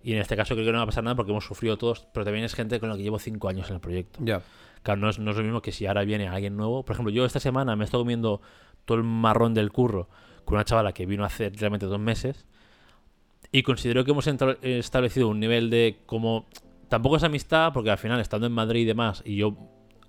[0.01, 2.07] Y en este caso creo que no va a pasar nada porque hemos sufrido todos,
[2.13, 4.19] pero también es gente con la que llevo 5 años en el proyecto.
[4.23, 4.41] Ya.
[4.83, 6.83] Claro, no es, no es lo mismo que si ahora viene alguien nuevo.
[6.83, 8.41] Por ejemplo, yo esta semana me he estado comiendo
[8.85, 10.09] todo el marrón del curro
[10.45, 12.45] con una chavala que vino hace realmente dos meses.
[13.51, 14.27] Y considero que hemos
[14.61, 16.47] establecido un nivel de como.
[16.87, 19.55] Tampoco es amistad, porque al final, estando en Madrid y demás, y yo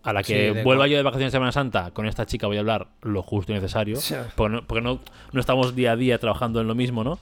[0.02, 2.46] a la Sí, que de vuelva yo de vacaciones de Semana Santa, con esta chica
[2.46, 3.98] voy a hablar lo justo y necesario.
[4.34, 5.00] Porque, no, porque no,
[5.32, 7.18] no estamos día a día trabajando en lo mismo, ¿no?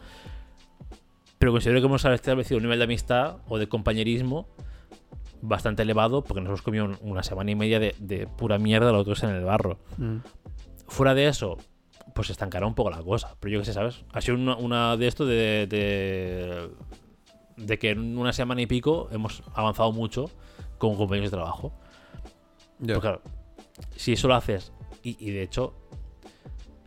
[1.39, 4.49] Pero considero que hemos establecido un nivel de amistad o de compañerismo
[5.40, 8.93] bastante elevado porque nos hemos comido un- una semana y media de, de pura mierda
[8.93, 9.78] los dos en el barro.
[9.97, 10.16] Mm.
[10.86, 11.59] Fuera de eso,
[12.15, 13.36] pues estancará un poco la cosa.
[13.40, 14.05] Pero yo qué sé, ¿sabes?
[14.12, 16.69] Ha sido una, una de esto de, de,
[17.56, 20.31] de que en una semana y pico hemos avanzado mucho
[20.78, 21.73] con compañeros de trabajo.
[22.81, 22.94] Ya.
[22.94, 23.23] Pues claro,
[23.97, 25.74] si eso lo haces, y, y de hecho,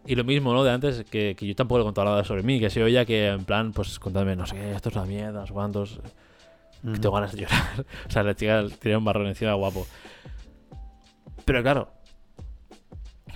[0.05, 0.63] y lo mismo, ¿no?
[0.63, 3.05] De antes, que, que yo tampoco le he contado nada sobre mí, que se oía
[3.05, 5.85] que en plan, pues contadme, no sé esto es una mierda, no
[6.81, 7.01] que Mm.
[7.01, 7.85] tengo ganas de llorar.
[8.07, 9.85] o sea, la chica tiene un barrón encima guapo.
[11.45, 11.91] Pero claro,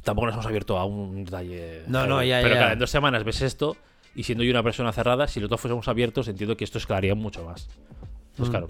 [0.03, 1.83] tampoco nos hemos abierto a un detalle.
[1.87, 2.59] No, no, ya, Pero ya.
[2.59, 3.75] claro, en dos semanas ves esto,
[4.13, 7.15] y siendo yo una persona cerrada, si los dos fuésemos abiertos, entiendo que esto escalaría
[7.15, 7.67] mucho más.
[8.37, 8.51] Pues Mm.
[8.51, 8.67] claro,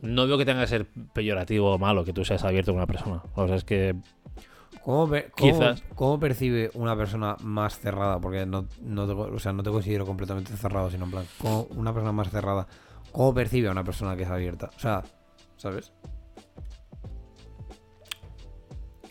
[0.00, 2.86] no veo que tenga que ser peyorativo o malo que tú seas abierto con una
[2.86, 3.22] persona.
[3.34, 3.96] O sea, es que
[4.82, 5.82] ¿Cómo, per- cómo- Quizás.
[5.94, 8.18] cómo percibe una persona más cerrada?
[8.18, 11.64] Porque no, no, te, o sea, no te considero completamente cerrado, sino en plan, ¿cómo
[11.76, 12.66] una persona más cerrada,
[13.12, 14.70] ¿cómo percibe a una persona que es abierta?
[14.76, 15.02] O sea,
[15.56, 15.92] ¿sabes?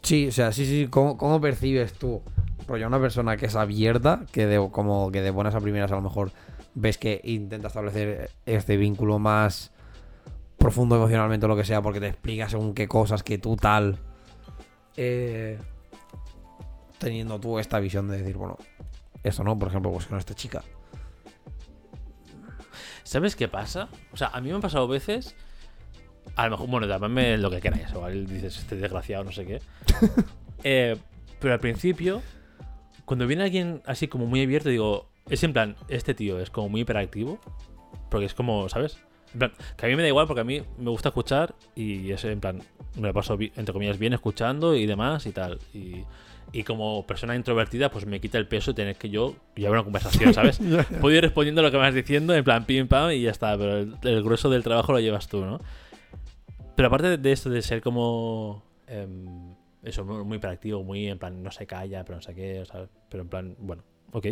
[0.02, 2.22] Sí, o sea, sí, sí, ¿cómo, cómo percibes tú,
[2.68, 5.96] rollo, una persona que es abierta, que de, como que de buenas a primeras a
[5.96, 6.32] lo mejor
[6.74, 9.72] ves que intenta establecer este vínculo más
[10.58, 14.00] profundo emocionalmente o lo que sea, porque te explica según qué cosas que tú tal
[14.98, 15.58] eh,
[16.98, 18.58] teniendo tú esta visión de decir, bueno,
[19.24, 20.62] eso no, por ejemplo, pues con esta chica.
[23.10, 23.90] ¿Sabes qué pasa?
[24.14, 25.36] O sea, a mí me han pasado veces.
[26.36, 27.90] A lo mejor, bueno, llamadme lo que queráis.
[27.90, 29.62] Igual dices, este desgraciado, no sé qué.
[30.64, 30.98] Eh,
[31.40, 32.22] pero al principio,
[33.06, 36.70] cuando viene alguien así como muy abierto, digo, es en plan, este tío es como
[36.70, 37.40] muy hiperactivo.
[38.12, 39.00] Porque es como, ¿sabes?
[39.34, 42.12] En plan, que a mí me da igual porque a mí me gusta escuchar y
[42.12, 42.62] es en plan,
[42.96, 45.58] me lo paso, entre comillas, bien escuchando y demás y tal.
[45.74, 46.04] Y,
[46.52, 50.34] y como persona introvertida, pues me quita el peso tener que yo llevar una conversación,
[50.34, 50.60] ¿sabes?
[51.02, 53.58] Puedo ir respondiendo lo que me vas diciendo, en plan pim pam y ya está,
[53.58, 55.60] pero el, el grueso del trabajo lo llevas tú, ¿no?
[56.80, 58.64] Pero aparte de esto de ser como.
[58.88, 59.54] em,
[59.84, 62.88] eso, muy, hiperactivo, muy en plan, no se calla, pero no sé qué, o sea,
[63.10, 64.26] pero en plan, bueno, ok.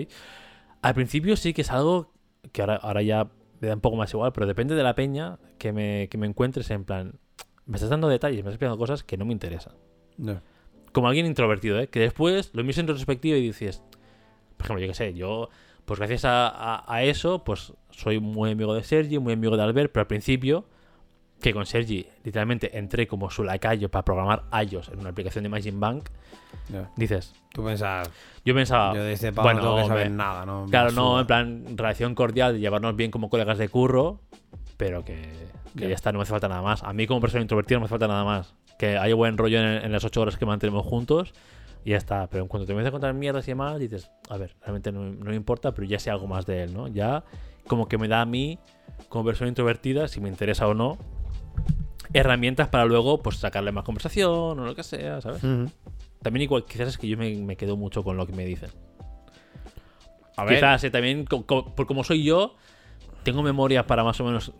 [0.81, 2.14] Al principio sí que es algo
[2.53, 3.30] que ahora, ahora ya
[3.60, 6.26] me da un poco más igual, pero depende de la peña que me, que me
[6.26, 7.19] encuentres en plan,
[7.65, 9.73] me estás dando detalles, me estás explicando cosas que no me interesan
[10.18, 10.39] No.
[10.91, 11.88] Como alguien introvertido, ¿eh?
[11.88, 13.81] Que después lo miras en retrospectiva y dices,
[14.57, 15.49] por ejemplo, yo qué sé, yo,
[15.85, 19.64] pues gracias a, a- a eso, pues soy muy amigo de Sergi, muy amigo de
[19.64, 20.65] Albert, pero al principio,
[21.41, 25.47] que con Sergi literalmente entré como su lacayo para programar iOS en una aplicación de
[25.49, 26.09] Imagine Bank,
[26.69, 26.89] no.
[26.95, 28.09] dices, Tú pensas,
[28.43, 30.65] yo pensaba, yo de pavo bueno, no que saber hombre, nada, ¿no?
[30.69, 34.19] Claro, no, en plan, relación cordial, de llevarnos bien como colegas de curro,
[34.77, 35.14] pero que,
[35.76, 35.89] que Ya.
[35.89, 36.84] ya está, no me hace falta nada más.
[36.84, 38.55] A mí como persona introvertida no me hace falta nada más.
[38.77, 41.33] Que haya buen rollo en, en las ocho horas que mantenemos juntos
[41.83, 42.27] Y ya está.
[42.27, 45.01] Pero en cuanto te empiezas a contar mierdas y demás, dices, a ver, realmente no,
[45.03, 46.87] no me importa, pero ya sé algo más de él, ¿no?
[46.87, 47.23] Ya
[47.67, 48.59] como que me da a mí,
[49.09, 50.97] como persona introvertida, si me interesa o no,
[52.13, 55.41] herramientas para luego pues sacarle más conversación o lo que sea, ¿sabes?
[56.21, 58.69] También igual, quizás es que yo me, me quedo mucho con lo que me dicen.
[60.35, 62.55] A ver, Quizás eh, también, co- co- por como soy yo,
[63.23, 64.51] tengo memoria para más o menos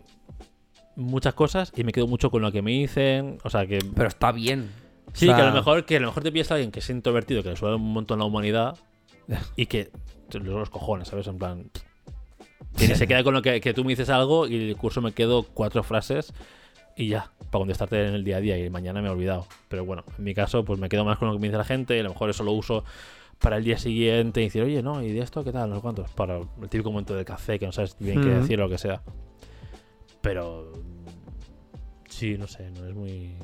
[0.98, 3.38] muchas cosas y me quedo mucho con lo que me dicen.
[3.44, 3.78] O sea que.
[3.94, 4.70] pero está bien.
[5.14, 6.70] Sí, O sea, que a lo mejor, que a lo mejor te pillas a alguien
[6.70, 8.76] que es introvertido, que le suena un montón la humanidad
[9.56, 9.90] y que
[10.32, 11.26] los cojones, ¿sabes?
[11.26, 11.70] En plan.
[12.76, 15.12] Que se queda con lo que, que tú me dices algo y el curso me
[15.12, 16.32] quedo cuatro frases
[16.96, 19.46] y ya, para contestarte en el día a día y mañana me he olvidado.
[19.68, 21.64] Pero bueno, en mi caso, pues me quedo más con lo que me dice la
[21.64, 22.84] gente y a lo mejor eso lo uso
[23.38, 25.70] para el día siguiente y decir, oye, no, ¿y de esto qué tal?
[25.70, 26.10] No sé cuántos.
[26.10, 28.40] Para el típico momento del café que no sabes bien qué Ujú.
[28.40, 29.00] decir o lo que sea.
[30.20, 30.72] Pero.
[32.18, 33.34] Sí, no sé, no es muy.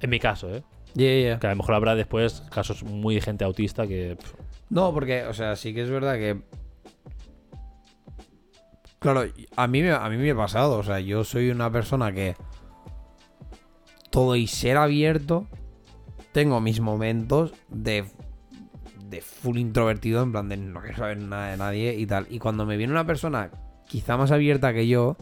[0.00, 0.64] En mi caso, ¿eh?
[0.94, 1.38] Yeah, yeah.
[1.38, 4.16] Que a lo mejor habrá después casos muy de gente autista que.
[4.68, 6.42] No, porque, o sea, sí que es verdad que.
[8.98, 9.24] Claro,
[9.56, 10.78] a mí, me- a mí me ha pasado.
[10.78, 12.34] O sea, yo soy una persona que.
[14.10, 15.46] Todo y ser abierto.
[16.32, 18.04] Tengo mis momentos de.
[19.08, 22.26] De full introvertido, en plan de no quiero saber nada de nadie y tal.
[22.30, 23.50] Y cuando me viene una persona
[23.88, 25.16] quizá más abierta que yo,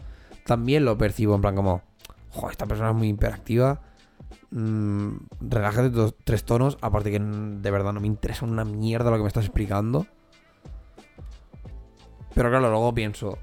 [0.45, 1.81] también lo percibo en plan como.
[2.31, 3.81] Joder, esta persona es muy hiperactiva.
[4.51, 6.77] Mm, relájate dos, tres tonos.
[6.81, 10.05] Aparte que mm, de verdad no me interesa una mierda lo que me estás explicando.
[12.33, 13.37] Pero claro, luego pienso.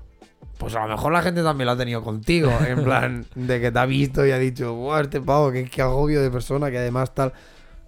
[0.58, 2.50] Pues a lo mejor la gente también lo ha tenido contigo.
[2.66, 5.82] En plan, de que te ha visto y ha dicho, Buah, este pavo, qué, qué
[5.82, 7.32] agobio de persona, que además tal.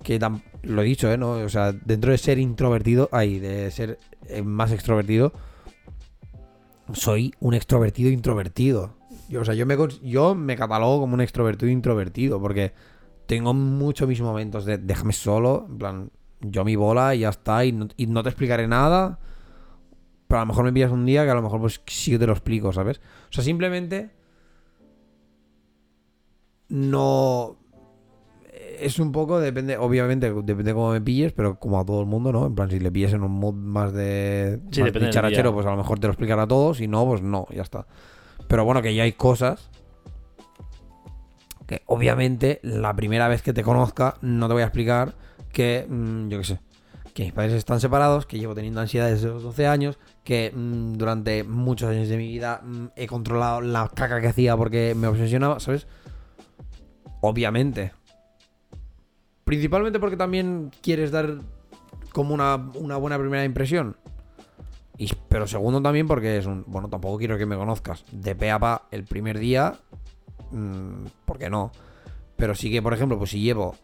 [0.02, 1.16] Que tam- lo he dicho, ¿eh?
[1.16, 1.30] ¿no?
[1.32, 5.32] O sea, dentro de ser introvertido, ahí, de ser eh, más extrovertido,
[6.92, 8.94] soy un extrovertido introvertido.
[9.28, 12.72] Yo, o sea, yo me, yo me catalogo como un extrovertido introvertido, porque
[13.26, 16.10] tengo mucho mis momentos de déjame solo, en plan,
[16.40, 19.18] yo mi bola y ya está, y no, y no te explicaré nada.
[20.26, 22.18] Pero a lo mejor me pillas un día que a lo mejor pues sí que
[22.18, 23.00] te lo explico, ¿sabes?
[23.28, 24.10] O sea, simplemente
[26.68, 27.56] no
[28.80, 32.32] es un poco, depende, obviamente, depende cómo me pilles, pero como a todo el mundo,
[32.32, 32.46] ¿no?
[32.46, 35.76] En plan, si le pilles en un mood más de, Sí, más pues a lo
[35.76, 37.86] mejor te lo explicará todo, si no, pues no, ya está.
[38.48, 39.70] Pero bueno, que ya hay cosas
[41.66, 45.14] que obviamente la primera vez que te conozca no te voy a explicar
[45.52, 46.60] que, mm, yo qué sé,
[47.12, 50.94] que mis padres están separados, que llevo teniendo ansiedad desde los 12 años, que mm,
[50.94, 55.08] durante muchos años de mi vida mm, he controlado la caca que hacía porque me
[55.08, 55.86] obsesionaba, ¿sabes?
[57.20, 57.92] Obviamente.
[59.44, 61.38] Principalmente porque también quieres dar
[62.12, 63.96] como una, una buena primera impresión.
[65.28, 66.64] Pero segundo también porque es un...
[66.66, 69.78] Bueno, tampoco quiero que me conozcas de pe a pa el primer día.
[70.50, 71.70] mm, ¿Por qué no?
[72.36, 73.76] Pero sí que, por ejemplo, pues si llevo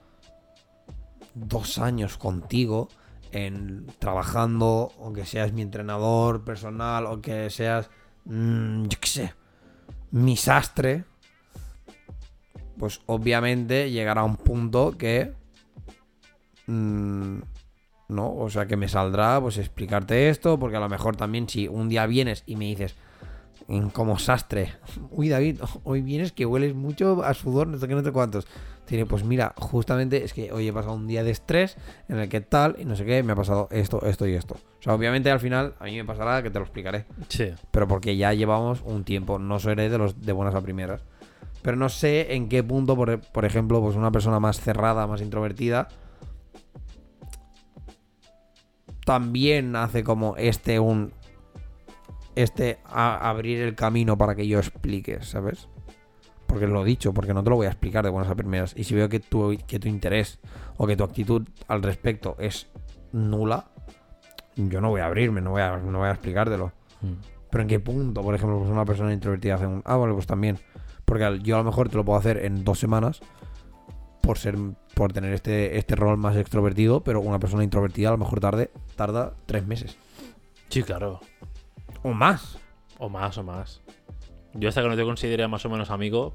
[1.34, 2.88] dos años contigo
[3.32, 7.90] en trabajando, aunque seas mi entrenador personal, o que seas,
[8.24, 9.34] mm, yo qué sé,
[10.12, 11.04] mi sastre,
[12.78, 15.32] pues obviamente llegará un punto que,
[16.66, 17.38] mm,
[18.14, 21.68] no, o sea que me saldrá, pues explicarte esto, porque a lo mejor también si
[21.68, 22.96] un día vienes y me dices,
[23.92, 24.74] como sastre,
[25.10, 28.46] uy David, hoy vienes que hueles mucho a sudor, no sé qué, no sé cuántos.
[28.88, 31.78] Diré, pues mira, justamente es que hoy he pasado un día de estrés
[32.08, 34.56] en el que tal y no sé qué, me ha pasado esto, esto y esto.
[34.56, 37.06] O sea, obviamente al final a mí me pasará que te lo explicaré.
[37.28, 37.50] Sí.
[37.70, 41.02] Pero porque ya llevamos un tiempo, no seré de los de buenas a primeras.
[41.62, 45.22] Pero no sé en qué punto, por, por ejemplo, pues una persona más cerrada, más
[45.22, 45.88] introvertida,
[49.04, 51.12] también hace como este un
[52.34, 55.68] este a- abrir el camino para que yo explique, ¿sabes?
[56.46, 58.74] Porque lo he dicho, porque no te lo voy a explicar de buenas a primeras.
[58.76, 60.40] Y si veo que tu, que tu interés
[60.76, 62.68] o que tu actitud al respecto es
[63.12, 63.66] nula,
[64.56, 66.72] yo no voy a abrirme, no voy a, no voy a explicártelo.
[67.00, 67.12] Mm.
[67.50, 69.82] Pero en qué punto, por ejemplo, pues una persona introvertida hace un.
[69.84, 70.58] Ah, vale, pues también.
[71.04, 73.20] Porque yo a lo mejor te lo puedo hacer en dos semanas.
[74.24, 74.56] Por ser.
[74.94, 77.02] Por tener este, este rol más extrovertido.
[77.02, 79.96] Pero una persona introvertida a lo mejor tarde, tarda tres meses.
[80.68, 81.20] Sí, claro.
[82.02, 82.58] O más.
[82.98, 83.80] O más, o más.
[84.54, 86.34] Yo hasta que no te considere más o menos amigo,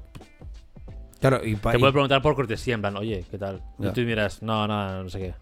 [1.20, 3.62] Claro, y, te y- puedo preguntar por cortesía, en plan, oye, ¿qué tal?
[3.78, 3.92] Y Ya.
[3.92, 5.34] tú miras, no, nada, no sé qué.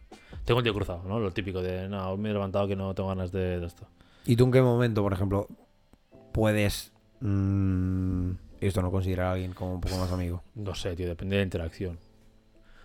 [0.45, 1.20] Tengo el tío cruzado, ¿no?
[1.20, 3.87] Lo típico de, no, me he levantado que no tengo ganas de, de esto.
[4.27, 5.47] ¿Y tú en qué momento, por ejemplo,
[6.33, 6.93] puedes.
[7.20, 8.31] mm,
[8.61, 10.43] esto no considerar a alguien como un poco más amigo?
[10.57, 11.99] No sé, tío, depende de la interacción.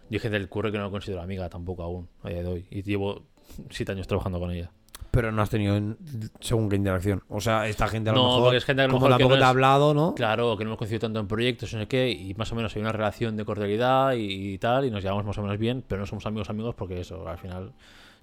[0.10, 2.48] Yo hay gente del curro que no lo considero amiga tampoco aún, a día de
[2.48, 2.66] hoy.
[2.70, 3.24] Y llevo
[3.70, 4.72] siete años trabajando con ella.
[5.12, 5.98] Pero no has tenido en-
[6.40, 7.22] según qué interacción.
[7.30, 8.44] O sea, esta gente a lo No, mejor.
[8.46, 10.16] porque es gente a lo como mejor que tampoco no te ha es- hablado, ¿no?
[10.16, 12.76] Claro, que no hemos coincidido tanto en proyectos, no sé qué, y más o menos
[12.76, 15.84] hay una relación de cordialidad y, y tal, y nos llevamos más o menos bien,
[15.88, 17.74] pero no somos amigos amigos porque eso, al final,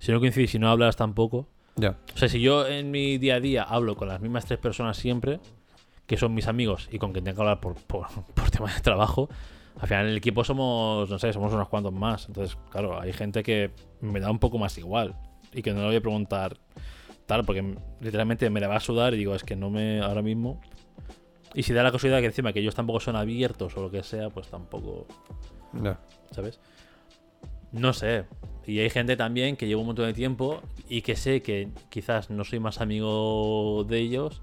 [0.00, 1.46] si no coincidís, si no hablas tampoco.
[1.76, 1.96] Ya.
[2.12, 4.96] O sea, si yo en mi día a día hablo con las mismas tres personas
[4.96, 5.38] siempre,
[6.06, 8.80] que son mis amigos y con quien tengo que hablar por, por, por temas de
[8.80, 9.28] trabajo,
[9.80, 12.28] al final en el equipo somos, no sé, somos unos cuantos más.
[12.28, 13.70] Entonces, claro, hay gente que
[14.00, 15.16] me da un poco más igual
[15.52, 16.56] y que no le voy a preguntar
[17.26, 20.20] tal, porque literalmente me la va a sudar y digo, es que no me, ahora
[20.22, 20.60] mismo.
[21.54, 24.02] Y si da la casualidad que encima que ellos tampoco son abiertos o lo que
[24.02, 25.06] sea, pues tampoco,
[25.82, 25.98] Ya.
[26.30, 26.60] ¿sabes?
[27.72, 28.24] No sé.
[28.66, 32.30] Y hay gente también que lleva un montón de tiempo y que sé que quizás
[32.30, 34.42] no soy más amigo de ellos.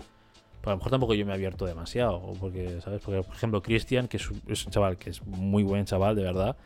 [0.68, 2.34] Pero a lo mejor tampoco yo me he abierto demasiado.
[2.42, 3.02] Porque, ¿sabes?
[3.02, 6.18] Porque, por ejemplo, Cristian, que es un, es un chaval que es muy buen chaval,
[6.18, 6.58] de verdad.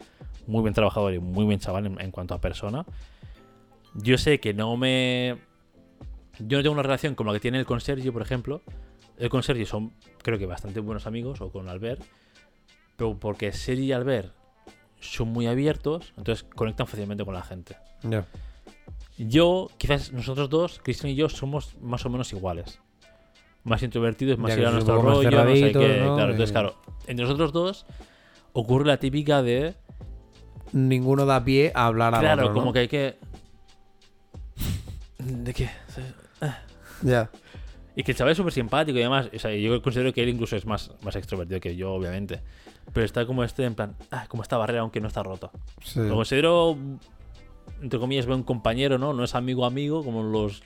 [0.48, 2.84] Muy buen trabajador y muy buen chaval en, en cuanto a persona.
[3.94, 5.38] Yo sé que no me.
[6.40, 8.64] Yo no tengo una relación como la que tiene el con Sergio, por ejemplo.
[9.20, 12.02] El con Sergio son, creo que, bastante buenos amigos, o con Albert.
[12.96, 14.34] Pero porque Sergio y Albert
[15.00, 17.78] son muy abiertos, entonces conectan fácilmente con la gente.
[19.20, 22.80] Yo, quizás nosotros dos, Cristian y yo, somos más o menos iguales.
[23.64, 26.00] Más introvertidos, más ir a nuestro rollo, no sé cerraditos, qué.
[26.00, 26.16] ¿no?
[26.16, 26.76] Claro, entonces, Y- claro,
[27.08, 27.86] entre nosotros dos
[28.54, 29.76] ocurre la típica de.
[30.74, 32.60] Ninguno da pie a hablar a Claro, otro, ¿no?
[32.60, 33.18] como que hay que.
[35.20, 35.70] ¿De qué?
[37.04, 37.30] Ya.
[37.96, 40.30] Y que el chaval es súper simpático y además, o sea, yo considero que él
[40.30, 42.42] incluso es más, más extrovertido que yo, obviamente.
[42.94, 45.50] Pero está como este, en plan, ah, como esta barrera, aunque no está rota.
[45.84, 46.00] Sí.
[46.00, 46.78] Lo considero,
[47.82, 49.14] entre comillas, buen compañero, ¿no?
[49.14, 50.62] No es amigo amigo, como los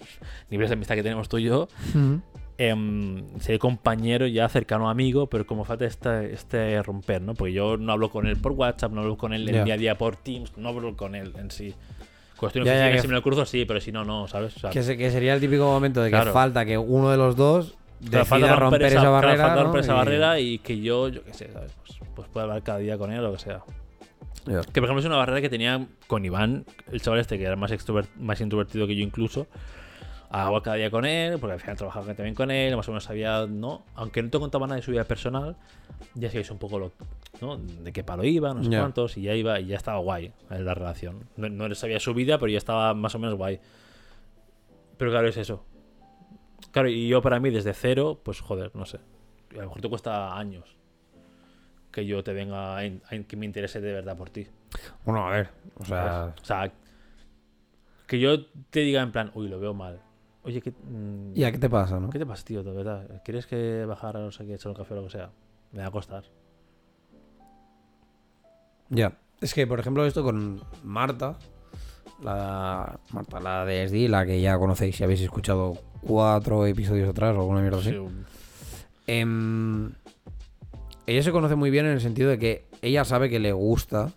[0.49, 1.67] niveles de amistad que tenemos tú y yo.
[1.95, 2.21] Ujú.
[2.57, 7.33] Em, sería compañero ya cercano amigo, pero como falta este, este romper, ¿no?
[7.33, 9.63] Porque yo no hablo con él por WhatsApp, no hablo con él en Ya.
[9.65, 11.73] día a día por Teams, no hablo con él en sí.
[12.37, 14.55] Cuestión Ya, ya, que- si me lo cruzo, sí, pero si no, no, ¿sabes?
[14.55, 16.31] O sea, Que, se- que sería el típico momento de que Claro.
[16.31, 19.37] falta que uno de los dos decida falta romper, esa, claro, barrera.
[19.37, 19.63] falta ¿no?
[19.63, 21.73] romper esa Y- barrera y que yo, yo qué sé, ¿sabes?
[21.85, 23.63] Pues, pues pueda hablar cada día con él o lo que sea.
[24.45, 24.61] Ya.
[24.61, 27.55] Que por ejemplo es una barrera que tenía con Iván, el chaval este que era
[27.57, 27.73] más,
[28.17, 29.47] más introvertido que yo incluso.
[30.29, 33.03] Hago cada día con él, porque al final trabajaba también con él, más o menos
[33.05, 33.85] sabía, ¿no?
[33.95, 35.55] Aunque no te contaba nada de su vida personal,
[36.15, 36.91] ya sabéis un poco lo,
[37.41, 37.57] ¿no?
[37.57, 38.79] De qué palo iba, no sé Ya.
[38.81, 41.29] cuántos, y ya iba, y ya estaba guay en la relación.
[41.37, 43.59] No, no sabía su vida, pero ya estaba más o menos guay.
[44.97, 45.63] Pero claro, es eso.
[46.71, 48.97] Claro, y yo para mí desde cero, pues joder, no sé.
[49.51, 50.75] A lo mejor te cuesta años
[51.91, 52.79] que yo te venga,
[53.27, 54.47] que me interese de verdad por ti.
[55.05, 55.49] Bueno, a ver.
[55.79, 56.33] O sea.
[56.41, 56.71] O sea,
[58.05, 60.01] que yo te diga en plan, uy, lo veo mal.
[60.45, 62.09] Oye, ¿qué, mm, ¿Y a qué te pasa, no?
[62.11, 62.63] ¿qué te pasa, tío?
[62.63, 65.09] De verdad, ¿quieres que bajar a no sé qué, echar un café o lo que
[65.09, 65.31] sea?
[65.71, 66.23] Me va a costar.
[68.89, 69.17] Ya.
[69.41, 71.35] Es que, por ejemplo, esto con Marta,
[72.21, 77.35] la Marta, la de SD, la que ya conocéis si habéis escuchado cuatro episodios atrás
[77.35, 77.89] o alguna mierda así.
[77.89, 77.97] Sí,
[79.07, 79.91] Em,
[81.05, 84.11] ella se conoce muy bien en el sentido de que ella sabe que le gusta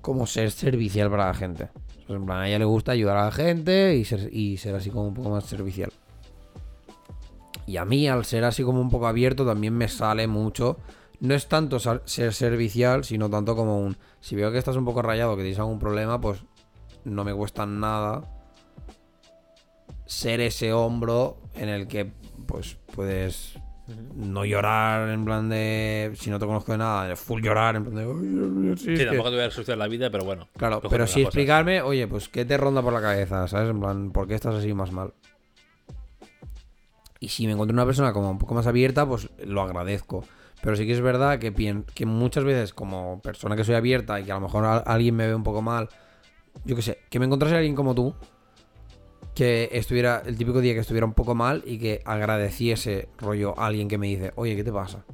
[0.00, 1.68] como ser servicial para la gente.
[2.06, 5.08] Sea, en plan, a ella le gusta ayudar a la gente y ser, así como
[5.08, 5.92] un poco más servicial.
[7.66, 10.78] Y a mí, al ser así como un poco abierto, también me sale mucho.
[11.20, 13.96] No es tanto ser servicial, sino tanto como un.
[14.20, 16.44] Si veo que estás un poco rayado, que tienes algún problema, pues
[17.04, 18.22] no me cuesta nada
[20.06, 22.12] ser ese hombro en el que
[22.46, 23.58] pues puedes
[24.16, 27.84] no llorar en plan de si no te conozco de nada, de full llorar en
[27.84, 29.06] plan de "Ay, Dios mío, sí, Sí, es que-".
[29.06, 30.48] tampoco te voy a resucitar la vida, pero bueno.
[30.56, 31.24] Claro, pero sí cosas.
[31.34, 33.70] explicarme, oye, pues qué te ronda por la cabeza, ¿sabes?
[33.70, 35.12] En plan, ¿por qué estás así más mal?
[37.20, 40.24] Y si me encuentro una persona como un poco más abierta, pues lo agradezco.
[40.62, 41.52] Pero sí que es verdad que,
[41.94, 45.14] que muchas veces, como persona que soy abierta y que a lo mejor a- alguien
[45.16, 45.88] me ve un poco mal,
[46.64, 48.14] yo qué sé, que me encontrase alguien como tú,
[49.34, 53.66] que estuviera, el típico día que estuviera un poco mal y que agradeciese rollo a
[53.66, 55.04] alguien que me dice, oye, ¿qué te pasa?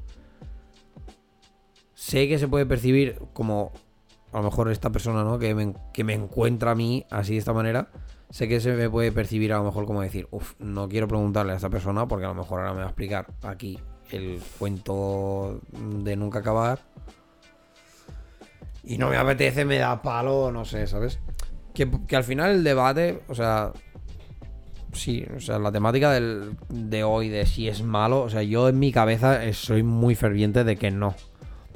[1.94, 3.72] Sé que se puede percibir como
[4.32, 5.38] a lo mejor esta persona, ¿no?
[5.38, 7.88] Que me, que me encuentra a mí así de esta manera,
[8.28, 11.52] sé que se me puede percibir a lo mejor como decir, uff, no quiero preguntarle
[11.52, 13.78] a esta persona porque a lo mejor ahora me va a explicar aquí
[14.10, 16.80] el cuento de nunca acabar.
[18.82, 21.20] Y no me apetece, me da palo, no sé, ¿sabes?
[21.74, 23.72] Que, que al final el debate, o sea,
[24.92, 28.68] sí, o sea, la temática del, de hoy de si es malo, o sea, yo
[28.68, 31.14] en mi cabeza eh, soy muy ferviente de que no.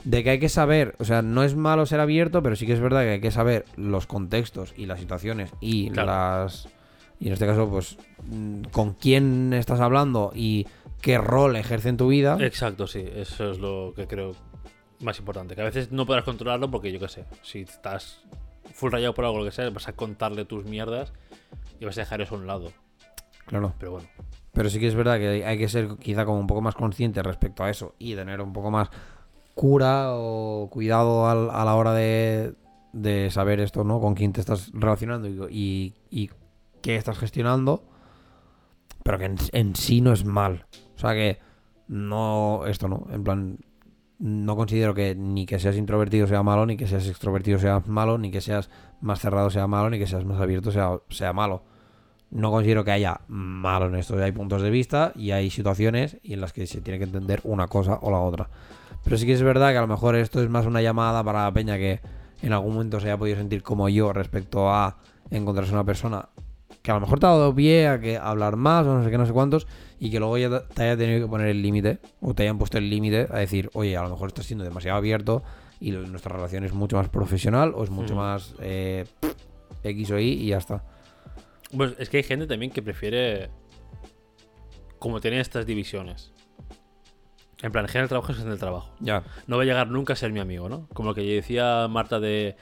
[0.04, 2.74] De que hay que saber, o sea, no es malo ser abierto, pero sí que
[2.74, 6.08] es verdad que hay que saber los contextos y las situaciones y Claro.
[6.08, 6.68] las.
[7.20, 7.96] Y en este caso, pues,
[8.26, 10.66] mm, con quién estás hablando y
[11.00, 12.36] qué rol ejerce en tu vida.
[12.40, 13.02] Exacto, sí.
[13.14, 14.32] Eso es lo que creo
[15.00, 15.54] más importante.
[15.54, 18.20] Que a veces no podrás controlarlo porque, yo qué sé, si estás
[18.74, 21.12] full rayado por algo, lo que sea, vas a contarle tus mierdas
[21.80, 22.72] y vas a dejar eso a un lado.
[23.46, 23.74] Claro.
[23.78, 24.08] Pero bueno.
[24.52, 27.22] Pero sí que es verdad que hay- que ser quizá como un poco más consciente
[27.22, 28.88] respecto a eso y tener un poco más
[29.54, 32.54] cura o cuidado al- a la hora de,
[32.92, 34.00] de saber esto, ¿no?
[34.00, 36.30] Con quién te estás relacionando y, y- y
[36.82, 37.82] qué estás gestionando.
[39.02, 40.66] Pero que en, en sí no es mal.
[40.96, 41.38] O sea que
[41.88, 43.58] no, esto no, en plan,
[44.18, 48.16] no considero que ni que seas introvertido sea malo, ni que seas extrovertido sea malo,
[48.18, 51.64] ni que seas más cerrado sea malo, ni que seas más abierto sea, sea malo
[52.35, 54.23] no considero que haya malo en esto.
[54.23, 57.40] Hay puntos de vista y hay situaciones y en las que se tiene que entender
[57.44, 58.51] una cosa o la otra.
[59.05, 61.44] Pero sí que es verdad que a lo mejor esto es más una llamada para
[61.44, 62.01] la peña que
[62.43, 64.97] en algún momento se haya podido sentir como yo respecto a
[65.31, 66.28] encontrarse una persona
[66.82, 69.11] que a lo mejor te ha dado pie a que hablar más o no sé
[69.11, 69.66] qué, no sé cuántos,
[70.01, 72.77] y que luego ya te haya tenido que poner el límite, o te hayan puesto
[72.78, 75.43] el límite a decir, oye, a lo mejor estás siendo demasiado abierto
[75.81, 78.23] y nuestra relación es mucho más profesional o es mucho Ujú.
[78.23, 79.06] más eh,
[79.85, 80.82] X o Y y ya está.
[81.76, 83.51] Pues es que hay gente también que prefiere.
[84.98, 86.32] Como tener estas divisiones.
[87.62, 88.90] En plan, gente del trabajo es gente del trabajo.
[89.01, 89.22] Ya.
[89.46, 90.86] No va a llegar nunca a ser mi amigo, ¿no?
[90.92, 92.56] Como lo que decía Marta de.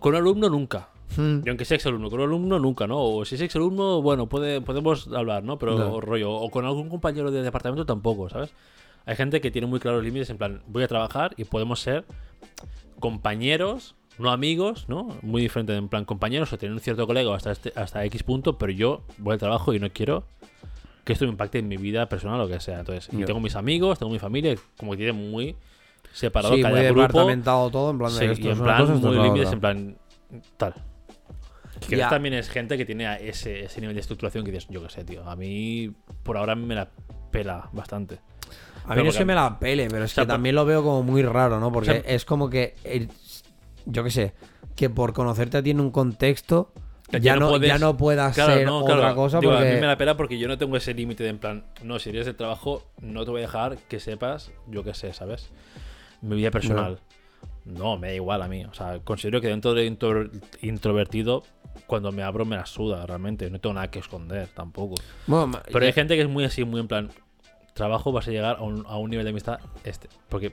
[0.00, 0.90] Con un alumno nunca.
[1.18, 3.00] Y aunque sea exalumno, con un alumno nunca, ¿no?
[3.02, 5.58] O si es exalumno, bueno, puede, podemos hablar, ¿no?
[5.58, 6.00] Pero No.
[6.00, 8.52] rollo, o con algún compañero de departamento tampoco, ¿sabes?
[9.06, 12.04] Hay gente que tiene muy claros límites, en plan, voy a trabajar y podemos ser
[12.98, 15.08] compañeros, no amigos, ¿no?
[15.22, 18.56] Muy diferente, en plan, compañeros o tener un cierto colega hasta, este, hasta X punto,
[18.58, 20.24] pero yo voy al trabajo y no quiero
[21.04, 22.80] que esto me impacte en mi vida personal o lo que sea.
[22.80, 23.26] Entonces, y Ya.
[23.26, 25.54] tengo mis amigos, tengo mi familia, como que tiene muy
[26.12, 27.00] separado Sí, cada muy grupo.
[27.02, 29.96] departamentado todo, en plan de Sí, esto y en plan muy límites, en plan
[30.56, 30.74] tal.
[31.88, 32.08] Que Ya.
[32.08, 34.88] también es gente que tiene a ese, ese nivel de estructuración que dices, yo qué
[34.90, 35.28] sé, tío.
[35.28, 36.88] A mí por ahora me la
[37.30, 38.18] pela bastante.
[38.86, 40.64] A mí no es que porque- me la pele, pero es sea, que también lo
[40.64, 41.70] veo como muy raro, ¿no?
[41.70, 42.76] Porque O sea- es como que,
[43.86, 44.34] yo qué sé,
[44.74, 46.72] que por conocerte a ti en un contexto
[47.10, 49.68] ya, ya no puedes- ya no pueda Claro, ser no, otra cosa Digo, porque...
[49.70, 51.98] A mí me la pela porque yo no tengo ese límite de en plan, no,
[51.98, 55.50] si eres de trabajo, no te voy a dejar que sepas, yo qué sé, ¿sabes?
[56.20, 56.98] Mi vida personal.
[57.64, 58.64] No, me da igual a mí.
[58.64, 60.30] O sea, considero que dentro de intro-
[60.62, 61.42] introvertido,
[61.86, 63.50] cuando me abro me la suda, realmente.
[63.50, 64.94] No tengo nada que esconder tampoco.
[65.26, 67.10] Bueno, Pero ya- hay gente que es muy así, muy en plan,
[67.74, 70.08] trabajo vas a llegar a un, a un nivel de amistad este.
[70.28, 70.52] Porque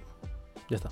[0.69, 0.89] ya está.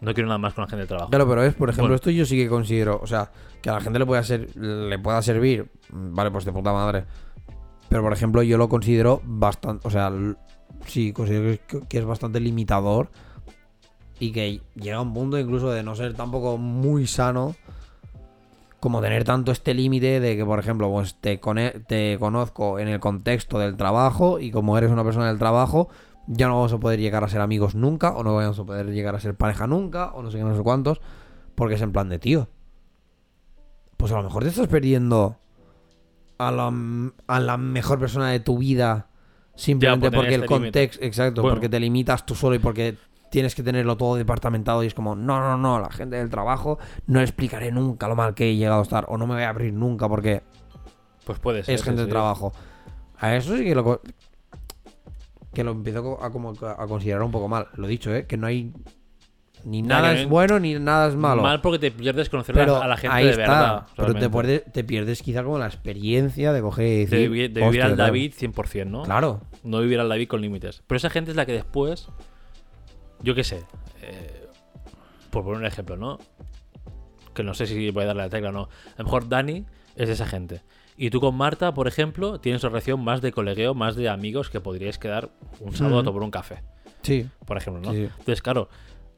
[0.00, 1.10] No quiero nada más con la gente de trabajo.
[1.10, 1.96] Claro, pero es, por ejemplo, Bueno.
[1.96, 3.30] esto yo sí que considero, o sea,
[3.60, 7.04] que a la gente le pueda ser, le pueda servir, vale, pues de puta madre.
[7.88, 10.12] Pero por ejemplo, yo lo considero bastante, o sea,
[10.86, 13.10] sí, considero que, que es bastante limitador
[14.20, 17.56] y que llega a un punto incluso de no ser tampoco muy sano
[18.80, 21.40] como tener tanto este límite de que, por ejemplo, pues te,
[21.88, 25.88] te conozco en el contexto del trabajo y como eres una persona del trabajo,
[26.30, 28.86] ya no vamos a poder llegar a ser amigos nunca, o no vamos a poder
[28.92, 31.00] llegar a ser pareja nunca, o no sé qué, no sé cuántos,
[31.54, 32.48] porque es en plan de tío.
[33.96, 35.36] Pues a lo mejor te estás perdiendo
[36.38, 36.72] a la,
[37.26, 39.08] a la mejor persona de tu vida
[39.56, 41.56] simplemente Ya, por porque el este contexto, exacto, Bueno.
[41.56, 42.96] porque te limitas tú solo y porque
[43.30, 46.78] tienes que tenerlo todo departamentado y es como, no, no, no, la gente del trabajo
[47.06, 49.48] no explicaré nunca lo mal que he llegado a estar o no me voy a
[49.48, 50.42] abrir nunca porque
[51.24, 51.74] Pues puede ser.
[51.74, 52.10] es gente sí, de sí.
[52.12, 52.52] trabajo.
[53.18, 54.00] A eso sí que lo
[55.58, 57.66] que lo empiezo a, como a considerar un poco mal.
[57.74, 58.28] Lo dicho, ¿eh?
[58.28, 58.72] Que no hay
[59.64, 61.42] ni nada es no- bueno ni nada es malo.
[61.42, 63.42] Mal porque te pierdes conocer pero a la gente ahí de está.
[63.42, 63.86] verdad.
[63.96, 67.52] pero te, pierdes, te pierdes quizá como la experiencia de coger y de, decir, vivir,
[67.52, 68.06] de vivir "Hostia, al tal".
[68.06, 69.02] David 100%, ¿no?
[69.02, 69.40] Claro.
[69.64, 70.84] No vivir al David con límites.
[70.86, 72.08] Pero esa gente es la que después,
[73.24, 73.64] yo qué sé,
[74.00, 74.46] eh,
[75.30, 76.18] por poner un ejemplo, ¿no?
[77.34, 78.62] Que no sé si voy a darle la tecla o no.
[78.94, 79.66] A lo mejor Dani
[79.96, 80.62] es de esa gente.
[81.00, 84.50] Y tú con Marta, por ejemplo, tienes una relación más de colegueo, más de amigos
[84.50, 85.30] que podríais quedar
[85.60, 86.62] un sábado a tomar un café,
[87.02, 87.26] Sí.
[87.46, 87.92] por ejemplo, ¿no?
[87.92, 88.02] Sí.
[88.02, 88.68] Entonces, claro,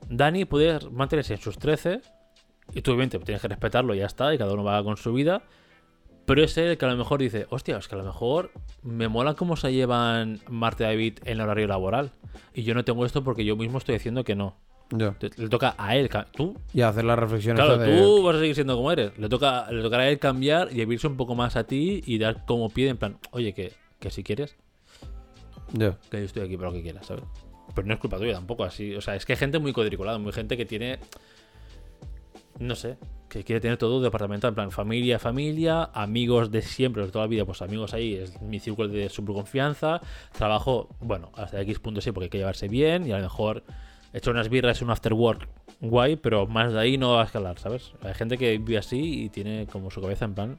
[0.08, 2.02] Dani puede mantenerse en sus 13
[2.74, 5.12] y tú obviamente tienes que respetarlo y ya está, y cada uno va con su
[5.14, 5.42] vida.
[6.26, 8.52] Pero es él el que a lo mejor dice, hostia, es que a lo mejor
[8.82, 12.12] me mola cómo se llevan Marta y David en el horario laboral.
[12.54, 14.54] Y yo no tengo esto porque yo mismo estoy diciendo que no.
[15.18, 16.10] Te- Le toca a él.
[16.32, 19.16] Tú, Y hacer la reflexión claro, de- tú vas a seguir siendo como eres.
[19.18, 22.18] Le toca le tocará a él cambiar y abrirse un poco más a ti y
[22.18, 24.56] dar como pie en plan, oye, que, que si quieres,
[25.72, 25.96] Ya.
[26.10, 27.22] que yo estoy aquí para lo que quieras, ¿sabes?
[27.74, 28.94] Pero no es culpa tuya tampoco, así.
[28.96, 30.98] O sea, es que hay gente muy cuadriculada, muy gente que tiene.
[32.58, 32.98] No sé,
[33.30, 37.28] que quiere tener todo departamento, en plan familia, familia, amigos de siempre, de toda la
[37.28, 40.02] vida, pues amigos ahí, es mi círculo de super confianza.
[40.36, 43.62] Trabajo, bueno, hasta X punto sí, porque hay que llevarse bien y a lo mejor
[44.12, 45.48] echar unas birras, un after work
[45.80, 47.92] guay, pero más de ahí no va a escalar, ¿sabes?
[48.02, 50.58] Hay gente que vive así y tiene como su cabeza en plan,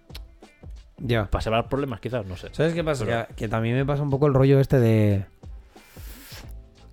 [0.98, 1.30] Ya.
[1.30, 2.50] para salvar problemas, quizás, no sé.
[2.54, 3.06] ¿Sabes qué pasa?
[3.06, 5.26] Pero- Que, que también me pasa un poco el rollo este de.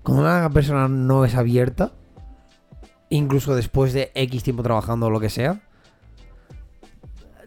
[0.02, 1.92] Como una persona no es abierta,
[3.10, 5.60] incluso después de X tiempo trabajando o lo que sea,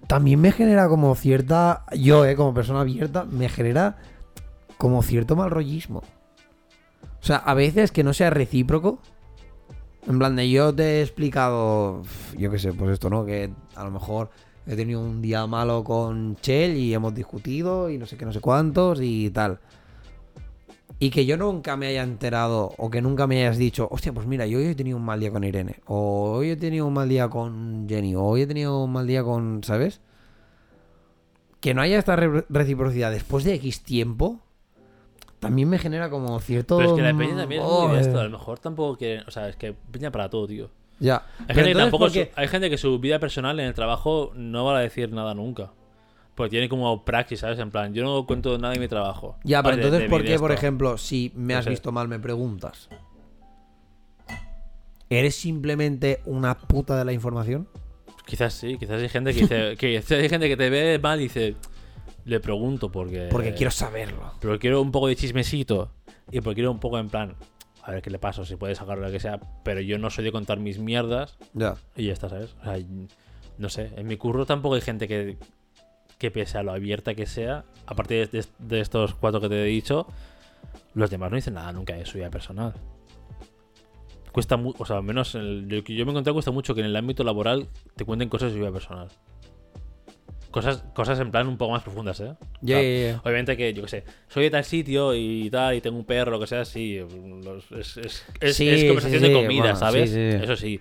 [0.07, 3.97] también me genera como cierta, yo, eh, como persona abierta, me genera
[4.77, 6.01] como cierto mal rollismo.
[7.21, 8.99] O sea, a veces que no sea recíproco.
[10.07, 12.01] En plan de yo te he explicado,
[12.35, 13.23] yo qué sé, pues esto, ¿no?
[13.23, 14.31] Que a lo mejor
[14.65, 18.33] he tenido un día malo con Chell y hemos discutido y no sé qué, no
[18.33, 19.59] sé cuántos y tal.
[20.97, 24.25] Y que yo nunca me haya enterado o que nunca me hayas dicho, hostia, pues
[24.25, 26.93] mira, yo hoy he tenido un mal día con Irene, o hoy he tenido un
[26.93, 30.01] mal día con Jenny, o hoy he tenido un mal día con, ¿sabes?
[31.59, 34.39] Que no haya esta re- reciprocidad después de X tiempo,
[35.41, 36.77] también me genera como cierto...
[36.77, 38.17] Pero es que la peña también es Oh, muy de esto.
[38.17, 38.21] eh.
[38.21, 39.25] A lo mejor tampoco quieren.
[39.27, 40.69] O sea, es que peña para todo, tío.
[40.99, 41.25] Ya.
[41.47, 44.63] Hay gente, que tampoco su- hay gente que su vida personal en el trabajo no
[44.65, 45.71] va a decir nada nunca.
[46.35, 47.57] Porque tiene como praxis, ¿sabes?
[47.59, 49.35] En plan, yo no cuento nada de mi trabajo.
[49.43, 51.71] Ya, pero Vale, entonces, ¿por qué, por ejemplo, si me No has sé.
[51.71, 52.87] visto mal, me preguntas?
[55.09, 57.67] ¿Eres simplemente una puta de la información?
[58.25, 59.75] Quizás sí, quizás hay gente que dice.
[59.79, 61.55] que hay gente que te ve mal y dice.
[62.25, 63.27] Le pregunto porque.
[63.31, 64.33] Porque quiero saberlo.
[64.39, 65.91] Pero quiero un poco de chismesito.
[66.31, 67.35] Y porque quiero un poco en plan.
[67.83, 69.39] A ver qué le pasa, si puede sacar lo que sea.
[69.63, 71.37] Pero yo no soy de contar mis mierdas.
[71.53, 71.75] Ya.
[71.95, 72.55] Y ya está, ¿sabes?
[72.61, 72.77] O sea,
[73.57, 73.91] no sé.
[73.95, 75.37] En mi curro tampoco hay gente que.
[76.19, 77.65] Que pese a lo abierta que sea.
[77.87, 80.05] Aparte de, de- de estos cuatro que te he dicho.
[80.93, 82.73] Los demás no dicen nada nunca de su vida personal.
[84.31, 84.83] Cuesta mucho.
[84.83, 85.41] O sea, al menos en
[85.71, 88.29] el- que yo me he encontrado cuesta mucho que en el ámbito laboral te cuenten
[88.29, 89.09] cosas de su vida personal.
[90.51, 92.33] Cosas, cosas en plan un poco más profundas, ¿eh?
[92.65, 92.81] Claro.
[92.83, 93.21] ya.
[93.23, 96.29] Obviamente que, yo qué sé, soy de tal sitio y tal, y tengo un perro,
[96.31, 96.99] lo que sea, sí.
[97.43, 100.11] los- es, es, es- Sí, es conversación sí, de comida, bueno, ¿sabes?
[100.11, 100.79] Eso sí.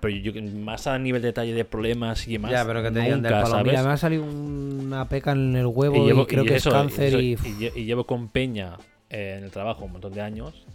[0.00, 2.50] Pero yo, más a nivel de detalle de problemas y demás.
[2.50, 3.62] Ya, pero que te digan del palo.
[3.62, 6.70] Mira, me ha salido una peca en el huevo y, llevo- creo y que eso,
[6.70, 7.70] es cáncer eso, y...
[7.76, 8.76] y llevo con Peña
[9.08, 10.66] eh, en el trabajo un montón de años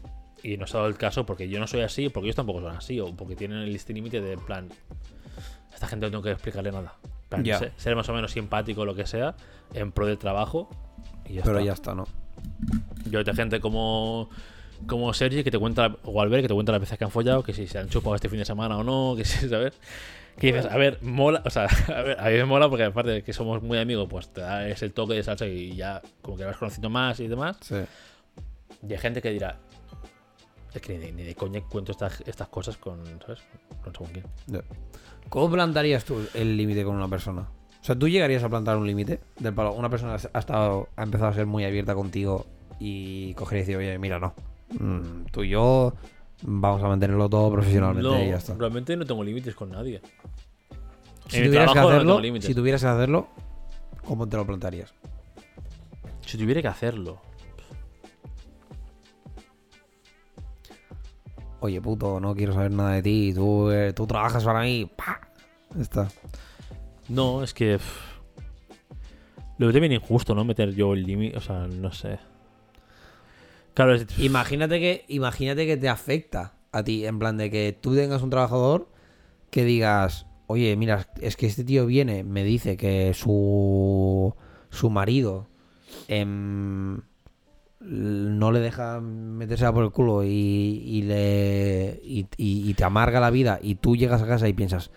[0.42, 2.62] y no se ha dado el caso porque yo no soy así, porque ellos tampoco
[2.62, 4.70] son así, o porque tienen el este límite de plan.
[5.72, 6.94] A esta gente no tengo que explicarle nada.
[7.30, 7.60] Plan, Ya.
[7.60, 9.36] ser, ser más o menos simpático lo que sea,
[9.74, 10.70] en pro del trabajo.
[11.26, 11.66] Y ya Pero está.
[11.66, 12.06] ya está, ¿no?
[13.10, 14.30] Yo hay gente como
[14.86, 17.42] como Sergi que te cuenta o Albert que te cuenta las veces que han follado,
[17.44, 19.74] que si se han chupado este fin de semana o no, que si, ¿sabes?
[20.38, 23.10] Que dices, a ver, mola, o sea, a, ver, a mí me mola porque aparte
[23.10, 26.38] de que somos muy amigos, pues te da ese toque de salsa y ya como
[26.38, 27.58] que vas conociendo más y demás.
[27.62, 27.76] Sí.
[28.88, 29.58] Y hay gente que dirá,
[30.78, 33.40] es que ni de, ni de coña cuento estas, estas cosas con, ¿sabes?
[33.84, 34.26] Con según quién.
[35.30, 37.42] ¿Cómo plantarías tú el límite con una persona?
[37.82, 39.20] O sea, ¿tú llegarías a plantar un límite?
[39.40, 42.46] Del palo, una persona ha estado, ha empezado a ser muy abierta contigo
[42.80, 44.34] y coger y decir, oye, mira, no.
[44.80, 45.94] Mm, tú y yo
[46.44, 48.56] vamos a mantenerlo todo profesionalmente No, y ya está.
[48.56, 50.02] realmente no tengo límites con nadie.
[51.30, 53.28] Si tuvieras que no hacerlo, si tuvieras que hacerlo,
[54.06, 54.94] ¿cómo te lo plantarías?
[56.26, 57.22] Si tuviera que hacerlo.
[61.60, 63.34] Oye, puto, no quiero saber nada de ti.
[63.34, 64.90] Tú, eh, tú trabajas para mí.
[64.96, 65.20] ¡Pah!
[65.76, 66.08] Ya Está.
[67.10, 67.78] No, es que.
[67.78, 68.18] pff,
[69.58, 70.44] Lo veo bien injusto, ¿no?
[70.46, 71.38] Meter yo el límite.
[71.38, 72.20] O sea, no sé.
[73.74, 77.96] Claro, es- Imagínate que, imagínate que te afecta a ti, en plan de que tú
[77.96, 78.90] tengas un trabajador
[79.50, 84.34] que digas, oye, mira, es que este tío viene, me dice que su,
[84.70, 85.48] su marido
[86.08, 87.02] em,
[87.90, 93.30] no le deja meterse por el culo y, y le y, y- te amarga la
[93.30, 94.92] vida y tú llegas a casa y piensas,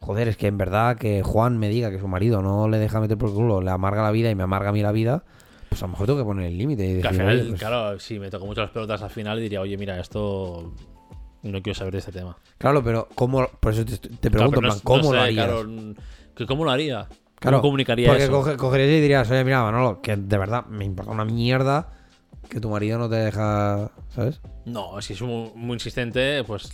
[0.00, 3.00] joder, es que en verdad que Juan me diga que su marido no le deja
[3.00, 5.24] meter por el culo, le amarga la vida y me amarga a mí la vida,
[5.68, 7.60] pues a lo mejor tengo que poner el límite y que al final, "Oye, pues,
[7.60, 10.72] claro, si me toco mucho las pelotas al final diría, oye, mira, esto.
[11.42, 12.36] No quiero saber de este tema.
[12.56, 13.44] Claro, pero ¿cómo?
[13.58, 15.46] Por eso te, te Claro, pregunto, en no- ¿cómo sé, lo harías?
[15.46, 15.68] claro,
[16.36, 17.08] que ¿Cómo lo haría?
[17.40, 18.32] Claro, ¿Cómo comunicaría Porque eso?
[18.32, 21.88] coge- cogerías y dirías, oye, mira, Manolo, que de verdad me importa una mierda
[22.52, 24.40] que tu marido no te deja, ¿sabes?
[24.66, 26.70] No, si es muy, muy insistente, pues.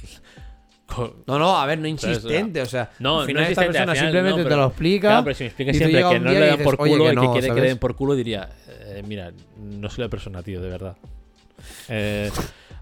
[1.26, 3.96] No, no, a ver, no insistente, o sea, No, al final no esta persona final
[4.06, 5.08] simplemente no, te lo explica.
[5.08, 7.14] Claro, pero si me explica siempre que no le dan por "Oye, culo que y
[7.14, 10.42] que no", quiere que le den por culo, diría, eh, mira, no soy la persona,
[10.42, 10.96] tío, de verdad.
[11.88, 12.30] Eh,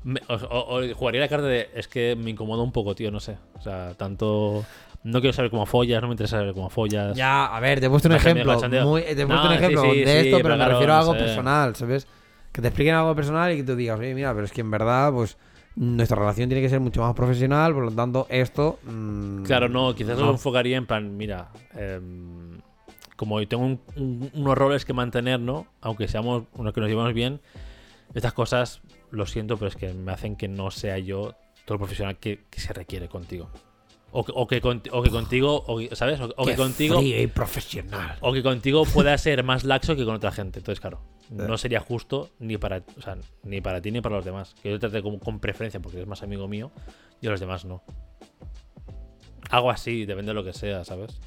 [0.05, 3.36] me- o, jugaría la carta de, es que me incomoda un poco, tío, no sé.
[3.59, 4.64] O sea, tanto...
[5.02, 7.16] No quiero saber cómo follas, no me interesa saber cómo follas.
[7.16, 10.01] Ya, a ver, te he puesto un ejemplo, muy- te he No, un ejemplo sí,
[10.01, 11.24] de sí, esto, pero pero me claro, refiero a algo no sé.
[11.24, 12.06] personal, ¿sabes?
[12.57, 14.70] Que te expliquen algo personal y que tú digas, oye, mira, pero es que en
[14.70, 15.37] verdad, pues
[15.74, 18.78] nuestra relación tiene que ser mucho más profesional, por lo tanto, esto.
[18.85, 20.24] mm, Claro, no, quizás no.
[20.24, 22.59] lo enfocaría en plan, mira, em,
[23.16, 25.66] como tengo un- un- unos roles que mantener, ¿no?
[25.83, 27.43] Aunque seamos unos que nos llevamos bien,
[28.15, 28.81] estas cosas,
[29.11, 31.35] lo siento, pero es que me hacen que no sea yo
[31.66, 33.51] todo el profesional que, que se requiere contigo.
[34.12, 36.19] O que, o que, conti- o que contigo, o que- ¿sabes?
[36.20, 38.16] O, o que contigo, frío y profesional.
[38.23, 40.61] o que contigo pueda ser más laxo que con otra gente.
[40.61, 41.01] Entonces, claro,
[41.31, 44.55] no sería justo ni para, o sea, ni para ti ni para los demás.
[44.62, 46.70] Que yo te trate como con preferencia porque eres más amigo mío
[47.20, 47.82] y a los demás no.
[49.51, 51.20] Algo así, depende de lo que sea, ¿sabes?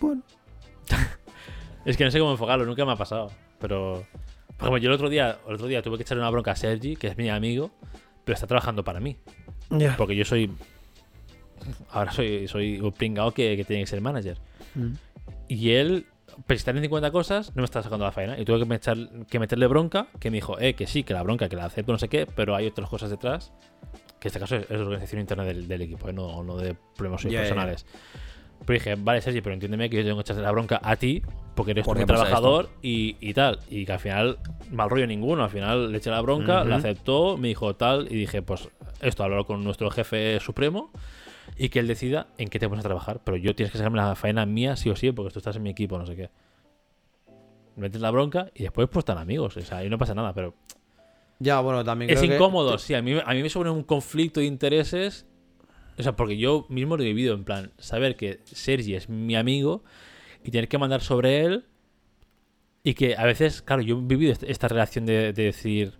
[0.00, 0.22] Bueno.
[1.84, 3.32] Es que no sé cómo enfocarlo, nunca me ha pasado.
[3.58, 4.06] Pero.
[4.56, 6.56] Por ejemplo, yo el otro día, el otro día tuve que echarle una bronca a
[6.56, 7.72] Sergi, que es mi amigo,
[8.24, 9.16] pero está trabajando para mí.
[9.98, 10.48] Porque yo soy.
[11.90, 14.38] Ahora soy, soy un pringao que, que tiene que ser manager.
[14.74, 14.92] Mm.
[15.48, 16.06] Y él,
[16.48, 18.38] estar en 50 cosas, no me está sacando la faena.
[18.38, 21.48] Y tuve que, que meterle bronca, que me dijo, eh, que sí, que la bronca,
[21.48, 23.52] que la acepto, no sé qué, pero hay otras cosas detrás.
[24.20, 26.74] Que en este caso es, es organización interna del, del equipo, eh, no, no de
[26.96, 27.40] problemas ya.
[27.40, 27.86] personales.
[28.64, 31.22] Pero dije, vale, Sergi, pero entiéndeme que yo tengo que echarte la bronca a ti,
[31.56, 33.58] porque eres un trabajador y, y tal.
[33.68, 34.38] Y que al final,
[34.70, 35.42] mal rollo ninguno.
[35.42, 36.68] Al final le eché la bronca, Ujú.
[36.68, 38.68] la aceptó, me dijo tal, y dije, pues
[39.00, 40.92] esto, hablarlo con nuestro jefe supremo
[41.64, 43.20] y que él decida en qué te pones a trabajar.
[43.24, 45.62] Pero yo tienes que sacarme la faena mía sí o sí, porque tú estás en
[45.62, 46.30] mi equipo, no sé qué.
[47.76, 49.56] Metes la bronca y después pues están amigos.
[49.56, 50.54] O sea, ahí no pasa nada, pero
[51.38, 52.76] Ya, bueno, también es que- incómodo.
[52.78, 55.26] Sí, a mí, a mí me supone un conflicto de intereses.
[55.98, 59.36] O sea, porque yo mismo lo he vivido, en plan, saber que Sergi es mi
[59.36, 59.84] amigo
[60.42, 61.66] y tener que mandar sobre él.
[62.84, 65.94] Y que a veces, claro, yo he vivido esta relación de, de decir.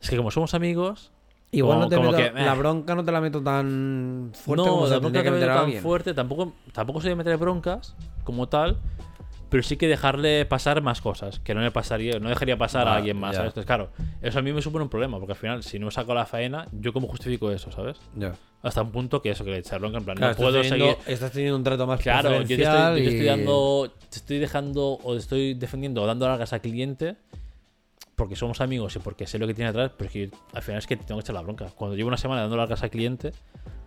[0.00, 1.11] Es que como somos amigos,
[1.54, 4.64] Igual como- no te como meto- que, la bronca no te la meto tan fuerte
[4.64, 5.82] no, como se tampoco tendría que me meter a tan alguien.
[5.82, 8.78] fuerte, tampoco, tampoco soy de meter broncas como tal,
[9.50, 12.94] pero sí que dejarle pasar más cosas, que no le pasaría, no dejaría pasar a
[12.94, 13.36] Ah, alguien más.
[13.36, 13.50] ¿sabes?
[13.50, 13.90] Entonces, claro,
[14.22, 16.66] eso a mí me supone un problema, porque al final, si no saco la faena,
[16.72, 17.98] ¿yo cómo justifico eso, sabes?
[18.16, 18.32] Ya.
[18.62, 20.86] Hasta un punto que eso, que le echar bronca, en plan, Claro, no puedo teniendo,
[20.86, 20.96] seguir...
[21.06, 23.92] estás teniendo un trato más Claro, yo te estoy, yo preferencial te estoy y- dando,
[24.08, 27.16] te estoy dejando o te estoy defendiendo o dando largas al cliente
[28.22, 30.62] porque somos amigos y porque sé lo que tiene atrás, pero es que yo- al
[30.62, 31.66] final es que te tengo que echar la bronca.
[31.74, 33.32] Cuando llevo una semana dando largas al cliente,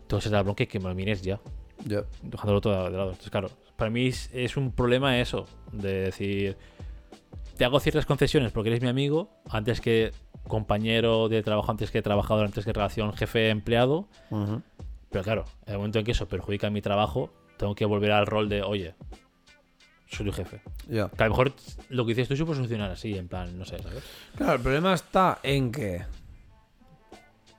[0.07, 1.39] tengo que echar la bronca y que me lo mires ya
[1.85, 2.01] Ya.
[2.21, 3.11] dejándolo todo de lado.
[3.11, 6.57] Entonces, claro, para mí es, es un problema eso, de decir,
[7.55, 10.11] te hago ciertas concesiones porque eres mi amigo, antes que
[10.49, 14.61] compañero de trabajo, antes que trabajador, antes que relación jefe-empleado, Ujú.
[15.11, 18.25] pero claro, en el momento en que eso perjudica mi trabajo, tengo que volver al
[18.25, 18.95] rol de, oye,
[20.07, 20.61] soy tu jefe.
[20.90, 21.10] Ya.
[21.10, 21.53] Que a lo mejor
[21.90, 24.03] lo que dices tú se puede solucionar así, en plan, no sé, ¿sabes?
[24.38, 26.02] Claro, el problema está en que.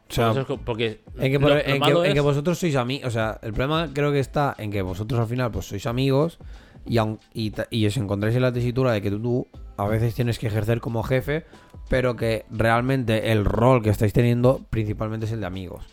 [0.08, 0.32] O sea,
[0.64, 3.08] Porque en que, lo- por- lo en que- malo en que es- vosotros sois amigos.
[3.08, 6.38] O sea, el problema creo que está en que vosotros al final pues sois amigos
[6.86, 10.38] y, aun- y os encontráis en la tesitura de que tú, tú a veces tienes
[10.38, 11.44] que ejercer como jefe,
[11.88, 15.84] pero que realmente el rol que estáis teniendo principalmente es el de amigos.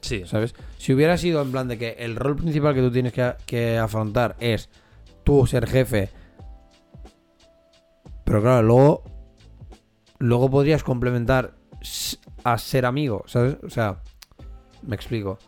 [0.00, 0.54] Sí, ¿Sabes?
[0.76, 3.76] Si hubiera sido en plan de que el rol principal que tú tienes que, que
[3.78, 4.70] afrontar es
[5.28, 6.08] tú ser jefe,
[8.24, 9.02] pero claro, luego,
[10.18, 11.52] luego podrías complementar
[12.44, 13.58] a ser amigo, ¿sabes?
[13.62, 14.00] O sea,
[14.80, 15.38] me explico.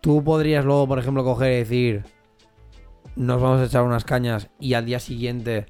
[0.00, 2.04] Tú podrías luego, por ejemplo, coger y decir,
[3.16, 5.66] nos vamos a echar unas cañas y al día siguiente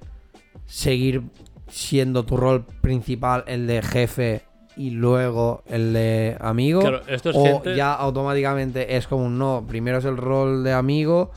[0.66, 1.22] seguir
[1.68, 4.42] siendo tu rol principal el de jefe
[4.76, 6.80] y luego el de amigo.
[6.80, 10.64] Claro, esto es o gente- ya automáticamente es como un no, primero es el rol
[10.64, 11.30] de amigo.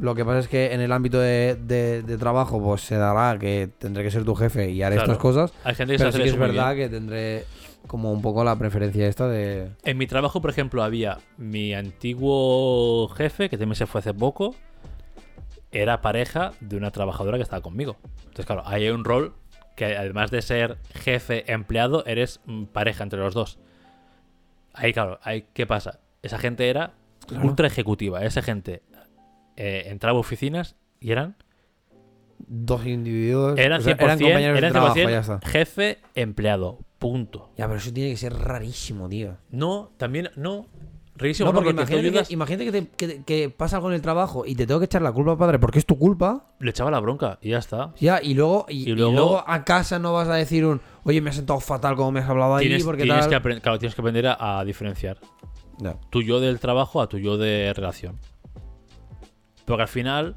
[0.00, 3.38] Lo que pasa es que en el ámbito de, de- de trabajo, pues se dará
[3.38, 5.12] que tendré que ser tu jefe y haré Claro.
[5.12, 5.52] estas cosas.
[5.64, 6.88] hay gente que Pero se sí hace que es verdad bien.
[6.88, 7.44] que tendré
[7.88, 9.70] como un poco la preferencia esta de.
[9.84, 14.54] En mi trabajo, por ejemplo, había mi antiguo jefe, que también se fue hace poco,
[15.72, 17.96] era pareja de una trabajadora que estaba conmigo.
[18.20, 19.34] Entonces, claro, ahí hay un rol
[19.80, 23.58] que además de ser jefe empleado, eres mm, pareja entre los dos.
[24.74, 26.00] Ahí, claro, ahí, ¿qué pasa?
[26.22, 26.92] Esa gente era
[27.26, 27.46] Claro.
[27.46, 28.22] ultra ejecutiva.
[28.22, 28.82] Esa gente
[29.56, 31.34] eh, entraba a oficinas y eran,
[32.46, 33.58] Dos individuos.
[33.58, 35.40] eran o sea, 100%, eran compañeros eran de trabajo, 100% ya está.
[35.48, 36.78] jefe empleado.
[36.98, 37.50] Punto.
[37.56, 39.38] Ya, pero eso tiene que ser rarísimo, tío.
[39.50, 40.66] No, también, no.
[41.20, 44.00] Rarísimo, No, no, porque, imagínate, que, imagínate que, te- que- que pasa algo en el
[44.02, 46.46] trabajo y te tengo que echar la culpa, padre, porque es tu culpa.
[46.60, 47.92] le echaba la bronca y ya está.
[48.00, 51.20] Ya, y luego, y, Y y luego- a casa no vas a decir un, oye,
[51.20, 53.42] me has sentado fatal como me has hablado ahí, Tienes, porque tienes tal.
[53.42, 55.18] que claro, tienes que aprender a, a diferenciar
[55.78, 55.96] Ya.
[56.10, 58.18] tu yo del trabajo a tu yo de relación.
[59.66, 60.36] Porque al final.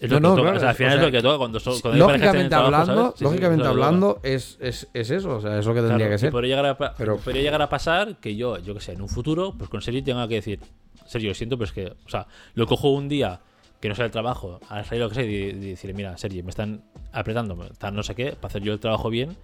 [0.00, 0.42] Es No, no, toca.
[0.42, 2.06] claro, o sea, al es- final o es sea, lo que toca cuando, so- cuando
[2.06, 3.10] lógicamente trabajo, hablando.
[3.12, 3.70] Sí, sí, lógicamente es toca.
[3.86, 6.30] hablando es, es, es eso, o sea, es lo que tendría Claro, que ser.
[6.32, 9.08] podría llegar, a, Pero- podría llegar a pasar que yo, yo que sé, en un
[9.08, 10.60] futuro, pues con Sergio tenga que decir,
[11.06, 13.40] Sergio, lo siento, pero es que, o sea, lo cojo un día
[13.80, 16.42] que no sea el trabajo, a salir lo que sea, y, y decirle, mira, Sergio,
[16.44, 16.82] me están
[17.12, 19.36] apretando, me están no sé qué, para hacer yo el trabajo bien,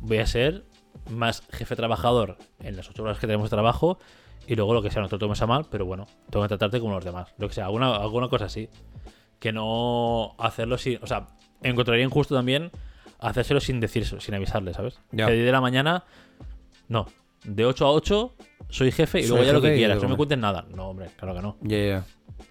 [0.00, 0.64] voy a ser
[1.10, 3.98] más jefe trabajador en las ocho horas que tenemos de trabajo,
[4.46, 6.48] y luego lo que sea, no te lo tomes a mal, pero bueno, tengo que
[6.48, 7.32] tratarte como los demás.
[7.38, 8.68] Lo que sea, alguna, alguna cosa así.
[9.44, 10.98] Que no hacerlo sin.
[11.02, 11.26] O sea,
[11.62, 12.70] encontraría injusto también
[13.20, 15.00] hacérselo sin decirlo, sin avisarle, ¿sabes?
[15.12, 15.26] Ya.
[15.26, 16.04] Que de 10 de la mañana.
[16.88, 17.06] No.
[17.44, 18.34] de 8 a 8
[18.70, 19.96] soy jefe y Soy luego ya lo que quieras.
[19.96, 20.16] No me comer.
[20.16, 20.64] cuentes nada.
[20.74, 21.56] No, hombre, claro que no.
[21.60, 22.04] Ya.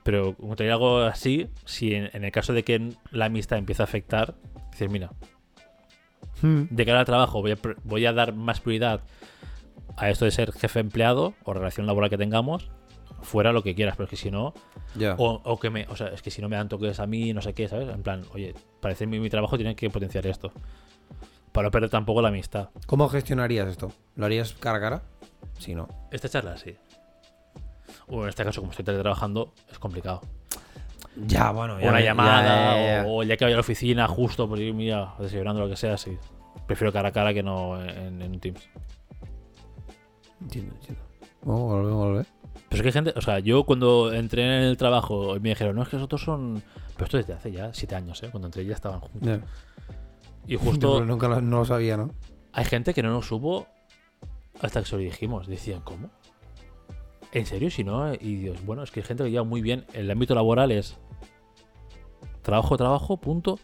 [0.03, 3.85] Pero digo algo así, si en, en el caso de que la amistad empiece a
[3.85, 4.35] afectar,
[4.71, 5.09] dices, mira,
[6.41, 6.63] Hmm.
[6.69, 9.01] de cara al trabajo voy a, voy a dar más prioridad
[9.97, 12.69] a esto de ser jefe empleado o relación laboral que tengamos,
[13.23, 14.53] fuera lo que quieras, pero es que si no,
[14.95, 15.15] Ya.
[15.17, 17.33] o, o que me, o sea, es que si no me dan toques a mí,
[17.33, 17.89] no sé qué, ¿sabes?
[17.89, 20.51] En plan, oye, parece mi, mi trabajo tiene que potenciar esto.
[21.51, 22.69] Para no perder tampoco la amistad.
[22.87, 23.91] ¿Cómo gestionarías esto?
[24.15, 25.01] ¿Lo harías cara a cara?
[25.59, 25.87] Sí, no.
[26.11, 26.75] Esta charla sí.
[28.07, 30.21] O en este caso, como estoy teletrabajando, es complicado.
[31.27, 31.75] Ya, bueno.
[31.75, 35.61] O una llamada, O, día que vaya a la oficina, justo por ir, mira, desayunando
[35.61, 36.17] lo que sea, sí.
[36.65, 38.67] Prefiero cara a cara que no en, Teams.
[40.41, 41.01] Entiendo, entiendo.
[41.43, 42.27] Vamos.
[42.69, 45.49] Pero es que hay gente, o sea, yo cuando entré en el trabajo y me
[45.49, 46.63] dijeron, no, es que nosotros son.
[46.93, 48.29] Pero esto desde hace ya siete años, ¿eh?
[48.31, 49.39] Cuando entré ya estaban juntos.
[50.47, 52.11] Y justo nunca lo, no lo sabía, ¿no?
[52.53, 53.67] hay gente que no nos supo
[54.61, 55.47] hasta que se lo dijimos.
[55.47, 56.09] Decían, ¿cómo?
[57.31, 57.71] ¿En serio?
[57.71, 59.85] Si no, y Dios, bueno, es que hay gente que lleva muy bien.
[59.93, 60.97] El ámbito laboral es
[62.43, 63.59] trabajo, trabajo, punto.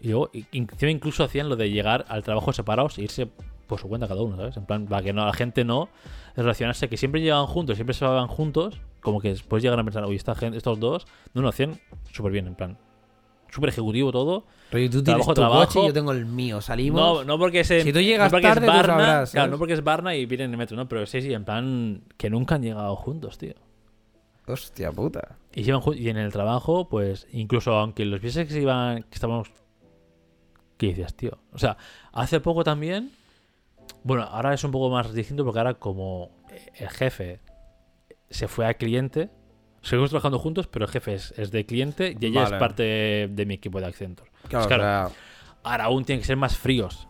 [0.00, 3.30] Y luego, incluso hacían lo de llegar al trabajo separados e irse
[3.66, 4.56] por su cuenta cada uno, ¿sabes?
[4.56, 5.88] En plan, para que no, la gente no
[6.36, 10.04] relacionarse, que siempre llegaban juntos, siempre se van juntos, como que después llegan a pensar,
[10.04, 11.78] oye, esta gente, estos dos, no lo hacían
[12.12, 12.78] súper bien, en plan,
[13.50, 14.44] súper ejecutivo todo.
[14.70, 15.66] Pero tú tienes Trabajo, tu trabajo.
[15.66, 16.60] coche y yo tengo el mío.
[16.60, 17.00] Salimos.
[17.00, 19.44] No, no porque es en- Si tú llegas no es tarde, tú Barna, sabrás, claro,
[19.44, 19.50] ¿sabes?
[19.52, 22.02] no porque es Barna y vienen en el metro, no, pero sí, sí, en plan
[22.16, 23.54] que nunca han llegado juntos, tío.
[24.48, 25.36] Hostia puta.
[25.54, 28.60] Y, se iban ju- y en el trabajo, pues, incluso aunque los vieses que se
[28.62, 29.50] iban, que estábamos.
[30.76, 31.38] ¿Qué dices, tío?
[31.52, 31.76] O sea,
[32.12, 33.10] hace poco también.
[34.06, 36.30] Bueno, ahora es un poco más distinto porque ahora, como
[36.76, 37.40] el jefe
[38.30, 39.30] se fue al cliente,
[39.82, 42.54] seguimos trabajando juntos, pero el jefe es, es de cliente y ella Vale.
[42.54, 42.82] es parte
[43.28, 44.30] de, mi equipo de Accenture.
[44.48, 45.08] Claro, Pues o sea.
[45.64, 47.08] Ahora aún tienen que ser más fríos.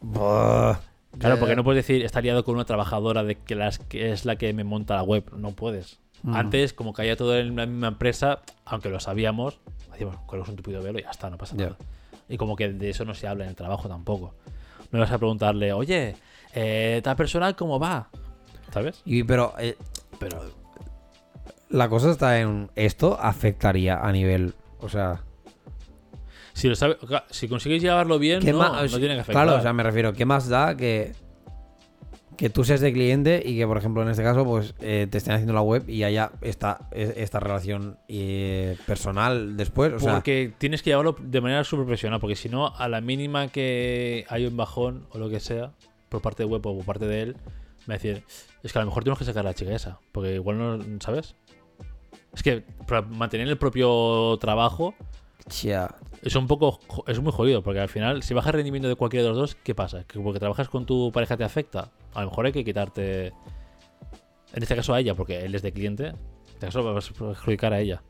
[0.00, 0.80] buah.
[1.16, 4.24] Claro, porque no puedes decir, está liado con una trabajadora de que, las, que es
[4.24, 5.30] la que me monta la web.
[5.36, 6.00] No puedes.
[6.24, 6.34] Mm.
[6.34, 9.60] Antes, como caía todo en la misma empresa, aunque lo sabíamos,
[9.92, 11.76] hacíamos con un tupido velo y ya está, no pasa nada.
[12.28, 14.34] Y como que de eso no se habla en el trabajo tampoco.
[14.90, 16.16] No vas a preguntarle, oye,
[16.54, 18.08] eh, tal persona, ¿cómo va?
[18.72, 19.02] ¿Sabes?
[19.04, 19.76] Y, pero, eh,
[20.18, 20.40] pero
[21.68, 25.22] la cosa está en esto afectaría a nivel, o sea,
[26.54, 26.96] Si lo sabe,
[27.30, 28.92] si consigues llevarlo bien, ¿qué no, más?
[28.92, 29.44] no tiene que afectar.
[29.44, 31.12] Claro, o sea, me refiero, ¿qué más da que
[32.36, 35.18] que tú seas de cliente y que, por ejemplo, en este caso, pues eh, te
[35.18, 39.92] estén haciendo la web y haya esta, e- esta relación eh, personal después?
[39.92, 43.00] O sea, porque tienes que llevarlo de manera súper profesional, porque si no, a la
[43.00, 45.72] mínima que hay un bajón o lo que sea,
[46.12, 47.36] por parte de web o por parte de él,
[47.86, 48.22] me va a decir,
[48.62, 51.00] es que a lo mejor tenemos que sacar a la chica esa, porque igual no,
[51.00, 51.34] ¿sabes?
[52.34, 54.94] Es que para mantener el propio trabajo
[55.60, 56.78] tía, es un poco,
[57.08, 59.54] es muy jodido, porque al final, si baja el rendimiento de cualquiera de los dos,
[59.56, 60.04] ¿qué pasa?
[60.04, 61.90] ¿Que porque trabajas con tu pareja te afecta?
[62.14, 63.26] A lo mejor hay que quitarte,
[64.54, 66.16] en este caso a ella, porque él es de cliente, en
[66.54, 68.02] este caso vas a perjudicar a ella.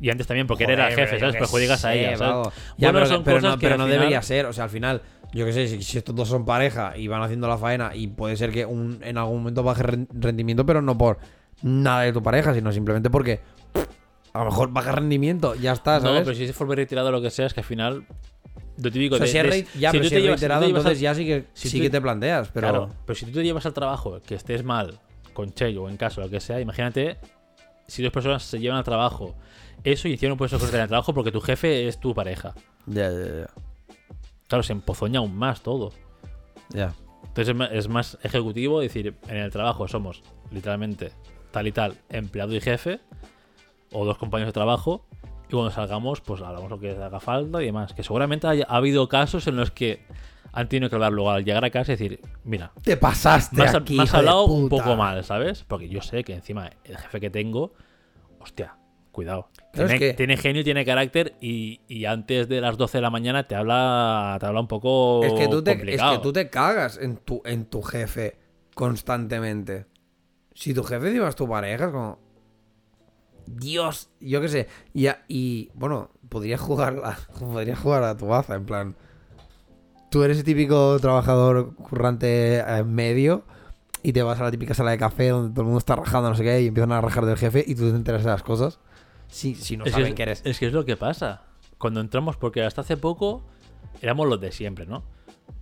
[0.00, 1.36] Y antes también, porque él era Joder, jefe, ¿sabes?
[1.36, 2.48] Perjudicas a ella, ¿sabes?
[2.76, 4.46] Ya, Bueno, pero, son pero cosas no, que pero no final- debería ser.
[4.46, 5.00] O sea, al final,
[5.32, 8.06] yo qué sé, si, si estos dos son pareja y van haciendo la faena y
[8.08, 11.18] puede ser que un, en algún momento baje ren- rendimiento, pero no por
[11.62, 13.40] nada de tu pareja, sino simplemente porque
[13.72, 13.86] pff,
[14.34, 16.22] a lo mejor baja rendimiento, ya está, No, ¿sabes?
[16.24, 18.04] pero si se fue retirado o lo que sea, es que al final.
[18.78, 20.92] Yo te digo, o sea, de- si es ya, si pero si es reiterado, entonces
[20.92, 22.68] al- ya sí que, si sí tú- que te planteas, pero...
[22.68, 24.98] Claro, pero si tú te llevas al trabajo que estés mal
[25.34, 27.18] con Che o en caso, lo que sea, imagínate
[27.86, 29.34] si dos personas se llevan al trabajo
[29.84, 32.54] eso y encima no puedes ofrecer en el trabajo porque tu jefe es tu pareja.
[32.86, 33.46] Ya, ya, ya.
[34.52, 35.92] Claro, se empozoña aún más todo.
[36.68, 36.92] ya.
[37.24, 41.12] Entonces es más ejecutivo decir, en el trabajo somos literalmente
[41.52, 43.00] tal y tal, empleado y jefe,
[43.92, 45.06] o dos compañeros de trabajo,
[45.48, 47.94] y cuando salgamos, pues hablamos lo que haga falta y demás.
[47.94, 50.04] Que seguramente haya- ha habido casos en los que
[50.52, 53.62] han tenido que hablar luego al llegar a casa y decir, mira, Te pasaste me
[53.64, 55.64] has, aquí, me has hablado un poco mal, ¿sabes?
[55.66, 57.72] Porque yo sé que encima el jefe que tengo,
[58.40, 58.74] hostia,
[59.12, 59.48] cuidado.
[59.72, 63.02] Claro, tiene, es que- tiene genio, tiene carácter y, y antes de las 12 de
[63.02, 66.32] la mañana te habla, te habla un poco Es que, tú te, es que tú
[66.32, 68.36] te cagas en tu, en tu jefe
[68.74, 69.86] constantemente.
[70.54, 72.18] Si tu jefe es tu pareja, es como.
[73.46, 74.68] Dios, yo qué sé.
[74.94, 78.96] Y, y bueno, podrías jugar, a, podrías jugar a tu baza, en plan.
[80.10, 83.44] Tú eres el típico trabajador currante en medio
[84.02, 86.28] y te vas a la típica sala de café donde todo el mundo está rajando,
[86.28, 88.42] no sé qué, y empiezan a rajar del jefe y tú te enteras de las
[88.42, 88.78] cosas.
[89.32, 90.42] Si, si no es, saben que, que eres.
[90.44, 91.42] es que es lo que pasa.
[91.78, 93.42] Cuando entramos, porque hasta hace poco
[94.00, 95.02] éramos los de siempre, ¿no?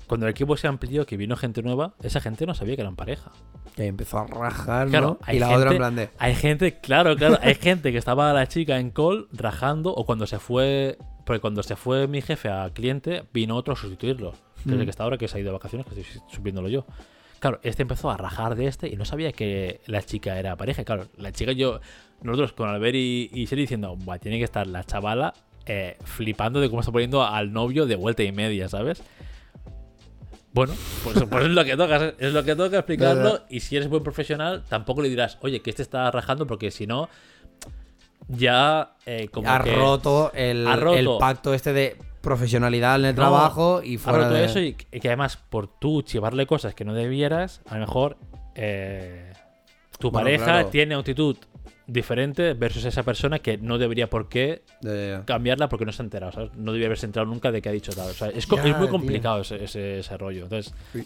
[0.07, 2.97] Cuando el equipo se amplió, que vino gente nueva, esa gente no sabía que eran
[2.97, 3.31] pareja.
[3.77, 5.19] Y ahí empezó a rajar, Claro, ¿no?
[5.23, 6.11] hay Y la gente, otra en plan de.
[6.19, 10.27] Hay gente, claro, claro, hay gente que estaba la chica en call rajando o cuando
[10.27, 14.33] se fue, porque cuando se fue mi jefe a cliente, vino otro a sustituirlo.
[14.33, 14.85] Que es el Mm.
[14.85, 16.85] que está ahora, que se ha ido de vacaciones, que estoy supliéndolo yo.
[17.39, 20.85] Claro, este empezó a rajar de este y no sabía que la chica era pareja.
[20.85, 21.81] Claro, la chica yo,
[22.23, 25.33] nosotros con Albert y, y Sherry diciendo, Buah, tiene que estar la chavala
[25.67, 29.03] eh, flipando de cómo está poniendo al novio de vuelta y media, ¿sabes?
[30.53, 30.75] Bueno,
[31.05, 33.43] pues, pues es lo que toca, es lo que toca explicarlo.
[33.49, 36.87] y si eres buen profesional, tampoco le dirás, oye, que este está rajando, porque si
[36.87, 37.09] no,
[38.29, 40.99] ya eh, como ha que roto, el, ha roto.
[40.99, 44.45] el pacto este de profesionalidad en el No, trabajo y ha fuera roto de...
[44.45, 48.19] eso y que además por tú chivarle cosas que no debieras, a lo mejor
[48.55, 49.33] eh,
[49.99, 50.69] tu Bueno, pareja claro.
[50.69, 51.37] tiene actitud
[51.93, 54.63] diferente versus esa persona que no debería por qué
[55.27, 56.55] cambiarla porque no se ha enterado, ¿sabes?
[56.55, 58.11] No debería haberse enterado nunca de que ha dicho tal.
[58.11, 60.45] O sea, es, muy complicado ese, ese- ese rollo.
[60.45, 61.03] Entonces, Sí.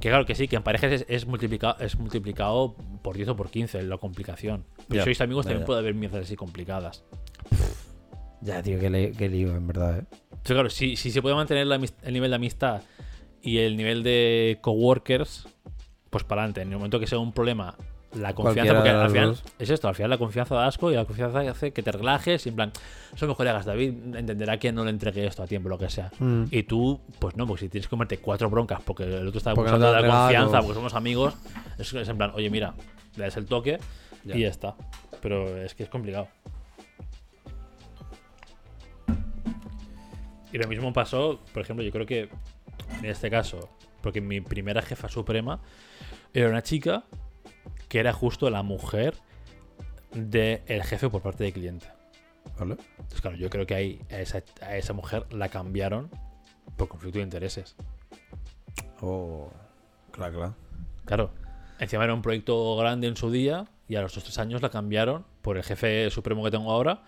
[0.00, 3.36] que claro que sí, que en parejas es, es multiplicado, es multiplicado por 10 o
[3.36, 4.64] por 15 la complicación.
[4.88, 7.04] Pero si sois amigos también puede haber mierdas así complicadas.
[8.42, 10.04] Ya, tío, qué, le- qué lío, en verdad, eh.
[10.12, 12.82] Entonces, claro, si, si se puede mantener la el nivel de amistad
[13.42, 15.48] y el nivel de coworkers,
[16.10, 16.62] pues para adelante.
[16.62, 17.76] En el momento que sea un problema,
[18.16, 19.44] la confianza, porque al final dos.
[19.58, 22.46] es esto, al final la confianza da asco y la confianza hace que te relajes
[22.46, 22.72] y en plan,
[23.14, 26.10] son mis colegas, David entenderá que no le entregué esto a tiempo, lo que sea.
[26.18, 26.44] Mm.
[26.50, 29.54] Y tú, pues no, porque si tienes que comerte cuatro broncas porque el otro está
[29.54, 31.34] no abusando de ha la confianza, porque somos amigos,
[31.78, 32.74] es, es en plan, oye, mira,
[33.16, 33.78] le das el toque
[34.24, 34.36] Ya.
[34.36, 34.74] y ya está.
[35.20, 36.28] Pero es que es complicado.
[40.52, 42.28] Y lo mismo pasó, por ejemplo, yo creo que
[42.98, 43.68] en este caso,
[44.00, 45.60] porque mi primera jefa suprema
[46.32, 47.04] era una chica
[47.88, 49.14] que era justo la mujer
[50.12, 51.86] del jefe por parte del cliente.
[52.58, 52.76] ¿Vale?
[52.90, 56.10] Entonces, claro, yo creo que ahí a esa, a esa mujer la cambiaron
[56.76, 57.76] por conflicto de intereses.
[59.00, 59.50] Oh,
[60.10, 60.54] claro, claro.
[61.04, 61.30] Claro,
[61.78, 64.70] encima era un proyecto grande en su día y a los dos tres años la
[64.70, 67.02] cambiaron por el jefe supremo que tengo ahora.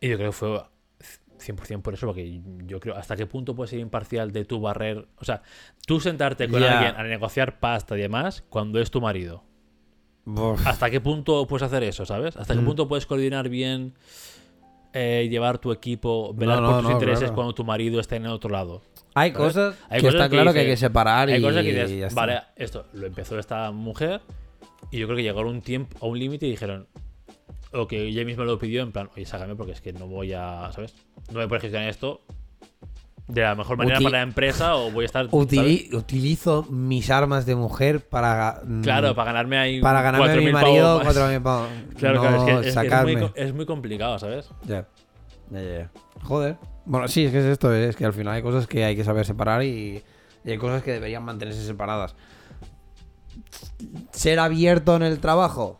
[0.00, 0.62] Y yo creo que fue
[1.38, 5.06] 100% por eso, porque yo creo, ¿hasta qué punto puedes ser imparcial de tu barrer?
[5.16, 5.42] O sea,
[5.86, 9.44] tú sentarte con alguien a negociar pasta y demás cuando es tu marido.
[10.24, 10.66] Buf.
[10.66, 12.36] ¿Hasta qué punto puedes hacer eso, sabes?
[12.36, 12.64] ¿Hasta qué Mm.
[12.66, 13.94] punto puedes coordinar bien,
[14.92, 17.34] eh, llevar tu equipo, velar No, por no, tus no, intereses claro.
[17.34, 18.80] cuando tu marido está en el otro lado?
[19.14, 19.46] Hay ¿sabes?
[19.46, 21.70] cosas Hay que cosas está que claro que hay que separar Hay y, cosas que
[21.70, 22.20] y ya dices, está.
[22.20, 24.20] vale, esto lo empezó esta mujer
[24.90, 26.86] y yo creo que llegaron a un tiempo, a un límite y dijeron,
[27.72, 30.32] o que ella misma lo pidió en plan, oye, sácame porque es que no voy
[30.32, 30.94] a, ¿sabes?
[31.32, 32.22] No me puedes gestionar esto
[33.26, 35.28] de la mejor manera para la empresa o voy a estar...
[35.28, 38.60] Utili- utilizo mis armas de mujer para.
[38.64, 38.82] mm.
[38.82, 41.16] Claro, para ganarme ahí para ganarme a mi 4.000 marido pavos más.
[41.16, 41.68] 4.000 pavos.
[41.98, 43.16] Claro, no claro, es que es- es, sacarme.
[43.16, 44.48] muy, es muy complicado, ¿sabes?
[44.66, 44.86] Ya.
[45.50, 45.90] Ya, ya, ya.
[46.22, 46.56] Joder.
[46.86, 49.04] Bueno, sí, es que es esto, es que al final hay cosas que hay que
[49.04, 50.02] saber separar y,
[50.44, 52.14] y hay cosas que deberían mantenerse separadas.
[54.12, 55.78] Ser abierto en el trabajo,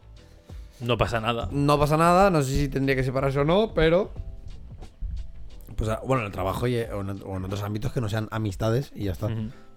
[0.81, 1.49] No pasa nada.
[1.53, 4.12] no pasa nada, no sé si tendría que separarse o no, pero...
[5.77, 8.09] Pues ah, bueno, en el trabajo y, o, en, o en otros ámbitos que no
[8.09, 9.29] sean amistades y ya está.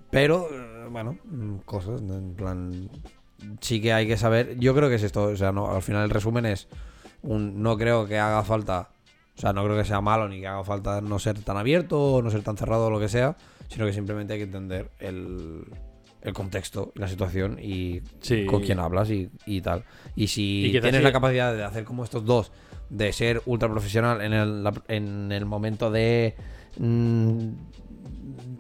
[0.09, 2.89] Pero, eh, bueno, mm, cosas, en plan...
[3.61, 6.03] Sí que hay que saber, yo creo que es esto, o sea, no, al final
[6.05, 6.67] el resumen es,
[7.21, 8.89] un, no creo que haga falta,
[9.37, 12.01] o sea, no creo que sea malo ni que haga falta no ser tan abierto
[12.15, 13.37] o no ser tan cerrado o lo que sea,
[13.67, 15.65] sino que simplemente hay que entender el,
[16.23, 18.47] el contexto y la situación y Sí.
[18.47, 19.83] con quién hablas y, y tal.
[20.15, 22.51] Y si Y tienes la capacidad de hacer como estos dos,
[22.89, 26.35] de ser ultra profesional en el, en el momento de
[26.77, 27.49] mm,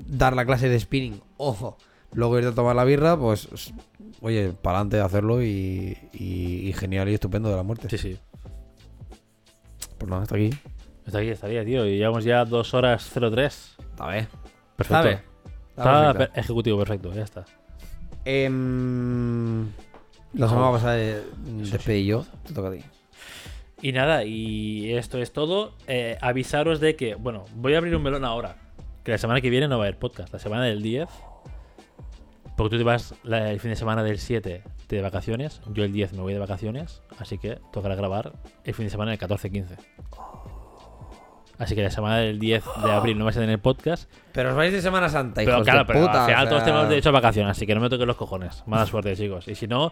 [0.07, 1.77] dar la clase de spinning, ojo,
[2.13, 3.47] luego irte a tomar la birra, pues
[4.21, 7.87] oye, para adelante hacerlo y, y- y genial y estupendo de la muerte.
[7.89, 8.17] Sí, sí.
[9.97, 10.49] Pues nada, hasta aquí.
[11.05, 11.85] Está aquí, estaría, tío.
[11.85, 13.75] Y llevamos ya 2 horas 03.
[13.79, 14.27] Está bien.
[14.75, 15.03] Perfecto.
[15.07, 15.21] bien.
[15.69, 16.17] Está perfecto.
[16.33, 17.45] per- ejecutivo, perfecto, ya está.
[18.25, 19.65] Em,
[20.33, 21.23] la semana pasada eh,
[21.71, 22.83] despedí yo, te toca a ti.
[23.81, 25.73] Y nada, y esto es todo.
[25.87, 28.55] Eh, avisaros de que, bueno, voy a abrir un melón ahora.
[29.03, 30.33] Que la semana que viene no va a haber podcast.
[30.33, 31.07] La semana del 10.
[32.57, 35.61] Porque tú te vas la- el fin de semana del 7 de vacaciones.
[35.73, 37.03] Yo el 10 me voy de vacaciones.
[37.19, 38.33] Así que tocará grabar
[38.63, 39.77] el fin de semana del 14-15.
[41.59, 44.11] Así que la semana del 10 de abril no vais a tener podcast.
[44.31, 46.49] Pero os vais de Semana Santa, Pero hijos claro, de pero puta, al final o
[46.49, 48.63] todos sea, tenemos derecho a vacaciones, así que no me toquen los cojones.
[48.67, 49.47] Mala suerte, chicos.
[49.47, 49.91] Y si no,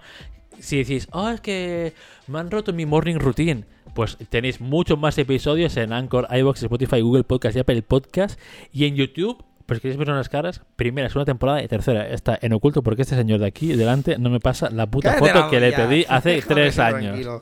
[0.59, 1.93] si decís, oh, es que
[2.27, 7.01] me han roto mi morning routine, pues tenéis muchos más episodios en Anchor, iBox, Spotify,
[7.01, 8.39] Google Podcast y Apple Podcast.
[8.73, 12.07] Y en YouTube, pues queréis ver unas caras, primera, segunda temporada y tercera.
[12.09, 15.27] Está en oculto porque este señor de aquí delante no me pasa la puta Cállate
[15.31, 17.03] foto la- que le pedí hace tres años.
[17.19, 17.39] tranquilo.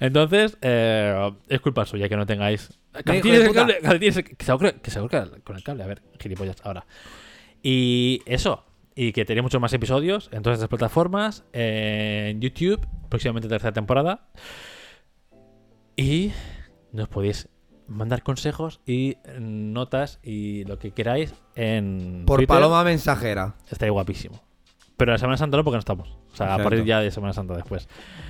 [0.00, 2.70] Entonces, eh, es culpa suya que no tengáis.
[3.04, 5.84] Calcetines el cable, calcetines que se ahorca- que se ahorca con el cable.
[5.84, 6.84] A ver, gilipollas, ahora.
[7.62, 8.64] Y eso.
[8.94, 11.44] Y que tenéis muchos más episodios en todas estas plataformas.
[11.52, 14.28] En YouTube, próximamente tercera temporada.
[15.96, 16.32] Y
[16.92, 17.48] nos podéis
[17.86, 22.48] mandar consejos y notas y lo que queráis en Por Twitter.
[22.56, 23.54] paloma mensajera.
[23.70, 24.42] Estaría guapísimo.
[24.96, 26.16] Pero la Semana Santa no, porque no estamos.
[26.32, 27.88] O sea, a partir ya de Semana Santa después.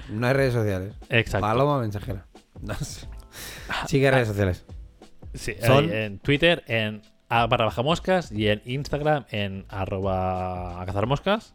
[0.09, 0.95] No hay redes sociales.
[1.11, 1.47] Exacto.
[1.47, 2.27] Paloma mensajera.
[2.61, 3.09] No sé.
[3.89, 4.65] Sí que hay redes sociales.
[5.35, 7.03] Sí, Son- en Twitter, en
[7.33, 11.55] a barra baja moscas y en Instagram en arroba a cazar moscas.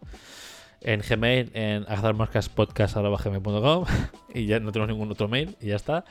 [0.81, 3.85] En Gmail en a cazar moscas podcast arroba gmail.com
[4.33, 6.03] y ya no tenemos ningún otro mail y ya está.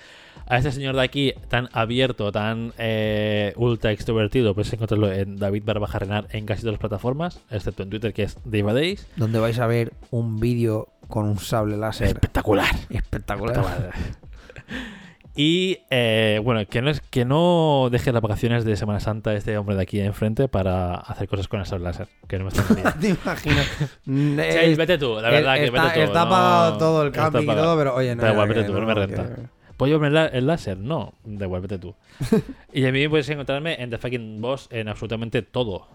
[0.46, 5.64] A este señor de aquí tan abierto, tan eh, ultra extrovertido, puedes encontrarlo en David
[5.64, 9.08] Barbaja Renar en casi todas las plataformas, excepto en Twitter que es Days.
[9.16, 12.72] Donde vais a ver un vídeo con un sable láser Espectacular.
[12.90, 13.92] espectacular.
[15.38, 19.58] Y eh, bueno, que no, es, que no deje las vacaciones de Semana Santa este
[19.58, 22.08] hombre de aquí enfrente para hacer cosas con el sable láser.
[22.26, 22.94] Que no me está.
[23.00, 23.66] ¿Te imaginas?
[24.06, 26.00] Mm, Sí, vete tú, la verdad que está, vete tú.
[26.00, 28.22] está no- pagado todo el camping y todo, pero oye, no.
[28.22, 29.34] Da igual, vete tú, no me renta.
[29.34, 29.42] que-
[29.76, 30.78] ¿Puedo llevarme el, lá- el láser?
[30.78, 31.94] No, da igual, vete tú.
[32.72, 35.86] y a mí puedes encontrarme en The Fucking Boss en absolutamente todo.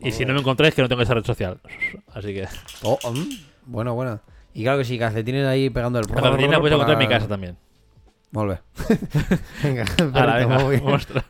[0.00, 1.60] Y si no me encontráis, que no tengo esa red social.
[2.12, 2.48] Así que.
[2.82, 3.28] Oh, mm,
[3.66, 4.20] bueno, bueno.
[4.52, 6.12] Y claro que sí, calcetines ahí pegando el la
[6.60, 7.56] puedes encontrar en mi casa también.
[8.34, 8.58] Molt bé.
[9.62, 10.84] venga, Ahora, perrito, venga, muy bien.
[10.84, 11.24] muestra.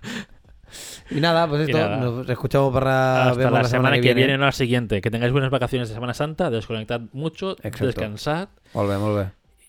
[1.11, 1.97] Y nada, pues esto, nada.
[1.99, 5.01] nos escuchamos para Hasta la, semana, que viene, no la siguiente.
[5.01, 7.87] Que tengáis buenas vacaciones de Semana Santa, desconectad mucho, Exacto.
[7.87, 8.49] descansad.
[8.73, 9.27] Molt bé, molt bé.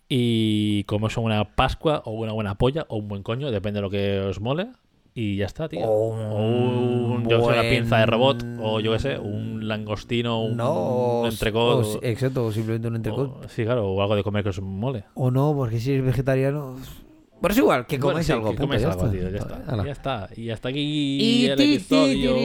[0.07, 3.81] Y como es una Pascua o una buena polla o un buen coño, depende de
[3.81, 4.67] lo que os mole.
[5.17, 5.85] Y ya está, tío.
[5.85, 9.67] O O un, yo sé, una buen- pinza de robot, o yo qué sé, un
[9.67, 11.61] langostino, un, No, un entrecot.
[11.75, 13.45] o o- si- exacto, o simplemente un entrecot.
[13.45, 15.05] o- sí, claro, o algo de comer que os mole.
[15.13, 16.75] O no, porque si es vegetariano.
[17.41, 18.51] Pero es igual, que comáis algo.
[18.51, 19.29] Que punto, comáis algo, tío.
[19.29, 19.83] Ya está.
[19.83, 20.29] Ya está.
[20.35, 22.35] Y hasta aquí y el episodio.